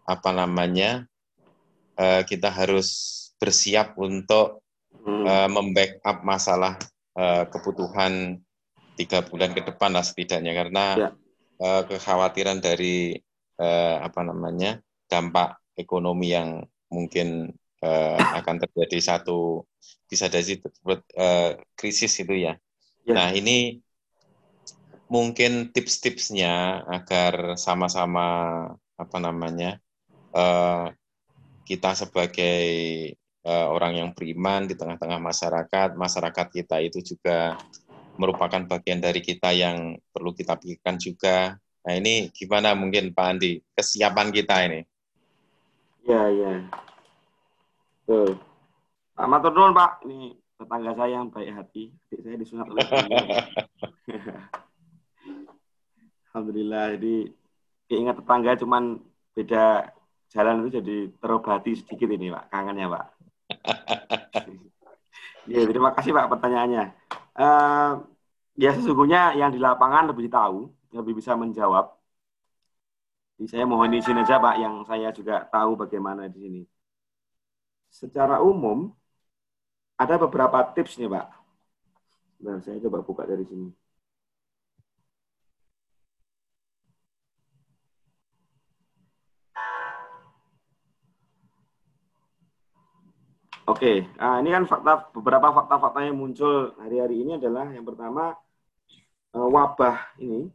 apa 0.04 0.30
namanya 0.36 1.08
uh, 1.98 2.22
kita 2.26 2.50
harus 2.50 3.20
bersiap 3.38 3.98
untuk 4.00 4.64
hmm. 5.04 5.26
uh, 5.26 5.50
membackup 5.50 6.24
masalah 6.24 6.80
uh, 7.18 7.46
kebutuhan 7.50 8.40
tiga 8.94 9.26
bulan 9.26 9.52
ke 9.58 9.62
depan 9.66 9.92
lah 9.92 10.06
setidaknya 10.06 10.54
karena 10.54 10.86
ya. 10.96 11.10
uh, 11.60 11.82
kekhawatiran 11.90 12.62
dari 12.62 13.18
uh, 13.58 13.98
apa 14.06 14.22
namanya 14.22 14.80
dampak 15.10 15.58
ekonomi 15.74 16.34
yang 16.34 16.62
mungkin 16.94 17.50
uh, 17.82 18.20
akan 18.38 18.62
terjadi 18.64 19.18
satu 19.18 19.66
bisa 20.06 20.30
dari 20.30 20.62
uh, 20.62 21.58
krisis 21.74 22.14
itu 22.22 22.34
ya. 22.38 22.54
ya. 23.02 23.14
Nah 23.18 23.30
ini 23.34 23.82
mungkin 25.10 25.74
tips-tipsnya 25.74 26.86
agar 26.90 27.58
sama-sama 27.58 28.26
apa 28.98 29.18
namanya 29.18 29.82
uh, 30.34 30.94
kita 31.64 31.96
sebagai 31.96 32.68
uh, 33.48 33.68
orang 33.72 34.00
yang 34.00 34.10
beriman 34.12 34.68
di 34.68 34.76
tengah-tengah 34.76 35.20
masyarakat, 35.20 35.90
masyarakat 35.96 36.48
kita 36.52 36.78
itu 36.84 37.00
juga 37.16 37.56
merupakan 38.20 38.62
bagian 38.70 39.02
dari 39.02 39.20
kita 39.24 39.50
yang 39.56 39.98
perlu 40.14 40.36
kita 40.36 40.60
pikirkan 40.60 40.96
juga. 41.02 41.58
Nah 41.84 41.94
ini 41.98 42.30
gimana 42.32 42.78
mungkin 42.78 43.12
Pak 43.12 43.28
Andi 43.28 43.60
kesiapan 43.76 44.30
kita 44.32 44.56
ini? 44.70 44.80
Ya 46.08 46.30
ya. 46.30 46.64
Tuh. 48.08 48.38
Pak 49.16 49.28
Matur 49.28 49.72
Pak. 49.74 50.04
Ini 50.06 50.36
tetangga 50.60 50.92
saya 50.96 51.20
yang 51.20 51.28
baik 51.32 51.52
hati. 51.52 51.92
Adik 51.92 52.20
saya 52.24 52.36
disunat 52.40 52.68
oleh 52.70 52.84
Alhamdulillah. 56.34 56.98
Jadi 56.98 57.30
ingat 57.94 58.18
tetangga 58.22 58.58
cuman 58.58 58.98
beda 59.38 59.90
jalan 60.34 60.66
itu 60.66 60.82
jadi 60.82 60.96
terobati 61.22 61.78
sedikit 61.78 62.10
ini 62.10 62.34
Pak. 62.34 62.50
Kangennya 62.50 62.88
Pak. 62.90 63.06
ya, 65.54 65.62
terima 65.70 65.94
kasih 65.94 66.12
Pak 66.12 66.28
pertanyaannya. 66.34 66.84
Uh, 67.38 68.02
ya 68.58 68.74
sesungguhnya 68.74 69.38
yang 69.38 69.54
di 69.54 69.62
lapangan 69.62 70.10
lebih 70.10 70.34
tahu, 70.34 70.74
lebih 70.90 71.22
bisa 71.22 71.38
menjawab. 71.38 71.94
Jadi 73.38 73.48
saya 73.50 73.66
mohon 73.70 73.94
izin 73.94 74.22
aja 74.22 74.42
Pak, 74.42 74.56
yang 74.58 74.82
saya 74.90 75.14
juga 75.14 75.46
tahu 75.50 75.78
bagaimana 75.78 76.26
di 76.30 76.40
sini. 76.42 76.62
Secara 77.94 78.42
umum, 78.42 78.90
ada 80.02 80.18
beberapa 80.18 80.66
tips 80.74 80.98
nih 80.98 81.10
Pak. 81.14 81.28
Nah, 82.44 82.58
saya 82.66 82.82
coba 82.82 83.06
buka 83.06 83.24
dari 83.30 83.46
sini. 83.46 83.83
Oke, 93.64 94.12
nah, 94.20 94.44
ini 94.44 94.52
kan 94.52 94.68
fakta 94.68 95.08
beberapa 95.16 95.56
fakta-fakta 95.56 96.04
yang 96.04 96.20
muncul 96.20 96.76
hari-hari 96.76 97.24
ini 97.24 97.40
adalah 97.40 97.72
yang 97.72 97.88
pertama 97.88 98.36
eh, 99.32 99.48
wabah 99.48 100.20
ini, 100.20 100.52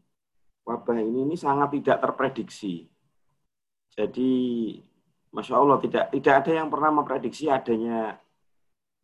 wabah 0.68 1.00
ini 1.00 1.24
ini 1.24 1.34
sangat 1.40 1.72
tidak 1.80 2.04
terprediksi. 2.04 2.84
Jadi, 3.96 4.32
masya 5.32 5.56
Allah 5.56 5.80
tidak 5.80 6.04
tidak 6.12 6.34
ada 6.44 6.52
yang 6.52 6.68
pernah 6.68 6.90
memprediksi 6.92 7.48
adanya 7.48 8.20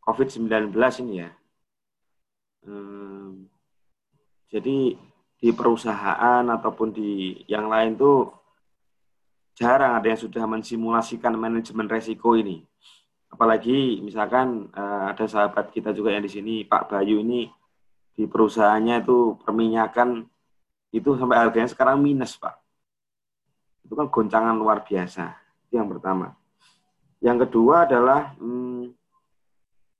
COVID-19 0.05 0.69
ini 1.01 1.13
ya. 1.25 1.29
Hmm, 2.61 3.49
jadi 4.53 5.01
di 5.41 5.49
perusahaan 5.49 6.45
ataupun 6.45 6.93
di 6.93 7.41
yang 7.49 7.73
lain 7.73 7.97
tuh 7.97 8.29
jarang 9.57 9.97
ada 9.97 10.13
yang 10.13 10.21
sudah 10.21 10.45
mensimulasikan 10.45 11.33
manajemen 11.33 11.89
resiko 11.89 12.37
ini 12.37 12.61
apalagi 13.35 13.99
misalkan 13.99 14.71
uh, 14.71 15.11
ada 15.11 15.27
sahabat 15.27 15.75
kita 15.75 15.91
juga 15.91 16.15
yang 16.15 16.23
di 16.23 16.31
sini 16.31 16.63
Pak 16.63 16.87
Bayu 16.87 17.19
ini 17.19 17.51
di 18.15 18.23
perusahaannya 18.23 19.03
itu 19.03 19.35
perminyakan 19.43 20.23
itu 20.95 21.19
sampai 21.19 21.43
harganya 21.43 21.67
sekarang 21.67 21.99
minus 21.99 22.39
Pak. 22.39 22.55
Itu 23.83 23.99
kan 23.99 24.07
goncangan 24.07 24.55
luar 24.55 24.87
biasa 24.87 25.35
itu 25.67 25.75
yang 25.75 25.91
pertama. 25.91 26.31
Yang 27.19 27.51
kedua 27.51 27.83
adalah 27.83 28.31
hmm, 28.39 28.95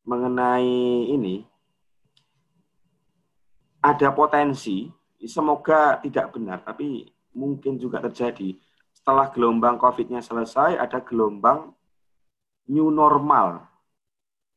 mengenai 0.08 1.12
ini 1.12 1.44
ada 3.84 4.16
potensi 4.16 4.88
semoga 5.28 6.00
tidak 6.00 6.32
benar 6.32 6.64
tapi 6.64 7.12
mungkin 7.36 7.76
juga 7.76 8.00
terjadi. 8.00 8.56
Setelah 8.96 9.28
gelombang 9.28 9.76
COVID-nya 9.76 10.24
selesai 10.24 10.80
ada 10.80 11.04
gelombang 11.04 11.75
new 12.70 12.90
normal. 12.90 13.66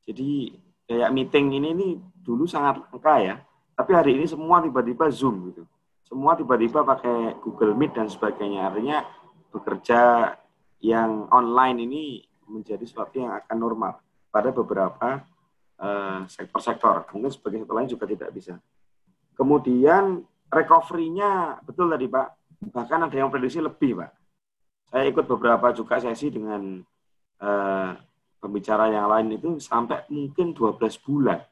Jadi 0.05 0.53
kayak 0.89 1.13
meeting 1.13 1.53
ini 1.53 1.71
nih 1.77 1.93
dulu 2.25 2.49
sangat 2.49 2.81
langka 2.89 3.15
ya, 3.21 3.37
tapi 3.77 3.93
hari 3.93 4.17
ini 4.17 4.25
semua 4.25 4.65
tiba-tiba 4.65 5.09
Zoom 5.13 5.53
gitu. 5.53 5.63
Semua 6.09 6.33
tiba-tiba 6.33 6.81
pakai 6.83 7.37
Google 7.45 7.77
Meet 7.77 7.93
dan 7.93 8.09
sebagainya. 8.09 8.73
Artinya 8.73 9.05
bekerja 9.53 10.33
yang 10.81 11.29
online 11.29 11.85
ini 11.85 12.03
menjadi 12.49 12.81
sesuatu 12.89 13.21
yang 13.21 13.37
akan 13.37 13.57
normal 13.61 14.01
pada 14.33 14.49
beberapa 14.49 15.21
uh, 15.77 16.25
sektor-sektor. 16.25 17.05
Mungkin 17.13 17.29
sebagai 17.29 17.61
sektor 17.61 17.77
lain 17.77 17.91
juga 17.93 18.05
tidak 18.09 18.31
bisa. 18.33 18.57
Kemudian 19.37 20.25
recovery-nya 20.49 21.61
betul 21.63 21.93
tadi 21.93 22.09
Pak, 22.09 22.27
bahkan 22.73 23.05
ada 23.05 23.17
yang 23.17 23.29
prediksi 23.29 23.61
lebih 23.61 24.01
Pak. 24.01 24.11
Saya 24.89 25.05
ikut 25.13 25.29
beberapa 25.29 25.69
juga 25.77 26.01
sesi 26.01 26.33
dengan 26.33 26.81
uh, 27.43 27.95
pembicara 28.39 28.91
yang 28.91 29.11
lain 29.11 29.35
itu 29.35 29.59
sampai 29.59 30.07
mungkin 30.11 30.55
12 30.55 30.79
bulan 31.03 31.43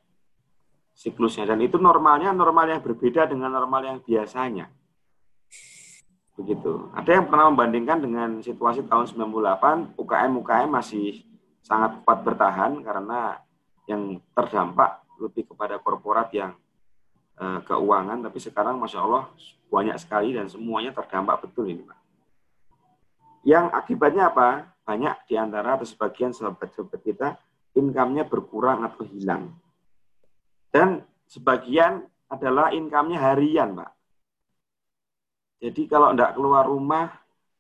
siklusnya. 0.97 1.45
Dan 1.45 1.61
itu 1.63 1.77
normalnya 1.77 2.33
normal 2.33 2.73
yang 2.73 2.83
berbeda 2.83 3.29
dengan 3.29 3.53
normal 3.53 3.83
yang 3.85 3.99
biasanya. 4.01 4.71
Begitu. 6.37 6.93
Ada 6.93 7.21
yang 7.21 7.27
pernah 7.29 7.49
membandingkan 7.49 7.99
dengan 8.01 8.31
situasi 8.45 8.85
tahun 8.85 9.09
98 9.09 9.97
UKM 9.97 10.33
UKM 10.45 10.69
masih 10.69 11.25
sangat 11.65 11.99
kuat 12.05 12.23
bertahan 12.23 12.79
karena 12.85 13.41
yang 13.89 14.21
terdampak 14.37 15.03
lebih 15.17 15.49
kepada 15.49 15.81
korporat 15.81 16.29
yang 16.37 16.53
uh, 17.41 17.61
keuangan. 17.65 18.21
Tapi 18.21 18.39
sekarang 18.39 18.77
masya 18.77 19.01
Allah 19.01 19.33
banyak 19.73 19.97
sekali 19.97 20.37
dan 20.37 20.47
semuanya 20.47 20.93
terdampak 20.93 21.49
betul 21.49 21.67
ini 21.73 21.83
pak. 21.83 21.99
Yang 23.47 23.67
akibatnya 23.73 24.29
apa 24.29 24.76
banyak 24.87 25.27
di 25.27 25.35
antara 25.35 25.75
atau 25.75 25.85
sebagian 25.85 26.31
sahabat-sahabat 26.31 27.01
kita 27.03 27.29
income-nya 27.75 28.25
berkurang 28.31 28.87
atau 28.87 29.03
hilang. 29.03 29.51
Dan 30.71 31.03
sebagian 31.27 32.07
adalah 32.31 32.71
income-nya 32.71 33.19
harian, 33.19 33.75
Pak. 33.75 33.91
Jadi 35.59 35.83
kalau 35.91 36.15
tidak 36.15 36.39
keluar 36.39 36.65
rumah, 36.71 37.11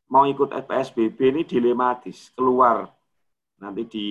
mau 0.06 0.22
ikut 0.22 0.54
PSBB 0.54 1.18
ini 1.34 1.42
dilematis. 1.42 2.30
Keluar 2.30 2.86
nanti 3.58 3.82
di 3.88 4.08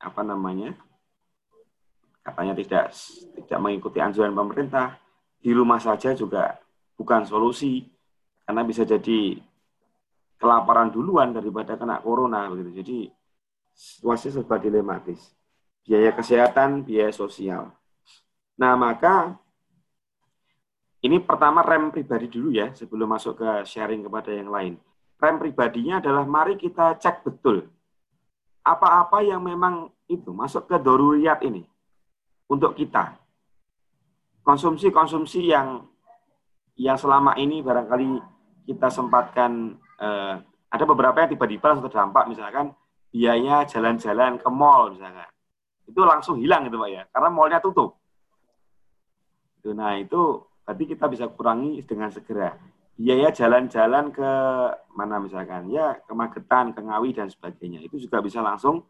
apa 0.00 0.20
namanya 0.24 0.72
katanya 2.24 2.56
tidak 2.56 2.92
tidak 3.36 3.60
mengikuti 3.60 3.98
anjuran 4.00 4.32
pemerintah 4.32 4.96
di 5.40 5.52
rumah 5.52 5.80
saja 5.80 6.16
juga 6.16 6.56
bukan 6.96 7.24
solusi 7.28 7.84
karena 8.48 8.64
bisa 8.64 8.82
jadi 8.82 9.40
kelaparan 10.36 10.92
duluan 10.92 11.32
daripada 11.32 11.76
kena 11.76 12.00
corona 12.00 12.48
begitu. 12.52 12.70
Jadi 12.84 12.98
situasi 13.72 14.32
serba 14.32 14.56
dilematis. 14.60 15.32
Biaya 15.86 16.10
kesehatan, 16.12 16.82
biaya 16.82 17.14
sosial. 17.14 17.70
Nah, 18.58 18.74
maka 18.74 19.38
ini 21.04 21.22
pertama 21.22 21.62
rem 21.62 21.94
pribadi 21.94 22.26
dulu 22.26 22.50
ya 22.50 22.74
sebelum 22.74 23.06
masuk 23.06 23.38
ke 23.38 23.48
sharing 23.68 24.02
kepada 24.02 24.34
yang 24.34 24.50
lain. 24.50 24.74
Rem 25.16 25.36
pribadinya 25.38 26.02
adalah 26.02 26.26
mari 26.26 26.58
kita 26.58 26.98
cek 26.98 27.24
betul 27.24 27.64
apa-apa 28.66 29.22
yang 29.22 29.46
memang 29.46 29.94
itu 30.10 30.34
masuk 30.34 30.66
ke 30.66 30.76
doruriat 30.82 31.38
ini 31.46 31.62
untuk 32.50 32.74
kita. 32.74 33.14
Konsumsi-konsumsi 34.42 35.54
yang 35.54 35.86
yang 36.74 36.98
selama 36.98 37.38
ini 37.38 37.62
barangkali 37.62 38.18
kita 38.66 38.90
sempatkan 38.90 39.78
eh, 40.00 40.34
ada 40.70 40.84
beberapa 40.84 41.16
yang 41.24 41.30
tiba-tiba 41.32 41.72
langsung 41.72 41.86
terdampak. 41.88 42.24
Misalkan 42.28 42.72
biaya 43.10 43.64
jalan-jalan 43.64 44.36
ke 44.36 44.48
mall 44.50 44.92
misalkan. 44.92 45.30
Itu 45.86 46.02
langsung 46.02 46.42
hilang 46.42 46.66
gitu 46.66 46.76
pak 46.76 46.90
ya. 46.90 47.02
Karena 47.08 47.28
mallnya 47.30 47.58
tutup. 47.62 47.96
Itu 49.62 49.72
nah 49.72 49.94
itu 49.96 50.44
berarti 50.66 50.84
kita 50.84 51.06
bisa 51.06 51.24
kurangi 51.30 51.80
dengan 51.86 52.10
segera. 52.10 52.58
Biaya 52.96 53.28
jalan-jalan 53.28 54.08
ke 54.10 54.30
mana 54.96 55.20
misalkan? 55.20 55.68
Ya 55.68 56.00
ke 56.00 56.12
Magetan, 56.16 56.72
ke 56.72 56.80
Ngawi 56.80 57.10
dan 57.14 57.28
sebagainya. 57.28 57.84
Itu 57.84 58.00
juga 58.00 58.20
bisa 58.24 58.42
langsung 58.42 58.82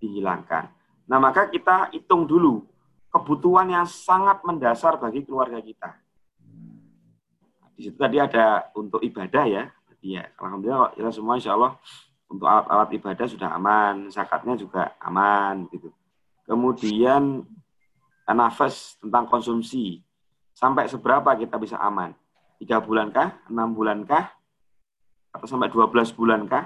dihilangkan. 0.00 0.68
Nah 1.06 1.18
maka 1.20 1.46
kita 1.52 1.92
hitung 1.92 2.24
dulu 2.24 2.64
kebutuhan 3.10 3.68
yang 3.68 3.86
sangat 3.86 4.40
mendasar 4.46 4.96
bagi 4.96 5.26
keluarga 5.26 5.58
kita. 5.58 5.98
Di 7.74 7.88
situ 7.88 7.96
tadi 7.98 8.20
ada 8.20 8.70
untuk 8.76 9.02
ibadah 9.02 9.44
ya, 9.48 9.64
Iya, 10.00 10.32
alhamdulillah 10.40 10.96
kita 10.96 11.10
semua 11.12 11.36
insya 11.36 11.52
Allah 11.52 11.76
untuk 12.30 12.46
alat-alat 12.48 12.88
ibadah 12.96 13.26
sudah 13.28 13.48
aman, 13.52 14.08
zakatnya 14.08 14.56
juga 14.56 14.96
aman 15.02 15.68
gitu. 15.68 15.92
Kemudian 16.48 17.44
nafas 18.30 18.96
tentang 19.02 19.26
konsumsi 19.26 20.00
sampai 20.54 20.86
seberapa 20.86 21.34
kita 21.36 21.58
bisa 21.58 21.76
aman. 21.82 22.14
Tiga 22.60 22.78
bulankah? 22.78 23.48
Enam 23.48 23.72
bulankah? 23.74 24.30
Atau 25.32 25.46
sampai 25.46 25.72
12 25.72 26.12
bulankah? 26.14 26.64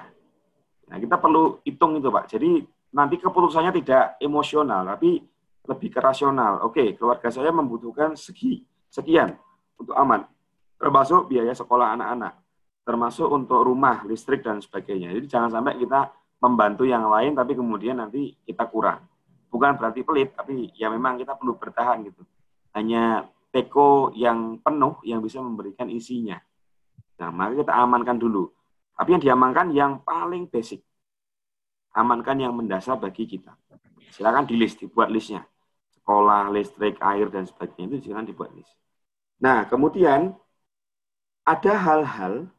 Nah, 0.91 0.97
kita 1.01 1.17
perlu 1.17 1.65
hitung 1.65 1.97
itu, 1.97 2.13
Pak. 2.13 2.29
Jadi 2.29 2.61
nanti 2.93 3.17
keputusannya 3.17 3.73
tidak 3.81 4.21
emosional, 4.21 4.85
tapi 4.85 5.23
lebih 5.65 5.89
ke 5.89 6.01
rasional. 6.01 6.61
Oke, 6.67 6.93
keluarga 6.99 7.33
saya 7.33 7.49
membutuhkan 7.49 8.13
segi, 8.19 8.61
sekian 8.93 9.33
untuk 9.81 9.97
aman, 9.97 10.29
termasuk 10.77 11.33
biaya 11.33 11.57
sekolah 11.57 11.97
anak-anak, 11.97 12.44
termasuk 12.85 13.27
untuk 13.33 13.65
rumah, 13.65 14.05
listrik, 14.05 14.45
dan 14.45 14.61
sebagainya. 14.61 15.11
Jadi 15.17 15.27
jangan 15.27 15.51
sampai 15.51 15.81
kita 15.81 16.13
membantu 16.45 16.85
yang 16.85 17.09
lain, 17.09 17.33
tapi 17.33 17.57
kemudian 17.57 17.97
nanti 17.99 18.37
kita 18.45 18.69
kurang. 18.69 19.01
Bukan 19.49 19.81
berarti 19.81 20.05
pelit, 20.05 20.37
tapi 20.37 20.69
ya 20.77 20.93
memang 20.93 21.17
kita 21.17 21.35
perlu 21.35 21.57
bertahan 21.57 22.05
gitu. 22.05 22.23
Hanya 22.77 23.25
teko 23.49 24.13
yang 24.13 24.61
penuh 24.61 25.01
yang 25.07 25.25
bisa 25.25 25.41
memberikan 25.41 25.89
isinya. 25.89 26.37
Nah, 27.23 27.31
maka 27.33 27.65
kita 27.65 27.73
amankan 27.73 28.19
dulu. 28.21 28.51
Tapi 28.95 29.09
yang 29.17 29.23
diamankan 29.23 29.67
yang 29.73 29.93
paling 30.03 30.51
basic. 30.51 30.83
Amankan 31.95 32.43
yang 32.43 32.53
mendasar 32.53 32.99
bagi 32.99 33.25
kita. 33.25 33.55
Silakan 34.11 34.45
di 34.47 34.59
list, 34.59 34.83
dibuat 34.83 35.09
listnya. 35.09 35.47
Sekolah, 35.95 36.51
listrik, 36.51 36.99
air, 37.01 37.31
dan 37.31 37.47
sebagainya 37.47 37.97
itu 37.97 38.11
silakan 38.11 38.27
dibuat 38.27 38.51
list. 38.53 38.75
Nah, 39.39 39.67
kemudian 39.71 40.35
ada 41.47 41.73
hal-hal 41.79 42.51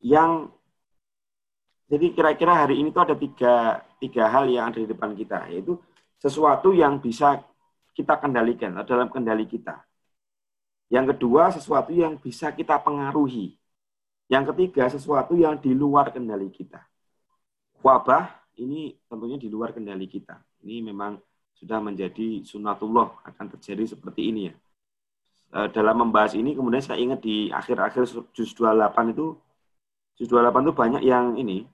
yang 0.00 0.52
jadi 1.90 2.06
kira-kira 2.14 2.54
hari 2.54 2.78
ini 2.78 2.94
tuh 2.94 3.02
ada 3.02 3.18
tiga, 3.18 3.82
tiga 3.98 4.30
hal 4.30 4.46
yang 4.46 4.70
ada 4.70 4.78
di 4.78 4.86
depan 4.86 5.10
kita, 5.12 5.50
yaitu 5.50 5.74
sesuatu 6.22 6.70
yang 6.70 7.02
bisa 7.02 7.42
kita 7.98 8.14
kendalikan, 8.22 8.78
dalam 8.86 9.10
kendali 9.10 9.44
kita. 9.50 9.82
Yang 10.86 11.16
kedua, 11.18 11.50
sesuatu 11.50 11.90
yang 11.90 12.14
bisa 12.18 12.54
kita 12.54 12.78
pengaruhi. 12.78 13.58
Yang 14.30 14.54
ketiga, 14.54 14.86
sesuatu 14.86 15.34
yang 15.34 15.58
di 15.58 15.74
luar 15.74 16.14
kendali 16.14 16.46
kita. 16.54 16.78
Wabah 17.82 18.54
ini 18.62 18.94
tentunya 19.10 19.38
di 19.40 19.50
luar 19.50 19.74
kendali 19.74 20.06
kita. 20.06 20.38
Ini 20.62 20.86
memang 20.86 21.18
sudah 21.58 21.82
menjadi 21.82 22.46
sunatullah 22.46 23.26
akan 23.26 23.46
terjadi 23.58 23.98
seperti 23.98 24.30
ini 24.30 24.42
ya. 24.46 24.54
Eh, 25.50 25.68
dalam 25.74 26.06
membahas 26.06 26.38
ini 26.38 26.54
kemudian 26.54 26.78
saya 26.78 27.02
ingat 27.02 27.18
di 27.26 27.50
akhir-akhir 27.50 28.06
juz 28.30 28.54
28 28.54 29.10
itu 29.10 29.34
juz 30.20 30.28
28 30.28 30.68
itu 30.68 30.72
banyak 30.76 31.02
yang 31.08 31.26
ini 31.40 31.64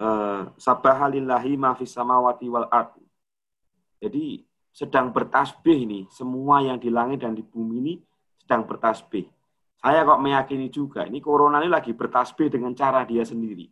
uh, 0.00 0.48
sabahalillahi 0.56 1.52
ma 1.60 1.76
fis 1.76 1.92
samawati 1.92 2.48
wal 2.48 2.64
ard. 2.72 2.96
Jadi 4.00 4.40
sedang 4.72 5.12
bertasbih 5.12 5.84
ini. 5.84 6.00
Semua 6.08 6.64
yang 6.64 6.80
di 6.80 6.88
langit 6.88 7.20
dan 7.20 7.36
di 7.36 7.44
bumi 7.44 7.76
ini 7.84 7.94
sedang 8.40 8.64
bertasbih. 8.64 9.28
Saya 9.80 10.04
kok 10.04 10.20
meyakini 10.20 10.68
juga, 10.68 11.08
ini 11.08 11.24
corona 11.24 11.60
ini 11.60 11.72
lagi 11.72 11.96
bertasbih 11.96 12.52
dengan 12.52 12.72
cara 12.76 13.04
dia 13.04 13.24
sendiri. 13.24 13.68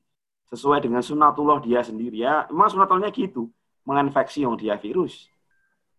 Sesuai 0.49 0.81
dengan 0.81 1.05
sunatullah 1.05 1.61
dia 1.61 1.85
sendiri. 1.85 2.25
Ya, 2.25 2.49
memang 2.49 2.73
sunatullahnya 2.73 3.13
gitu. 3.13 3.53
Menginfeksi 3.85 4.45
yang 4.45 4.57
dia 4.57 4.81
virus. 4.81 5.29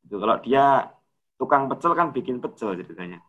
Itu 0.01 0.17
kalau 0.17 0.41
dia 0.41 0.89
tukang 1.38 1.69
pecel 1.69 1.93
kan 1.93 2.09
bikin 2.09 2.41
pecel 2.41 2.73
ceritanya. 2.77 3.21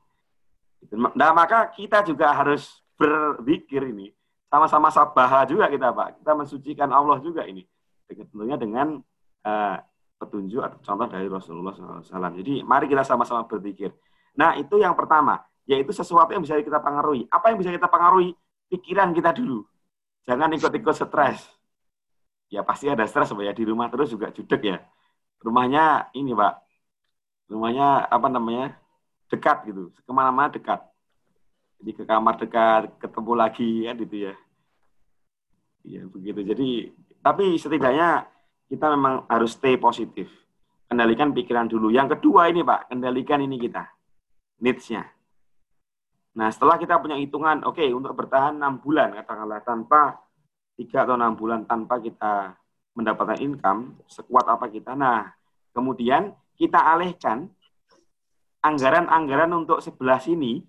Nah, 1.12 1.36
maka 1.36 1.68
kita 1.68 2.00
juga 2.00 2.32
harus 2.32 2.80
berpikir 3.00 3.88
ini. 3.88 4.12
Sama-sama 4.52 4.92
sabaha 4.92 5.48
juga 5.48 5.72
kita, 5.72 5.88
Pak. 5.88 6.20
Kita 6.20 6.32
mensucikan 6.36 6.92
Allah 6.92 7.16
juga 7.24 7.48
ini. 7.48 7.64
Tentunya 8.04 8.60
dengan 8.60 9.00
uh, 9.46 9.76
petunjuk 10.20 10.60
atau 10.60 10.78
contoh 10.84 11.08
dari 11.08 11.24
Rasulullah 11.32 11.72
SAW. 11.72 12.36
Jadi 12.36 12.60
mari 12.60 12.84
kita 12.84 13.00
sama-sama 13.00 13.48
berpikir. 13.48 13.88
Nah 14.36 14.52
itu 14.60 14.76
yang 14.76 14.92
pertama, 14.92 15.40
yaitu 15.64 15.96
sesuatu 15.96 16.36
yang 16.36 16.44
bisa 16.44 16.60
kita 16.60 16.82
pengaruhi. 16.82 17.24
Apa 17.32 17.54
yang 17.54 17.58
bisa 17.62 17.72
kita 17.72 17.88
pengaruhi? 17.88 18.36
Pikiran 18.68 19.16
kita 19.16 19.32
dulu. 19.32 19.64
Jangan 20.28 20.52
ikut-ikut 20.52 20.92
stres. 20.92 21.40
Ya 22.50 22.66
pasti 22.66 22.90
ada 22.90 23.06
stres, 23.06 23.30
ya 23.30 23.54
di 23.54 23.64
rumah 23.64 23.88
terus 23.88 24.10
juga 24.10 24.34
judek 24.34 24.60
ya. 24.66 24.82
Rumahnya 25.40 26.12
ini 26.18 26.34
Pak, 26.34 26.54
rumahnya 27.48 28.10
apa 28.10 28.28
namanya 28.28 28.76
dekat 29.30 29.70
gitu, 29.70 29.94
ke 29.94 30.10
mana-mana 30.12 30.50
dekat. 30.50 30.89
Jadi 31.80 31.90
ke 31.96 32.04
kamar 32.04 32.36
dekat, 32.36 32.92
ketemu 33.00 33.32
lagi 33.32 33.88
kan 33.88 33.96
gitu 33.96 34.16
ya. 34.28 34.34
Iya 35.80 36.02
begitu. 36.06 36.40
Jadi 36.44 36.68
tapi 37.24 37.56
setidaknya 37.56 38.28
kita 38.68 38.86
memang 38.92 39.24
harus 39.32 39.56
stay 39.56 39.80
positif. 39.80 40.28
Kendalikan 40.84 41.32
pikiran 41.32 41.70
dulu. 41.70 41.88
Yang 41.88 42.18
kedua 42.18 42.52
ini 42.52 42.60
Pak, 42.60 42.92
kendalikan 42.92 43.40
ini 43.40 43.56
kita. 43.56 43.88
Needs-nya. 44.60 45.08
Nah 46.36 46.52
setelah 46.52 46.76
kita 46.76 47.00
punya 47.00 47.16
hitungan, 47.16 47.64
oke 47.64 47.80
okay, 47.80 47.90
untuk 47.90 48.14
bertahan 48.14 48.54
6 48.60 48.84
bulan 48.84 49.16
katakanlah 49.16 49.64
tanpa 49.64 50.20
3 50.76 50.86
atau 51.08 51.14
6 51.16 51.40
bulan 51.40 51.60
tanpa 51.64 51.98
kita 51.98 52.54
mendapatkan 52.94 53.40
income, 53.40 53.98
sekuat 54.06 54.46
apa 54.46 54.68
kita. 54.68 54.92
Nah 54.94 55.32
kemudian 55.72 56.36
kita 56.60 56.76
alihkan 56.76 57.48
anggaran-anggaran 58.60 59.50
untuk 59.56 59.80
sebelah 59.80 60.20
sini, 60.20 60.60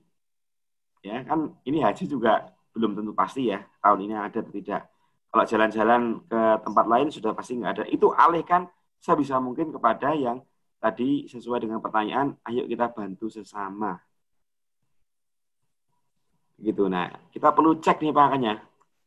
ya 1.02 1.26
kan 1.26 1.54
ini 1.66 1.82
haji 1.82 2.06
juga 2.06 2.54
belum 2.72 2.96
tentu 2.96 3.12
pasti 3.12 3.50
ya 3.50 3.62
tahun 3.84 4.08
ini 4.08 4.14
ada 4.16 4.40
atau 4.42 4.54
tidak 4.54 4.92
kalau 5.32 5.48
jalan-jalan 5.48 6.20
ke 6.28 6.42
tempat 6.60 6.86
lain 6.92 7.08
sudah 7.08 7.32
pasti 7.32 7.56
nggak 7.56 7.72
ada. 7.80 7.84
Itu 7.88 8.12
alihkan 8.12 8.68
sebisa 9.00 9.40
mungkin 9.40 9.72
kepada 9.72 10.12
yang 10.12 10.44
tadi 10.84 11.24
sesuai 11.32 11.64
dengan 11.64 11.80
pertanyaan, 11.80 12.36
ayo 12.52 12.68
kita 12.68 12.92
bantu 12.92 13.32
sesama. 13.32 13.96
Gitu. 16.60 16.84
Nah, 16.92 17.08
kita 17.32 17.56
perlu 17.56 17.80
cek 17.80 18.04
nih 18.04 18.12
makanya, 18.12 18.60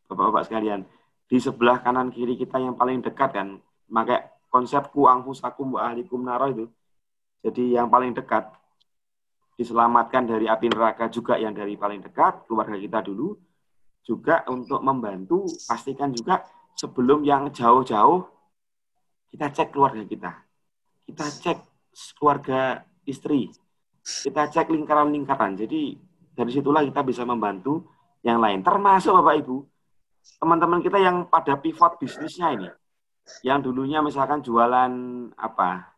Bapak-bapak 0.08 0.48
sekalian. 0.48 0.88
Di 1.28 1.36
sebelah 1.36 1.84
kanan 1.84 2.08
kiri 2.08 2.40
kita 2.40 2.56
yang 2.56 2.72
paling 2.72 3.04
dekat 3.04 3.30
kan, 3.36 3.60
maka 3.92 4.32
konsep 4.48 4.88
kuang 4.96 5.28
fusakum 5.28 5.76
wa 5.76 5.92
ahlikum 5.92 6.24
naro 6.24 6.48
itu. 6.48 6.66
Jadi 7.44 7.76
yang 7.76 7.92
paling 7.92 8.16
dekat 8.16 8.48
diselamatkan 9.54 10.26
dari 10.26 10.50
api 10.50 10.66
neraka 10.70 11.06
juga 11.08 11.38
yang 11.38 11.54
dari 11.54 11.78
paling 11.78 12.02
dekat, 12.02 12.46
keluarga 12.50 12.74
kita 12.74 13.00
dulu, 13.06 13.38
juga 14.04 14.44
untuk 14.50 14.84
membantu 14.84 15.48
pastikan 15.64 16.12
juga 16.12 16.44
sebelum 16.76 17.24
yang 17.24 17.48
jauh-jauh 17.48 18.28
kita 19.34 19.50
cek 19.50 19.74
keluarga 19.74 20.02
kita. 20.06 20.30
Kita 21.06 21.26
cek 21.26 21.58
keluarga 22.18 22.86
istri. 23.08 23.50
Kita 24.04 24.46
cek 24.46 24.70
lingkaran-lingkaran. 24.70 25.58
Jadi 25.58 25.96
dari 26.34 26.50
situlah 26.50 26.84
kita 26.84 27.02
bisa 27.02 27.22
membantu 27.26 27.88
yang 28.22 28.38
lain. 28.38 28.62
Termasuk 28.62 29.10
Bapak 29.10 29.34
Ibu, 29.42 29.56
teman-teman 30.38 30.80
kita 30.82 30.98
yang 31.00 31.26
pada 31.26 31.56
pivot 31.58 31.98
bisnisnya 31.98 32.54
ini. 32.54 32.68
Yang 33.40 33.72
dulunya 33.72 34.04
misalkan 34.04 34.44
jualan 34.44 34.92
apa? 35.34 35.96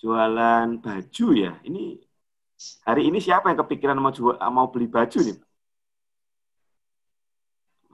Jualan 0.00 0.80
baju 0.80 1.26
ya. 1.36 1.52
Ini 1.62 2.05
hari 2.88 3.02
ini 3.08 3.18
siapa 3.20 3.52
yang 3.52 3.58
kepikiran 3.64 3.96
mau 4.00 4.12
jual 4.12 4.36
mau 4.50 4.68
beli 4.72 4.88
baju 4.88 5.18
nih? 5.20 5.36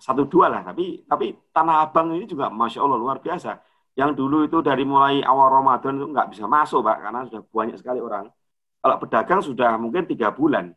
satu 0.03 0.27
dua 0.27 0.51
lah 0.51 0.67
tapi 0.67 1.07
tapi 1.07 1.31
tanah 1.55 1.87
abang 1.87 2.11
ini 2.11 2.27
juga 2.27 2.51
masya 2.51 2.83
allah 2.83 2.99
luar 2.99 3.23
biasa. 3.23 3.63
Yang 3.95 4.11
dulu 4.19 4.37
itu 4.49 4.59
dari 4.65 4.83
mulai 4.83 5.23
awal 5.23 5.63
Ramadan 5.63 6.01
itu 6.01 6.07
nggak 6.11 6.35
bisa 6.35 6.51
masuk 6.51 6.83
pak 6.83 7.07
karena 7.07 7.23
sudah 7.31 7.43
banyak 7.47 7.77
sekali 7.79 8.01
orang. 8.03 8.27
Kalau 8.83 8.97
pedagang 8.99 9.41
sudah 9.47 9.79
mungkin 9.79 10.11
tiga 10.11 10.35
bulan. 10.35 10.75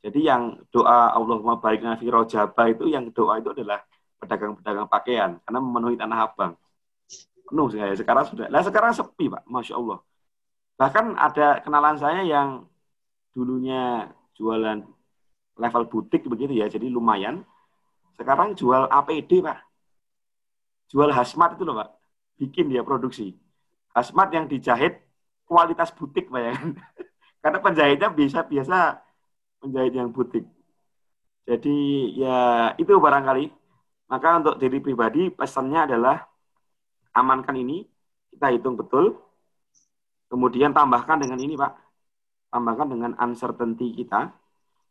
Jadi 0.00 0.20
yang 0.22 0.62
doa 0.70 1.10
Allah 1.12 1.36
baik 1.58 1.82
nafi 1.82 2.06
rojaba 2.06 2.62
itu 2.70 2.86
yang 2.86 3.10
doa 3.10 3.42
itu 3.42 3.50
adalah 3.50 3.82
pedagang-pedagang 4.22 4.86
pakaian 4.86 5.30
karena 5.42 5.58
memenuhi 5.58 5.98
tanah 5.98 6.18
abang. 6.30 6.52
Penuh 7.50 7.66
saya 7.74 7.96
sekarang 7.98 8.24
sudah 8.30 8.46
lah 8.46 8.62
sekarang 8.62 8.94
sepi 8.94 9.26
pak 9.26 9.42
masya 9.50 9.74
Allah. 9.74 9.98
Bahkan 10.78 11.18
ada 11.18 11.58
kenalan 11.66 11.96
saya 11.98 12.22
yang 12.22 12.69
dulunya 13.30 14.10
jualan 14.36 14.82
level 15.60 15.84
butik 15.86 16.26
begitu 16.26 16.56
ya 16.56 16.66
jadi 16.66 16.88
lumayan 16.88 17.44
sekarang 18.20 18.52
jual 18.52 18.84
APD, 18.92 19.40
Pak. 19.40 19.64
Jual 20.92 21.08
hasmat 21.08 21.56
itu 21.56 21.64
loh, 21.64 21.80
Pak. 21.80 21.88
Bikin 22.36 22.68
dia 22.68 22.84
produksi. 22.84 23.32
Hasmat 23.96 24.28
yang 24.36 24.44
dijahit 24.44 25.00
kualitas 25.48 25.88
butik, 25.96 26.28
Pak 26.28 26.42
ya. 26.44 26.52
Karena 27.42 27.58
penjahitnya 27.64 28.12
bisa 28.12 28.44
biasa 28.44 29.00
penjahit 29.64 29.96
yang 29.96 30.12
butik. 30.12 30.44
Jadi 31.48 32.12
ya 32.20 32.70
itu 32.76 32.92
barangkali. 32.92 33.48
Maka 34.12 34.28
untuk 34.44 34.60
diri 34.60 34.84
pribadi 34.84 35.32
pesannya 35.32 35.88
adalah 35.88 36.20
amankan 37.16 37.56
ini, 37.56 37.88
kita 38.36 38.52
hitung 38.52 38.76
betul. 38.76 39.16
Kemudian 40.28 40.76
tambahkan 40.76 41.24
dengan 41.24 41.40
ini, 41.40 41.56
Pak. 41.56 41.72
Tambahkan 42.50 42.90
dengan 42.90 43.14
uncertainty 43.16 43.94
kita. 43.94 44.34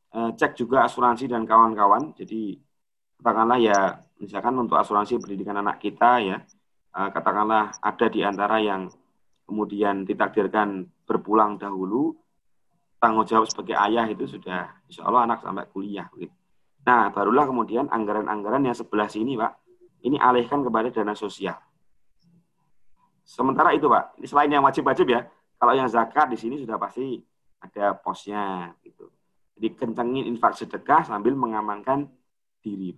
Eh, 0.10 0.32
cek 0.34 0.57
juga 0.57 0.88
asuransi 0.88 1.30
dan 1.30 1.45
kawan-kawan. 1.45 2.16
Jadi 2.16 2.55
katakanlah 3.20 3.60
ya 3.60 3.99
misalkan 4.18 4.55
untuk 4.55 4.80
asuransi 4.80 5.20
pendidikan 5.20 5.60
anak 5.60 5.84
kita 5.84 6.24
ya 6.24 6.39
uh, 6.95 7.10
katakanlah 7.12 7.76
ada 7.80 8.07
di 8.07 8.24
antara 8.24 8.57
yang 8.64 8.89
kemudian 9.45 10.05
ditakdirkan 10.05 10.88
berpulang 11.03 11.57
dahulu 11.57 12.14
tanggung 12.99 13.26
jawab 13.26 13.47
sebagai 13.49 13.76
ayah 13.80 14.05
itu 14.07 14.28
sudah 14.28 14.70
insya 14.86 15.07
Allah 15.07 15.26
anak 15.26 15.39
sampai 15.41 15.66
kuliah. 15.72 16.07
Nah, 16.84 17.12
barulah 17.12 17.47
kemudian 17.47 17.88
anggaran-anggaran 17.88 18.66
yang 18.66 18.76
sebelah 18.76 19.07
sini, 19.07 19.39
Pak, 19.39 19.51
ini 20.03 20.20
alihkan 20.20 20.64
kepada 20.64 20.91
dana 20.91 21.16
sosial. 21.16 21.55
Sementara 23.24 23.72
itu, 23.72 23.88
Pak, 23.88 24.20
ini 24.20 24.28
selain 24.28 24.51
yang 24.51 24.66
wajib-wajib 24.68 25.07
ya, 25.07 25.24
kalau 25.55 25.74
yang 25.76 25.88
zakat 25.88 26.28
di 26.28 26.38
sini 26.39 26.60
sudah 26.60 26.76
pasti 26.76 27.24
ada 27.60 27.95
posnya, 27.99 28.74
gitu. 28.82 29.12
Jadi 29.60 29.68
kencengin 29.76 30.26
infak 30.32 30.55
sedekah 30.55 31.03
sambil 31.03 31.36
mengamankan 31.36 32.07
diri. 32.64 32.95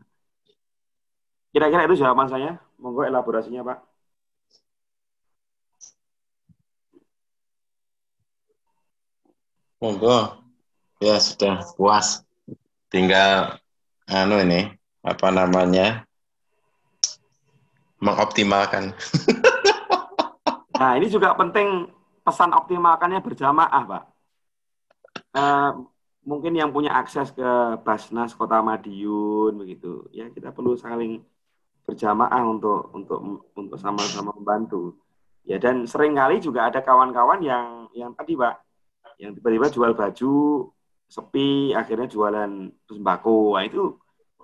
Kira-kira 1.51 1.89
itu 1.89 1.99
jawaban 1.99 2.29
saya. 2.29 2.61
Monggo 2.77 3.03
elaborasinya, 3.03 3.65
Pak. 3.65 3.79
Monggo. 9.81 10.37
Ya 11.01 11.17
sudah 11.17 11.65
puas. 11.73 12.21
Tinggal 12.93 13.57
anu 14.05 14.37
ini 14.37 14.69
apa 15.01 15.33
namanya 15.33 16.05
mengoptimalkan. 17.97 18.93
nah 20.79 20.93
ini 20.93 21.09
juga 21.09 21.33
penting 21.33 21.89
pesan 22.21 22.53
optimalkannya 22.53 23.17
berjamaah, 23.25 23.83
Pak. 23.89 24.03
Uh, 25.31 25.87
mungkin 26.27 26.53
yang 26.53 26.69
punya 26.69 26.93
akses 26.93 27.33
ke 27.33 27.49
Basnas 27.81 28.35
Kota 28.37 28.61
Madiun 28.61 29.57
begitu, 29.57 30.05
ya 30.13 30.29
kita 30.29 30.53
perlu 30.53 30.77
saling 30.77 31.23
berjamaah 31.87 32.43
untuk 32.45 32.93
untuk 32.93 33.19
untuk 33.57 33.77
sama-sama 33.79 34.31
membantu. 34.37 34.95
Ya 35.41 35.57
dan 35.57 35.89
sering 35.89 36.13
kali 36.13 36.37
juga 36.37 36.69
ada 36.69 36.79
kawan-kawan 36.79 37.41
yang 37.41 37.89
yang 37.97 38.13
tadi 38.13 38.37
Pak, 38.37 38.55
yang 39.17 39.33
tiba-tiba 39.33 39.67
jual 39.73 39.91
baju 39.97 40.33
sepi, 41.11 41.75
akhirnya 41.75 42.07
jualan 42.07 42.71
sembako. 42.87 43.57
Nah, 43.57 43.63
itu 43.65 43.97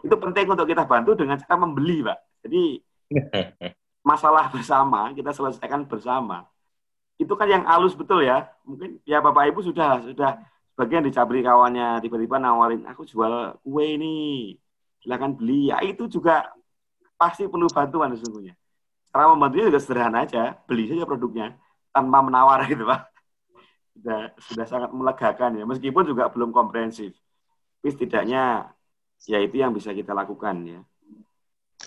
itu 0.04 0.16
penting 0.18 0.46
untuk 0.52 0.68
kita 0.68 0.84
bantu 0.84 1.16
dengan 1.16 1.40
cara 1.40 1.56
membeli, 1.56 2.04
Pak. 2.04 2.20
Jadi 2.44 2.64
masalah 4.10 4.50
bersama 4.50 5.14
kita 5.14 5.32
selesaikan 5.32 5.86
bersama. 5.86 6.50
Itu 7.18 7.34
kan 7.38 7.50
yang 7.50 7.64
halus 7.70 7.94
betul 7.94 8.26
ya. 8.26 8.50
Mungkin 8.66 9.02
ya 9.08 9.22
Bapak 9.22 9.54
Ibu 9.54 9.62
sudah 9.62 10.04
sudah 10.06 10.42
bagian 10.78 11.02
dicabri 11.02 11.42
kawannya 11.42 11.98
tiba-tiba 12.06 12.38
nawarin 12.38 12.86
aku 12.86 13.02
jual 13.02 13.58
kue 13.66 13.98
ini 13.98 14.16
silakan 15.02 15.34
beli. 15.34 15.74
Ya 15.74 15.82
itu 15.82 16.06
juga 16.06 16.46
pasti 17.18 17.50
perlu 17.50 17.66
bantuan 17.74 18.14
sesungguhnya. 18.14 18.54
Cara 19.10 19.34
membantunya 19.34 19.74
juga 19.74 19.82
sederhana 19.82 20.30
aja 20.30 20.54
beli 20.70 20.86
saja 20.86 21.10
produknya 21.10 21.58
tanpa 21.90 22.22
menawar 22.22 22.62
gitu 22.70 22.86
pak. 22.86 23.10
Sudah 23.98 24.22
sudah 24.38 24.66
sangat 24.70 24.94
melegakan 24.94 25.58
ya 25.58 25.66
meskipun 25.66 26.06
juga 26.06 26.30
belum 26.30 26.54
komprehensif. 26.54 27.18
Tapi 27.82 27.90
setidaknya 27.98 28.70
ya 29.26 29.42
itu 29.42 29.58
yang 29.58 29.74
bisa 29.74 29.90
kita 29.98 30.14
lakukan 30.14 30.62
ya. 30.62 30.82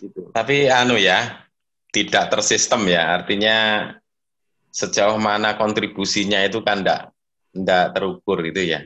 Gitu. 0.03 0.34
Tapi 0.34 0.66
anu 0.66 0.99
ya 0.99 1.47
tidak 1.95 2.26
tersistem 2.34 2.91
ya. 2.91 3.22
Artinya 3.22 3.86
sejauh 4.74 5.18
mana 5.22 5.55
kontribusinya 5.55 6.43
itu 6.43 6.59
kan 6.66 6.82
enggak 6.82 7.14
enggak 7.57 7.92
terukur 7.94 8.38
itu 8.46 8.62
ya 8.64 8.80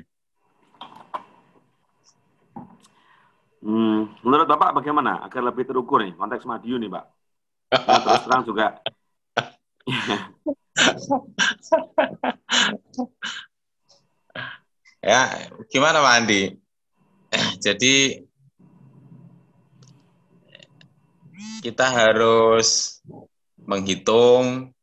Hmm, 3.65 4.13
menurut 4.21 4.45
Bapak 4.45 4.77
bagaimana 4.77 5.25
agar 5.25 5.41
lebih 5.41 5.65
terukur 5.65 6.05
nih 6.05 6.13
konteks 6.21 6.45
Madiun 6.45 6.85
nih 6.85 6.93
Pak? 6.93 7.05
Nah, 7.73 8.05
terus 8.05 8.21
terang 8.29 8.45
juga. 8.45 8.77
ya, 15.01 15.49
gimana 15.73 16.05
Pak 16.05 16.15
Andi? 16.21 16.61
Jadi 17.65 18.21
kita 21.65 21.89
harus 21.89 23.01
menghitung 23.65 24.77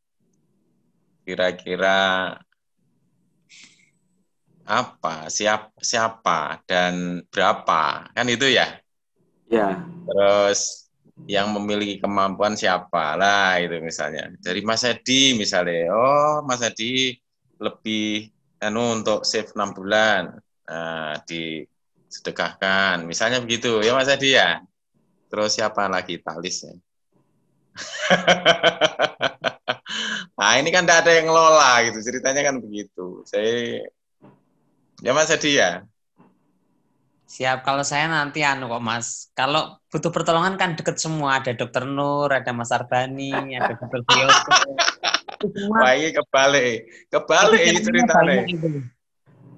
kira-kira 1.21 2.33
apa, 4.71 5.27
siapa, 5.27 5.75
siapa 5.83 6.63
dan 6.63 7.19
berapa, 7.27 8.07
kan 8.15 8.25
itu 8.31 8.47
ya? 8.47 8.79
Ya. 9.51 9.83
Terus 10.07 10.87
yang 11.27 11.51
memiliki 11.51 11.99
kemampuan 11.99 12.55
siapa 12.55 13.19
lah 13.19 13.59
itu 13.59 13.83
misalnya. 13.83 14.31
Dari 14.39 14.63
Mas 14.63 14.87
Edi 14.87 15.35
misalnya, 15.35 15.91
oh 15.91 16.39
Mas 16.47 16.63
Edi 16.63 17.19
lebih 17.59 18.31
anu 18.63 19.01
untuk 19.01 19.27
save 19.27 19.51
6 19.51 19.75
bulan 19.75 20.39
nah, 20.65 21.19
di 21.27 21.67
sedekahkan. 22.11 23.07
Misalnya 23.07 23.39
begitu, 23.39 23.79
ya 23.79 23.95
Mas 23.95 24.11
Adi 24.11 24.35
ya. 24.35 24.59
Terus 25.31 25.55
siapa 25.55 25.87
lagi 25.87 26.19
Talis 26.19 26.67
ya? 26.67 26.75
nah 30.35 30.59
ini 30.59 30.67
kan 30.75 30.83
tidak 30.83 31.07
ada 31.07 31.11
yang 31.15 31.31
ngelola 31.31 31.87
gitu, 31.87 32.03
ceritanya 32.03 32.43
kan 32.43 32.59
begitu. 32.59 33.23
Saya, 33.23 33.87
ya 34.99 35.15
Mas 35.15 35.31
Adi 35.31 35.55
ya. 35.55 35.87
Siap, 37.31 37.63
kalau 37.63 37.87
saya 37.87 38.11
nanti 38.11 38.43
anu 38.43 38.67
kok 38.67 38.83
Mas. 38.83 39.31
Kalau 39.31 39.79
butuh 39.87 40.11
pertolongan 40.11 40.59
kan 40.59 40.75
deket 40.75 40.99
semua. 40.99 41.39
Ada 41.39 41.55
dokter 41.55 41.87
Nur, 41.87 42.27
ada 42.27 42.51
Mas 42.51 42.75
Arbani, 42.75 43.55
ada 43.55 43.71
dokter 43.71 44.03
Biyoso. 44.03 44.51
Wah 45.71 45.95
ini 45.95 46.11
kebalik. 46.11 47.07
Kebalik 47.07 47.61
ini 47.63 47.79
ceritanya 47.79 48.43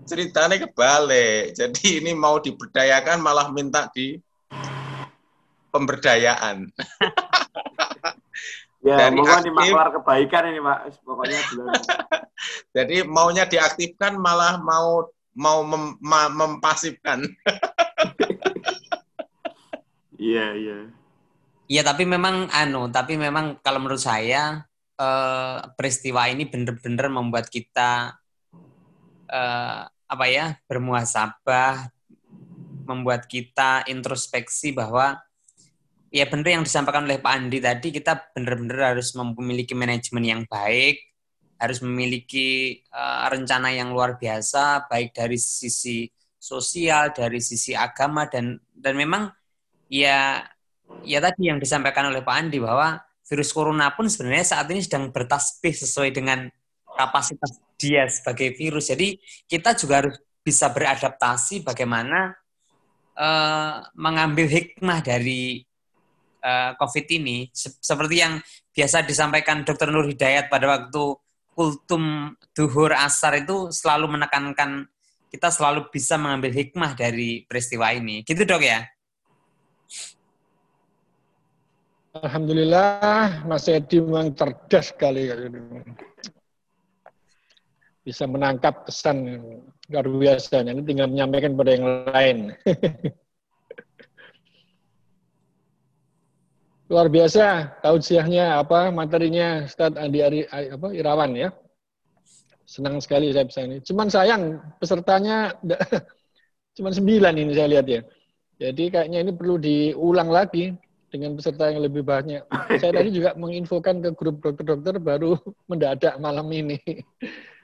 ceritanya 0.04 0.58
kebalik. 0.62 1.56
Jadi 1.56 2.04
ini 2.04 2.12
mau 2.14 2.38
diberdayakan 2.38 3.20
malah 3.20 3.50
minta 3.50 3.90
di 3.92 4.20
pemberdayaan. 5.74 6.70
ya, 8.86 8.96
Dari 9.02 9.18
mohon 9.18 9.42
maklar 9.56 9.90
kebaikan 9.98 10.44
ini, 10.54 10.60
Pak. 10.62 10.80
Pokoknya 11.02 11.40
Jadi 12.76 13.08
maunya 13.08 13.48
diaktifkan 13.48 14.20
malah 14.20 14.60
mau 14.60 15.08
mau 15.34 15.66
mem, 15.66 15.98
ma, 16.00 16.30
mempasifkan. 16.30 17.26
Iya, 20.24 20.56
iya. 20.56 20.80
Iya, 21.68 21.82
tapi 21.84 22.08
memang 22.08 22.48
anu, 22.54 22.88
tapi 22.88 23.20
memang 23.20 23.60
kalau 23.60 23.84
menurut 23.84 24.00
saya 24.00 24.64
eh, 24.96 25.58
peristiwa 25.76 26.32
ini 26.32 26.48
benar-benar 26.48 27.12
membuat 27.12 27.52
kita 27.52 28.16
eh, 29.28 29.82
apa 29.90 30.26
ya 30.30 30.56
bermuasabah 30.70 31.90
membuat 32.86 33.26
kita 33.26 33.88
introspeksi 33.90 34.76
bahwa 34.76 35.18
ya 36.14 36.30
benar 36.30 36.62
yang 36.62 36.64
disampaikan 36.64 37.08
oleh 37.10 37.18
Pak 37.18 37.34
Andi 37.34 37.58
tadi 37.58 37.90
kita 37.90 38.32
benar-benar 38.38 38.94
harus 38.94 39.16
memiliki 39.18 39.74
manajemen 39.74 40.22
yang 40.22 40.42
baik 40.46 41.02
harus 41.64 41.80
memiliki 41.80 42.84
uh, 42.92 43.32
rencana 43.32 43.72
yang 43.72 43.96
luar 43.96 44.20
biasa 44.20 44.92
baik 44.92 45.16
dari 45.16 45.40
sisi 45.40 46.12
sosial 46.36 47.16
dari 47.16 47.40
sisi 47.40 47.72
agama 47.72 48.28
dan 48.28 48.60
dan 48.76 49.00
memang 49.00 49.32
ya 49.88 50.44
ya 51.08 51.20
tadi 51.24 51.48
yang 51.48 51.58
disampaikan 51.64 52.12
oleh 52.12 52.20
Pak 52.20 52.36
Andi 52.36 52.60
bahwa 52.60 53.00
virus 53.24 53.56
corona 53.56 53.96
pun 53.96 54.12
sebenarnya 54.12 54.44
saat 54.44 54.68
ini 54.68 54.84
sedang 54.84 55.08
bertasbih 55.10 55.72
sesuai 55.72 56.12
dengan 56.12 56.52
kapasitas 56.94 57.58
dia 57.80 58.06
sebagai 58.12 58.54
virus. 58.54 58.92
Jadi 58.92 59.18
kita 59.48 59.74
juga 59.74 60.04
harus 60.04 60.16
bisa 60.44 60.70
beradaptasi 60.70 61.64
bagaimana 61.64 62.36
uh, 63.16 63.88
mengambil 63.96 64.46
hikmah 64.52 65.00
dari 65.00 65.64
uh, 66.44 66.76
COVID 66.78 67.06
ini. 67.16 67.48
Seperti 67.56 68.16
yang 68.20 68.38
biasa 68.76 69.08
disampaikan 69.08 69.64
Dr. 69.64 69.90
Nur 69.90 70.06
Hidayat 70.06 70.52
pada 70.52 70.68
waktu 70.68 71.04
kultum 71.54 72.34
duhur 72.58 72.94
asar 72.94 73.40
itu 73.42 73.70
selalu 73.74 74.20
menekankan 74.20 74.90
kita 75.34 75.50
selalu 75.50 75.90
bisa 75.90 76.14
mengambil 76.18 76.54
hikmah 76.54 76.94
dari 76.94 77.46
peristiwa 77.50 77.90
ini. 77.94 78.22
Gitu 78.22 78.46
dok 78.46 78.62
ya? 78.62 78.86
Alhamdulillah 82.14 83.42
Mas 83.50 83.66
Edi 83.66 83.98
memang 83.98 84.38
cerdas 84.38 84.94
sekali 84.94 85.26
bisa 88.06 88.28
menangkap 88.30 88.86
pesan 88.86 89.42
luar 89.90 90.06
biasa. 90.06 90.62
Ini 90.62 90.84
tinggal 90.86 91.10
menyampaikan 91.10 91.58
pada 91.58 91.72
yang 91.74 91.86
lain. 92.12 92.38
luar 96.94 97.10
biasa 97.10 97.74
tausiahnya 97.82 98.62
apa 98.62 98.94
materinya 98.94 99.66
Ustadz 99.66 99.98
Andi 99.98 100.22
Ari, 100.22 100.46
apa 100.46 100.94
Irawan 100.94 101.34
ya. 101.34 101.50
Senang 102.70 103.02
sekali 103.02 103.34
saya 103.34 103.50
bisa 103.50 103.66
ini. 103.66 103.82
Cuman 103.82 104.14
sayang 104.14 104.62
pesertanya 104.78 105.58
cuma 106.78 106.94
sembilan 106.94 107.34
ini 107.34 107.52
saya 107.58 107.68
lihat 107.74 107.88
ya. 107.90 108.06
Jadi 108.62 108.94
kayaknya 108.94 109.26
ini 109.26 109.32
perlu 109.34 109.58
diulang 109.58 110.30
lagi 110.30 110.70
dengan 111.10 111.34
peserta 111.34 111.74
yang 111.74 111.82
lebih 111.82 112.06
banyak. 112.06 112.46
Saya 112.82 112.94
tadi 112.94 113.10
juga 113.14 113.34
menginfokan 113.38 114.02
ke 114.02 114.10
grup 114.14 114.42
dokter-dokter 114.42 115.02
baru 115.02 115.38
mendadak 115.70 116.18
malam 116.22 116.46
ini. 116.54 116.78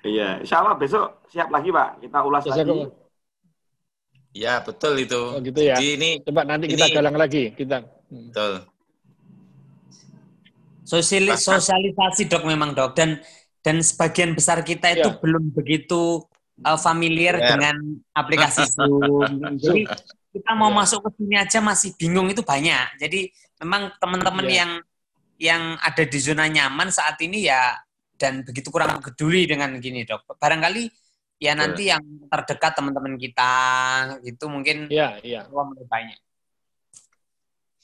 Iya, 0.02 0.42
insya 0.42 0.66
Allah 0.66 0.76
besok 0.76 1.22
siap 1.30 1.54
lagi 1.54 1.70
Pak. 1.70 2.02
Kita 2.02 2.18
ulas 2.26 2.44
Bisa 2.46 2.66
lagi. 2.66 2.90
Ya 4.34 4.62
betul 4.62 4.98
itu. 5.02 5.22
Oh 5.22 5.42
gitu 5.42 5.62
ya. 5.62 5.78
Jadi 5.78 5.88
ini 5.98 6.10
coba 6.26 6.42
nanti 6.46 6.70
ini, 6.70 6.74
kita 6.78 6.86
galang 6.94 7.18
lagi 7.18 7.54
kita. 7.54 7.86
Hmm. 8.10 8.30
Betul. 10.90 11.62
sosialisasi 11.62 12.26
dok 12.26 12.44
memang 12.50 12.74
dok 12.74 12.98
dan 12.98 13.22
dan 13.62 13.84
sebagian 13.86 14.34
besar 14.34 14.66
kita 14.66 14.96
itu 14.98 15.10
ya. 15.14 15.20
belum 15.22 15.54
begitu 15.54 16.26
uh, 16.66 16.80
familiar 16.80 17.38
ya. 17.38 17.54
dengan 17.54 17.76
aplikasi 18.16 18.66
Zoom. 18.66 19.38
Jadi 19.64 19.86
kita 20.34 20.52
mau 20.58 20.74
ya. 20.74 20.78
masuk 20.82 21.00
ke 21.06 21.10
sini 21.22 21.36
aja 21.38 21.60
masih 21.62 21.94
bingung 22.00 22.28
itu 22.32 22.42
banyak. 22.42 22.98
Jadi 22.98 23.30
memang 23.62 23.94
teman-teman 24.02 24.48
ya. 24.48 24.56
yang 24.66 24.72
yang 25.40 25.64
ada 25.80 26.04
di 26.04 26.20
zona 26.20 26.50
nyaman 26.52 26.92
saat 26.92 27.16
ini 27.24 27.48
ya 27.48 27.78
dan 28.20 28.44
begitu 28.44 28.68
kurang 28.74 29.00
peduli 29.00 29.48
dengan 29.48 29.78
gini 29.80 30.04
dok. 30.04 30.36
Barangkali 30.36 30.90
ya 31.40 31.56
nanti 31.56 31.88
yang 31.88 32.04
terdekat 32.28 32.76
teman-teman 32.76 33.16
kita 33.16 33.52
itu 34.28 34.46
mungkin 34.52 34.92
ya 34.92 35.16
ya 35.24 35.48
banyak 35.88 36.20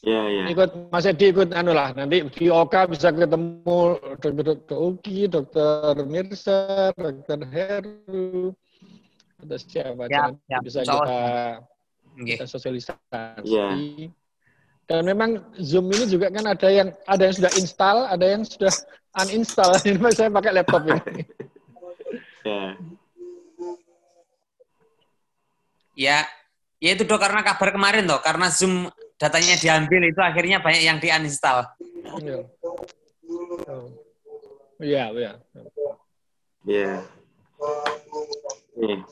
Ya, 0.06 0.22
ya. 0.30 0.43
Ikut 0.53 0.93
Mas 0.93 1.10
Edi 1.10 1.34
ikut 1.34 1.49
anu 1.49 1.74
lah 1.74 1.89
nanti 1.97 2.22
di 2.30 2.45
Oka 2.53 2.86
bisa 2.86 3.10
ketemu 3.10 3.97
dokter 4.22 4.32
dokter 4.38 4.78
Uki, 4.78 5.26
dokter 5.26 5.97
Mirsa, 6.06 6.93
dokter 6.93 7.41
Heru, 7.49 8.53
atau 9.41 9.58
siapa 9.58 10.06
ya, 10.06 10.30
ya, 10.45 10.58
bisa 10.62 10.86
kita 10.86 11.18
okay. 12.22 12.38
kita 12.38 12.45
sosialisasi. 12.45 13.49
Ya. 13.49 13.74
Dan 14.86 15.10
memang 15.10 15.41
Zoom 15.58 15.89
ini 15.89 16.06
juga 16.06 16.30
kan 16.30 16.45
ada 16.53 16.70
yang 16.70 16.93
ada 17.10 17.26
yang 17.26 17.36
sudah 17.41 17.51
install, 17.58 17.97
ada 18.06 18.26
yang 18.30 18.45
sudah 18.45 18.70
uninstall. 19.18 19.74
Ini 19.82 19.97
saya 20.14 20.30
pakai 20.30 20.53
laptop 20.53 20.86
ini. 20.86 21.01
ya. 22.45 22.78
Ya, 25.95 26.18
ya 26.78 26.89
itu 26.93 27.01
dok 27.08 27.18
karena 27.18 27.41
kabar 27.41 27.74
kemarin 27.74 28.06
toh, 28.06 28.22
karena 28.22 28.51
Zoom 28.53 28.93
datanya 29.16 29.55
diambil 29.55 30.01
itu 30.11 30.20
akhirnya 30.20 30.59
banyak 30.59 30.84
yang 30.84 30.97
diuninstall. 30.99 31.63
Iya. 32.20 32.39
Iya, 34.80 35.03
iya. 35.16 35.32
Iya. 36.68 36.93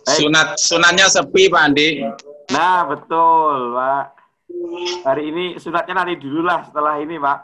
Sunat 0.03 0.59
sunatnya 0.59 1.07
sepi 1.07 1.47
Pak 1.47 1.61
Andi. 1.63 2.03
Nah, 2.51 2.83
betul, 2.91 3.71
Pak. 3.71 4.05
Hari 5.07 5.23
ini 5.31 5.45
sunatnya 5.57 6.03
nanti 6.03 6.19
dulu 6.19 6.43
lah 6.43 6.67
setelah 6.67 6.99
ini, 6.99 7.15
Pak. 7.15 7.39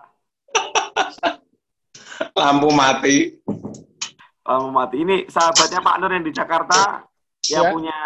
Lampu 2.35 2.69
mati. 2.75 3.39
Lampu 4.43 4.69
mati. 4.75 4.95
Ini 4.99 5.15
sahabatnya 5.31 5.79
Pak 5.79 5.95
Nur 6.03 6.11
yang 6.11 6.25
di 6.27 6.33
Jakarta 6.35 7.07
yang 7.47 7.65
ya. 7.65 7.71
punya 7.71 7.99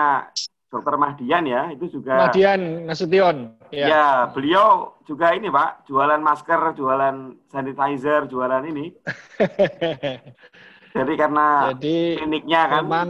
Dokter 0.73 0.97
Mahdian 0.97 1.45
ya, 1.45 1.69
itu 1.69 1.85
juga. 2.01 2.25
Mahdian 2.25 2.89
Nasution. 2.89 3.53
Ya. 3.69 3.85
ya, 3.85 4.07
beliau 4.33 4.97
juga 5.05 5.37
ini 5.37 5.53
Pak, 5.53 5.85
jualan 5.85 6.17
masker, 6.17 6.73
jualan 6.73 7.37
sanitizer, 7.53 8.25
jualan 8.25 8.65
ini. 8.65 8.89
Jadi 10.97 11.13
karena 11.13 11.69
Jadi, 11.77 12.17
kliniknya 12.17 12.61
kan. 12.73 12.81
Memang, 12.89 13.09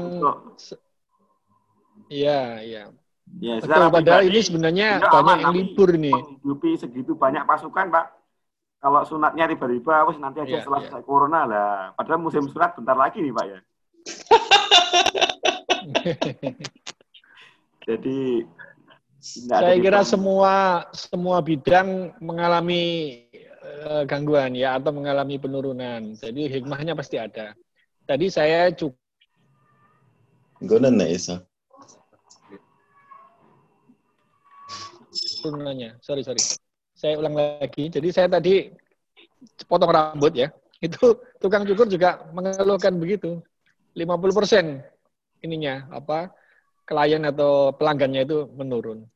iya, 2.12 2.60
iya. 2.60 2.84
Ya, 3.40 3.58
Betul, 3.64 3.90
padahal 3.90 4.28
ini 4.28 4.40
sebenarnya 4.44 5.00
banyak 5.00 5.40
yang 5.48 5.56
libur 5.56 5.90
nih. 5.96 6.12
Menghidupi 6.14 6.76
segitu 6.76 7.16
banyak 7.16 7.48
pasukan, 7.48 7.88
Pak. 7.88 8.06
Kalau 8.84 9.08
sunatnya 9.08 9.48
tiba-tiba, 9.48 10.04
wes 10.12 10.20
nanti 10.20 10.44
aja 10.44 10.60
ya, 10.60 10.64
selesai 10.68 11.00
ya. 11.00 11.08
corona 11.08 11.48
lah. 11.48 11.96
Padahal 11.96 12.20
musim 12.20 12.44
sunat 12.52 12.76
bentar 12.76 13.00
lagi 13.00 13.24
nih, 13.24 13.32
Pak 13.32 13.46
ya. 13.48 13.60
Jadi 17.84 18.48
saya 19.24 19.76
kira 19.80 20.04
semua 20.04 20.84
semua 20.92 21.40
bidang 21.40 22.12
mengalami 22.20 23.24
uh, 23.64 24.04
gangguan 24.04 24.56
ya 24.56 24.76
atau 24.80 24.92
mengalami 24.92 25.40
penurunan. 25.40 26.16
Jadi 26.20 26.48
hikmahnya 26.52 26.96
pasti 26.96 27.20
ada. 27.20 27.56
Tadi 28.04 28.28
saya 28.28 28.72
cukup 28.76 29.00
Gonan 30.64 31.04
Isa. 31.04 31.44
Turunannya, 35.44 36.00
sorry 36.00 36.24
sorry. 36.24 36.40
Saya 36.96 37.20
ulang 37.20 37.36
lagi. 37.36 37.92
Jadi 37.92 38.08
saya 38.16 38.32
tadi 38.32 38.72
potong 39.68 39.92
rambut 39.92 40.32
ya. 40.32 40.48
Itu 40.80 41.20
tukang 41.44 41.68
cukur 41.68 41.92
juga 41.92 42.24
mengeluhkan 42.32 42.96
begitu. 42.96 43.44
50 43.94 44.38
persen 44.40 44.66
ininya 45.44 45.86
apa 45.92 46.32
klien 46.84 47.24
atau 47.24 47.72
pelanggannya 47.76 48.28
itu 48.28 48.48
menurun. 48.54 49.08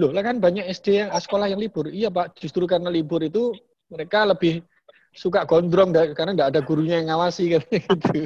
Loh, 0.00 0.10
lah 0.10 0.24
kan 0.24 0.40
banyak 0.40 0.64
SD 0.72 1.04
yang 1.04 1.10
sekolah 1.12 1.52
yang 1.52 1.60
libur. 1.60 1.88
Iya 1.88 2.08
Pak, 2.08 2.40
justru 2.40 2.64
karena 2.64 2.88
libur 2.88 3.20
itu 3.20 3.52
mereka 3.92 4.24
lebih 4.24 4.64
suka 5.12 5.44
gondrong 5.44 5.92
karena 5.92 6.32
tidak 6.32 6.48
ada 6.56 6.60
gurunya 6.64 6.96
yang 7.04 7.12
ngawasi 7.12 7.52
kan 7.52 7.62
gitu. 7.68 8.24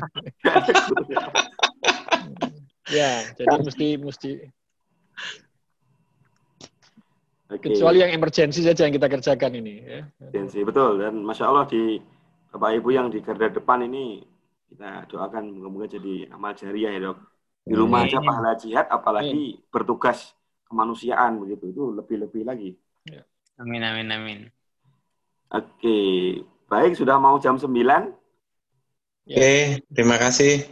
ya, 2.94 3.26
jadi 3.34 3.56
mesti 3.58 3.88
mesti 3.98 4.30
okay. 7.50 7.74
kecuali 7.74 8.06
yang 8.06 8.14
emergensi 8.14 8.62
saja 8.62 8.86
yang 8.86 8.94
kita 8.94 9.10
kerjakan 9.10 9.58
ini. 9.58 9.74
Ya. 9.82 10.00
Emergensi 10.22 10.62
betul 10.62 11.02
dan 11.02 11.26
masya 11.26 11.50
Allah 11.50 11.66
di 11.66 11.98
bapak 12.54 12.70
ibu 12.78 12.88
yang 12.94 13.10
di 13.10 13.18
garda 13.18 13.50
depan 13.50 13.82
ini 13.82 14.22
kita 14.70 15.10
doakan 15.10 15.58
moga-moga 15.58 15.98
jadi 15.98 16.30
amal 16.30 16.54
jariah 16.54 16.94
ya 16.94 17.00
dok 17.10 17.18
di 17.66 17.74
rumah 17.74 18.06
aja 18.06 18.22
pahala 18.22 18.54
jihad 18.54 18.86
apalagi 18.86 19.58
amin. 19.58 19.66
bertugas 19.74 20.38
kemanusiaan 20.70 21.42
begitu. 21.42 21.74
Itu 21.74 21.82
lebih-lebih 21.98 22.42
lagi. 22.46 22.70
Amin 23.58 23.82
amin 23.82 24.08
amin. 24.14 24.40
Oke 25.50 25.98
baik 26.70 26.94
sudah 26.94 27.18
mau 27.18 27.38
jam 27.42 27.58
9 27.58 27.66
oke 29.26 29.54
terima 29.90 30.16
kasih. 30.22 30.62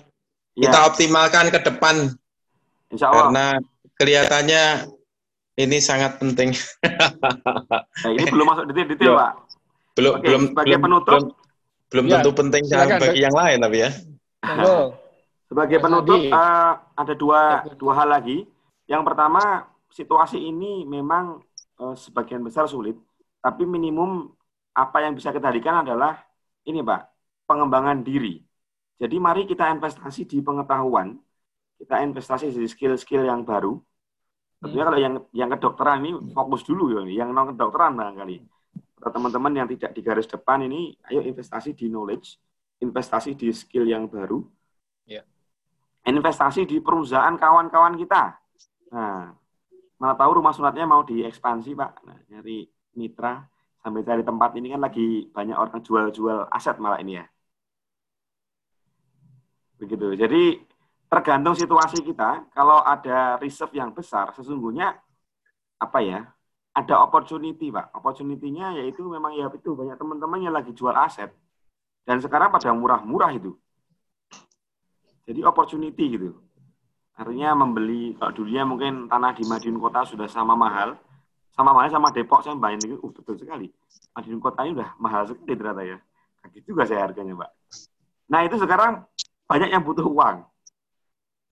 Ya. 0.55 0.71
kita 0.71 0.79
optimalkan 0.87 1.51
ke 1.51 1.59
depan. 1.67 2.15
Insya 2.95 3.11
Allah. 3.11 3.27
karena 3.27 3.47
kelihatannya 3.99 4.65
ini 5.59 5.79
sangat 5.83 6.23
penting. 6.23 6.55
Nah, 8.05 8.11
ini 8.13 8.29
belum 8.29 8.47
masuk 8.53 8.65
detail-detail 8.69 9.17
pak. 9.17 9.33
Belum 9.97 10.13
Oke, 10.19 10.27
belum 10.29 10.43
sebagai 10.53 10.69
belum, 10.77 10.83
penutup. 10.85 11.13
belum, 11.15 11.25
belum 11.89 12.05
ya, 12.05 12.13
tentu 12.21 12.31
penting 12.37 12.63
bagi 13.01 13.21
yang 13.23 13.33
lain 13.33 13.59
tapi 13.63 13.77
ya 13.81 13.91
sebagai 15.55 15.79
penutup 15.79 16.19
uh, 16.35 16.83
ada 16.99 17.15
dua 17.15 17.63
dua 17.79 17.93
hal 17.95 18.11
lagi. 18.11 18.43
Yang 18.91 19.03
pertama 19.07 19.71
situasi 19.87 20.43
ini 20.43 20.83
memang 20.83 21.39
uh, 21.79 21.95
sebagian 21.95 22.43
besar 22.43 22.67
sulit, 22.67 22.99
tapi 23.39 23.63
minimum 23.63 24.35
apa 24.75 25.07
yang 25.07 25.15
bisa 25.15 25.31
kita 25.31 25.55
hadirkan 25.55 25.87
adalah 25.87 26.19
ini 26.67 26.83
Pak, 26.83 27.01
pengembangan 27.47 28.03
diri. 28.03 28.43
Jadi 28.99 29.15
mari 29.23 29.47
kita 29.47 29.71
investasi 29.71 30.27
di 30.27 30.43
pengetahuan, 30.43 31.15
kita 31.79 32.03
investasi 32.03 32.51
di 32.51 32.67
skill-skill 32.67 33.23
yang 33.23 33.47
baru. 33.47 33.79
Tentunya 34.59 34.83
hmm. 34.83 34.91
kalau 34.91 34.99
yang 34.99 35.15
yang 35.31 35.51
kedokteran 35.55 36.03
ini 36.03 36.11
fokus 36.35 36.67
dulu 36.67 36.99
ya, 36.99 37.07
yang 37.23 37.31
non 37.31 37.55
kedokteran 37.55 37.95
barangkali. 37.95 38.43
Teman-teman 39.05 39.53
yang 39.55 39.69
tidak 39.71 39.95
di 39.95 40.01
garis 40.03 40.27
depan 40.27 40.67
ini, 40.67 40.99
ayo 41.13 41.23
investasi 41.23 41.77
di 41.77 41.93
knowledge, 41.93 42.41
investasi 42.81 43.37
di 43.37 43.53
skill 43.53 43.85
yang 43.85 44.09
baru, 44.09 44.41
investasi 46.05 46.69
di 46.69 46.85
perusahaan 46.85 47.33
kawan-kawan 47.35 47.97
kita. 47.97 48.37
Nah, 48.93 49.33
mana 49.97 50.15
tahu 50.15 50.41
rumah 50.41 50.53
sunatnya 50.53 50.85
mau 50.85 51.01
diekspansi, 51.03 51.73
Pak. 51.73 51.93
Nah, 52.05 52.19
nyari 52.29 52.69
mitra 52.95 53.41
sampai 53.81 54.05
cari 54.05 54.23
tempat 54.25 54.51
ini 54.57 54.73
kan 54.73 54.81
lagi 54.81 55.29
banyak 55.29 55.57
orang 55.57 55.81
jual-jual 55.81 56.49
aset 56.53 56.77
malah 56.81 57.01
ini 57.01 57.21
ya. 57.21 57.25
Begitu. 59.81 60.17
Jadi 60.17 60.61
tergantung 61.09 61.57
situasi 61.57 62.01
kita, 62.01 62.49
kalau 62.53 62.81
ada 62.81 63.37
reserve 63.41 63.77
yang 63.77 63.93
besar, 63.93 64.33
sesungguhnya 64.37 64.97
apa 65.81 65.99
ya? 66.01 66.21
Ada 66.75 66.99
opportunity, 67.07 67.71
Pak. 67.71 67.95
Opportunity-nya 67.95 68.75
yaitu 68.83 69.07
memang 69.07 69.31
ya 69.37 69.47
itu 69.47 69.79
banyak 69.79 69.95
teman-teman 69.95 70.43
yang 70.43 70.55
lagi 70.55 70.75
jual 70.75 70.91
aset. 70.91 71.31
Dan 72.03 72.19
sekarang 72.19 72.51
pada 72.51 72.75
murah-murah 72.75 73.31
itu. 73.31 73.55
Jadi 75.25 75.41
opportunity 75.41 76.05
gitu. 76.21 76.37
Artinya 77.15 77.55
membeli, 77.55 78.13
kalau 78.19 78.35
dulunya 78.35 78.67
mungkin 78.67 79.07
tanah 79.07 79.33
di 79.39 79.47
Madiun 79.47 79.79
Kota 79.79 80.03
sudah 80.05 80.27
sama 80.27 80.59
mahal, 80.59 80.99
sama 81.55 81.71
mahal 81.71 81.89
sama 81.89 82.11
Depok 82.11 82.43
saya 82.43 82.59
bayangin 82.59 82.99
uh, 82.99 83.13
betul 83.15 83.39
sekali. 83.39 83.71
Madiun 84.13 84.43
Kota 84.43 84.67
ini 84.67 84.75
udah 84.75 84.99
mahal 84.99 85.23
sekali 85.31 85.55
ternyata 85.55 85.83
ya. 85.87 85.99
Kaget 86.43 86.63
juga 86.67 86.83
saya 86.85 87.07
harganya, 87.07 87.39
Pak. 87.39 87.51
Nah 88.29 88.41
itu 88.45 88.57
sekarang 88.59 89.07
banyak 89.47 89.71
yang 89.71 89.87
butuh 89.87 90.05
uang. 90.05 90.45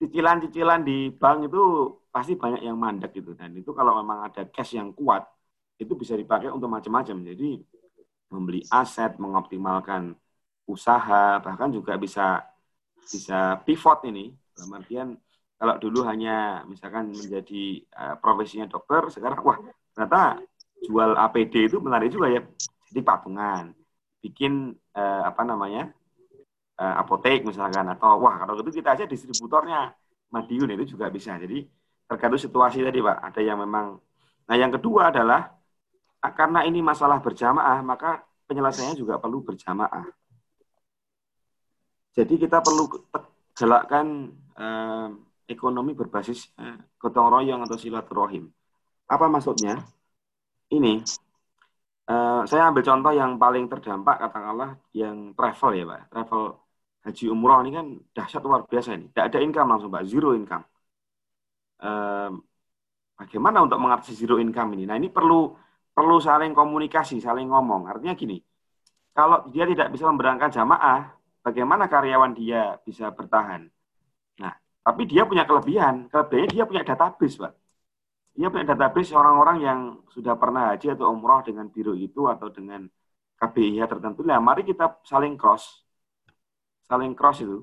Cicilan-cicilan 0.03 0.83
di 0.83 1.09
bank 1.15 1.47
itu 1.47 1.63
pasti 2.11 2.35
banyak 2.35 2.61
yang 2.61 2.75
mandek 2.75 3.15
gitu. 3.15 3.31
Dan 3.33 3.55
itu 3.55 3.71
kalau 3.71 3.97
memang 4.03 4.27
ada 4.27 4.43
cash 4.51 4.75
yang 4.75 4.91
kuat, 4.91 5.23
itu 5.79 5.95
bisa 5.95 6.13
dipakai 6.13 6.51
untuk 6.51 6.67
macam-macam. 6.67 7.23
Jadi 7.23 7.63
membeli 8.29 8.61
aset, 8.67 9.15
mengoptimalkan 9.17 10.13
usaha, 10.67 11.39
bahkan 11.39 11.71
juga 11.71 11.95
bisa 11.95 12.43
bisa 13.07 13.59
pivot 13.63 14.03
ini. 14.07 14.31
Dalam 14.53 14.71
artian 14.77 15.07
kalau 15.57 15.75
dulu 15.79 16.03
hanya 16.05 16.61
misalkan 16.67 17.09
menjadi 17.13 17.81
uh, 17.95 18.15
profesinya 18.19 18.67
dokter 18.67 19.07
sekarang 19.09 19.39
wah 19.41 19.57
ternyata 19.95 20.43
jual 20.83 21.15
APD 21.15 21.71
itu 21.71 21.77
menarik 21.79 22.11
juga 22.11 22.27
ya. 22.31 22.41
Jadi 22.91 22.99
patungan. 23.01 23.73
Bikin 24.23 24.71
uh, 24.95 25.23
apa 25.27 25.41
namanya 25.43 25.91
uh, 26.79 26.95
apotek 27.01 27.43
misalkan 27.43 27.87
atau 27.91 28.19
wah 28.19 28.43
kalau 28.43 28.59
gitu 28.61 28.83
kita 28.83 28.95
aja 28.95 29.05
distributornya. 29.07 29.93
Madiun 30.33 30.73
itu 30.73 30.97
juga 30.97 31.13
bisa. 31.13 31.37
Jadi 31.37 31.61
tergantung 32.09 32.41
situasi 32.41 32.81
tadi 32.81 32.99
pak. 32.99 33.17
Ada 33.33 33.41
yang 33.41 33.61
memang 33.61 34.01
nah 34.43 34.55
yang 34.59 34.75
kedua 34.75 35.07
adalah 35.13 35.55
karena 36.19 36.67
ini 36.67 36.83
masalah 36.83 37.23
berjamaah 37.23 37.79
maka 37.79 38.23
penyelesaiannya 38.47 38.99
juga 38.99 39.19
perlu 39.19 39.39
berjamaah 39.43 40.03
jadi 42.13 42.33
kita 42.37 42.57
perlu 42.61 42.83
galakkan 43.57 44.29
eh, 44.57 45.07
ekonomi 45.49 45.91
berbasis 45.97 46.53
eh, 46.61 46.77
gotong 47.01 47.27
royong 47.33 47.61
atau 47.65 47.77
silaturahim. 47.77 48.49
Apa 49.09 49.25
maksudnya? 49.29 49.81
Ini 50.73 50.93
eh, 52.09 52.41
saya 52.49 52.61
ambil 52.69 52.83
contoh 52.85 53.11
yang 53.13 53.31
paling 53.41 53.65
terdampak 53.71 54.15
katakanlah 54.21 54.69
yang 54.93 55.33
travel 55.37 55.71
ya 55.73 55.83
pak, 55.89 56.01
travel 56.13 56.41
haji 57.03 57.25
umroh 57.27 57.59
ini 57.65 57.71
kan 57.75 57.85
dahsyat 58.15 58.41
luar 58.45 58.61
biasa 58.69 58.89
ini. 58.97 59.05
Tidak 59.11 59.25
ada 59.29 59.39
income 59.41 59.69
langsung 59.73 59.89
pak, 59.91 60.03
zero 60.05 60.29
income. 60.37 60.65
Eh, 61.83 62.29
bagaimana 63.19 63.57
untuk 63.65 63.79
mengatasi 63.81 64.13
zero 64.15 64.35
income 64.39 64.69
ini? 64.77 64.83
Nah 64.89 64.95
ini 65.01 65.09
perlu 65.09 65.51
perlu 65.93 66.17
saling 66.21 66.53
komunikasi, 66.57 67.21
saling 67.21 67.47
ngomong. 67.49 67.85
Artinya 67.91 68.13
gini, 68.17 68.37
kalau 69.13 69.45
dia 69.53 69.65
tidak 69.69 69.93
bisa 69.93 70.09
memberangkat 70.09 70.49
jamaah, 70.57 71.22
bagaimana 71.43 71.91
karyawan 71.91 72.31
dia 72.33 72.79
bisa 72.81 73.11
bertahan. 73.11 73.67
Nah, 74.39 74.53
tapi 74.81 75.03
dia 75.05 75.27
punya 75.27 75.43
kelebihan. 75.43 76.07
Kelebihannya 76.07 76.49
dia 76.55 76.63
punya 76.65 76.83
database, 76.87 77.35
Pak. 77.37 77.53
Dia 78.33 78.47
punya 78.49 78.65
database 78.73 79.13
orang-orang 79.13 79.57
yang 79.61 79.79
sudah 80.09 80.33
pernah 80.39 80.73
haji 80.73 80.97
atau 80.97 81.13
umroh 81.13 81.45
dengan 81.45 81.69
biru 81.69 81.93
itu 81.93 82.25
atau 82.25 82.49
dengan 82.49 82.87
KBIH 83.37 83.85
tertentu. 83.85 84.25
Nah, 84.25 84.39
mari 84.41 84.65
kita 84.65 85.03
saling 85.05 85.37
cross. 85.37 85.83
Saling 86.87 87.13
cross 87.13 87.43
itu. 87.45 87.61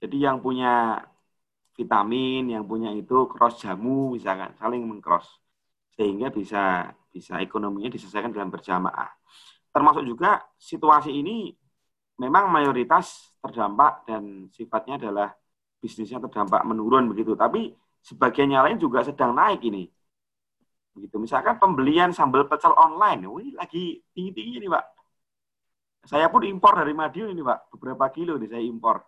Jadi 0.00 0.16
yang 0.24 0.40
punya 0.40 1.02
vitamin, 1.76 2.56
yang 2.56 2.64
punya 2.64 2.88
itu 2.94 3.28
cross 3.28 3.60
jamu 3.60 4.16
misalkan, 4.16 4.56
saling 4.56 4.80
mengcross. 4.86 5.28
Sehingga 5.92 6.32
bisa 6.32 6.92
bisa 7.12 7.40
ekonominya 7.40 7.92
diselesaikan 7.92 8.32
dalam 8.32 8.52
berjamaah. 8.52 9.12
Termasuk 9.72 10.04
juga 10.04 10.44
situasi 10.56 11.12
ini 11.12 11.52
memang 12.16 12.48
mayoritas 12.48 13.36
terdampak 13.42 14.08
dan 14.08 14.48
sifatnya 14.52 14.94
adalah 15.00 15.28
bisnisnya 15.80 16.18
terdampak 16.24 16.62
menurun 16.64 17.12
begitu. 17.12 17.36
Tapi 17.36 17.72
sebagian 18.00 18.50
yang 18.52 18.64
lain 18.66 18.78
juga 18.80 19.04
sedang 19.04 19.32
naik 19.36 19.60
ini. 19.64 19.84
Begitu. 20.96 21.16
Misalkan 21.20 21.60
pembelian 21.60 22.10
sambal 22.16 22.48
pecel 22.48 22.72
online, 22.72 23.28
wih 23.28 23.52
lagi 23.52 24.00
tinggi-tinggi 24.16 24.64
ini, 24.64 24.68
Pak. 24.72 24.84
Saya 26.06 26.30
pun 26.32 26.42
impor 26.46 26.78
dari 26.80 26.96
Madiun 26.96 27.36
ini, 27.36 27.42
Pak. 27.44 27.68
Beberapa 27.76 28.08
kilo 28.14 28.40
nih 28.40 28.48
saya 28.48 28.64
impor. 28.64 29.04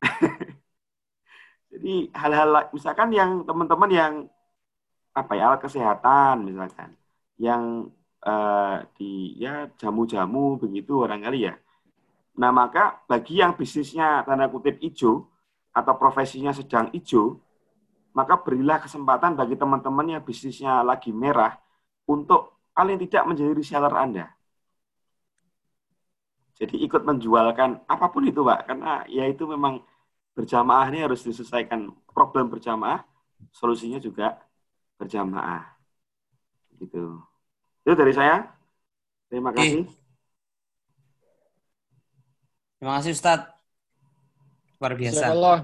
Jadi 1.74 2.06
hal-hal 2.14 2.70
misalkan 2.70 3.10
yang 3.10 3.42
teman-teman 3.42 3.90
yang 3.90 4.12
apa 5.14 5.32
ya 5.38 5.42
alat 5.50 5.60
kesehatan 5.62 6.42
misalkan 6.42 6.90
yang 7.38 7.86
uh, 8.26 8.82
di 8.98 9.38
ya 9.38 9.70
jamu-jamu 9.78 10.58
begitu 10.58 11.02
barangkali 11.02 11.38
ya 11.50 11.54
Nah, 12.34 12.50
maka 12.50 12.98
bagi 13.06 13.38
yang 13.38 13.54
bisnisnya 13.54 14.26
tanda 14.26 14.50
kutip 14.50 14.82
hijau 14.82 15.30
atau 15.70 15.94
profesinya 15.94 16.50
sedang 16.50 16.90
hijau, 16.90 17.38
maka 18.14 18.38
berilah 18.38 18.82
kesempatan 18.82 19.38
bagi 19.38 19.54
teman-teman 19.54 20.18
yang 20.18 20.22
bisnisnya 20.22 20.82
lagi 20.82 21.14
merah 21.14 21.54
untuk 22.06 22.70
paling 22.74 22.98
tidak 23.06 23.22
menjadi 23.26 23.52
reseller 23.54 23.94
Anda. 23.94 24.26
Jadi 26.54 26.78
ikut 26.86 27.02
menjualkan 27.02 27.82
apa 27.86 28.06
pun 28.10 28.22
itu, 28.26 28.42
Pak. 28.42 28.70
Karena 28.70 29.02
ya 29.10 29.26
itu 29.26 29.46
memang 29.46 29.82
berjamaah 30.34 30.86
ini 30.90 31.02
harus 31.02 31.22
diselesaikan 31.26 31.90
problem 32.10 32.50
berjamaah, 32.50 33.02
solusinya 33.50 33.98
juga 33.98 34.38
berjamaah. 34.98 35.74
Gitu. 36.78 37.18
Itu 37.82 37.94
dari 37.94 38.14
saya. 38.14 38.46
Terima 39.26 39.50
kasih. 39.50 39.86
Eh. 42.84 42.88
Terima 42.92 43.00
kasih 43.00 43.16
Ustaz. 43.16 43.40
Luar 44.76 44.92
biasa. 44.92 45.24
Allah, 45.32 45.58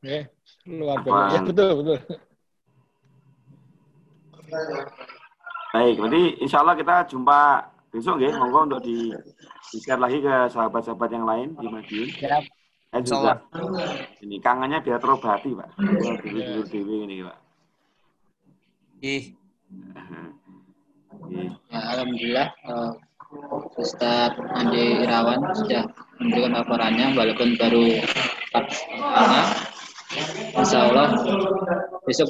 ya. 0.00 0.24
Luar 0.64 1.04
biasa. 1.04 1.34
Ya, 1.36 1.40
betul, 1.44 1.70
betul. 1.84 1.98
Baik, 5.76 5.96
nanti 6.00 6.22
insya 6.40 6.64
Allah 6.64 6.72
kita 6.80 7.04
jumpa 7.12 7.68
besok 7.92 8.24
ya. 8.24 8.32
Monggo 8.40 8.64
untuk 8.72 8.80
di, 8.88 9.12
di 9.68 9.76
share 9.84 10.00
lagi 10.00 10.24
ke 10.24 10.48
sahabat-sahabat 10.48 11.10
yang 11.12 11.28
lain 11.28 11.52
di 11.52 11.66
Madiun. 11.68 12.08
Ya. 12.16 12.40
Dan 12.88 13.04
juga 13.04 13.44
ini 14.24 14.40
kangennya 14.40 14.80
biar 14.80 14.96
terobati, 14.96 15.52
Pak. 15.52 15.68
Tidur 16.24 16.64
dewi 16.72 16.96
ini, 17.04 17.16
Pak. 17.20 17.38
Ih. 19.04 19.24
Ya, 21.68 21.80
Alhamdulillah. 21.92 22.48
Ustadz 23.80 24.36
Andi 24.52 25.00
Irawan 25.00 25.40
sudah 25.56 25.88
memberikan 26.20 26.52
laporannya. 26.52 27.16
Walaupun 27.16 27.56
baru 27.56 27.88
4 28.52 29.72
Insya 30.52 30.92
Allah 30.92 31.16
besok 32.04 32.20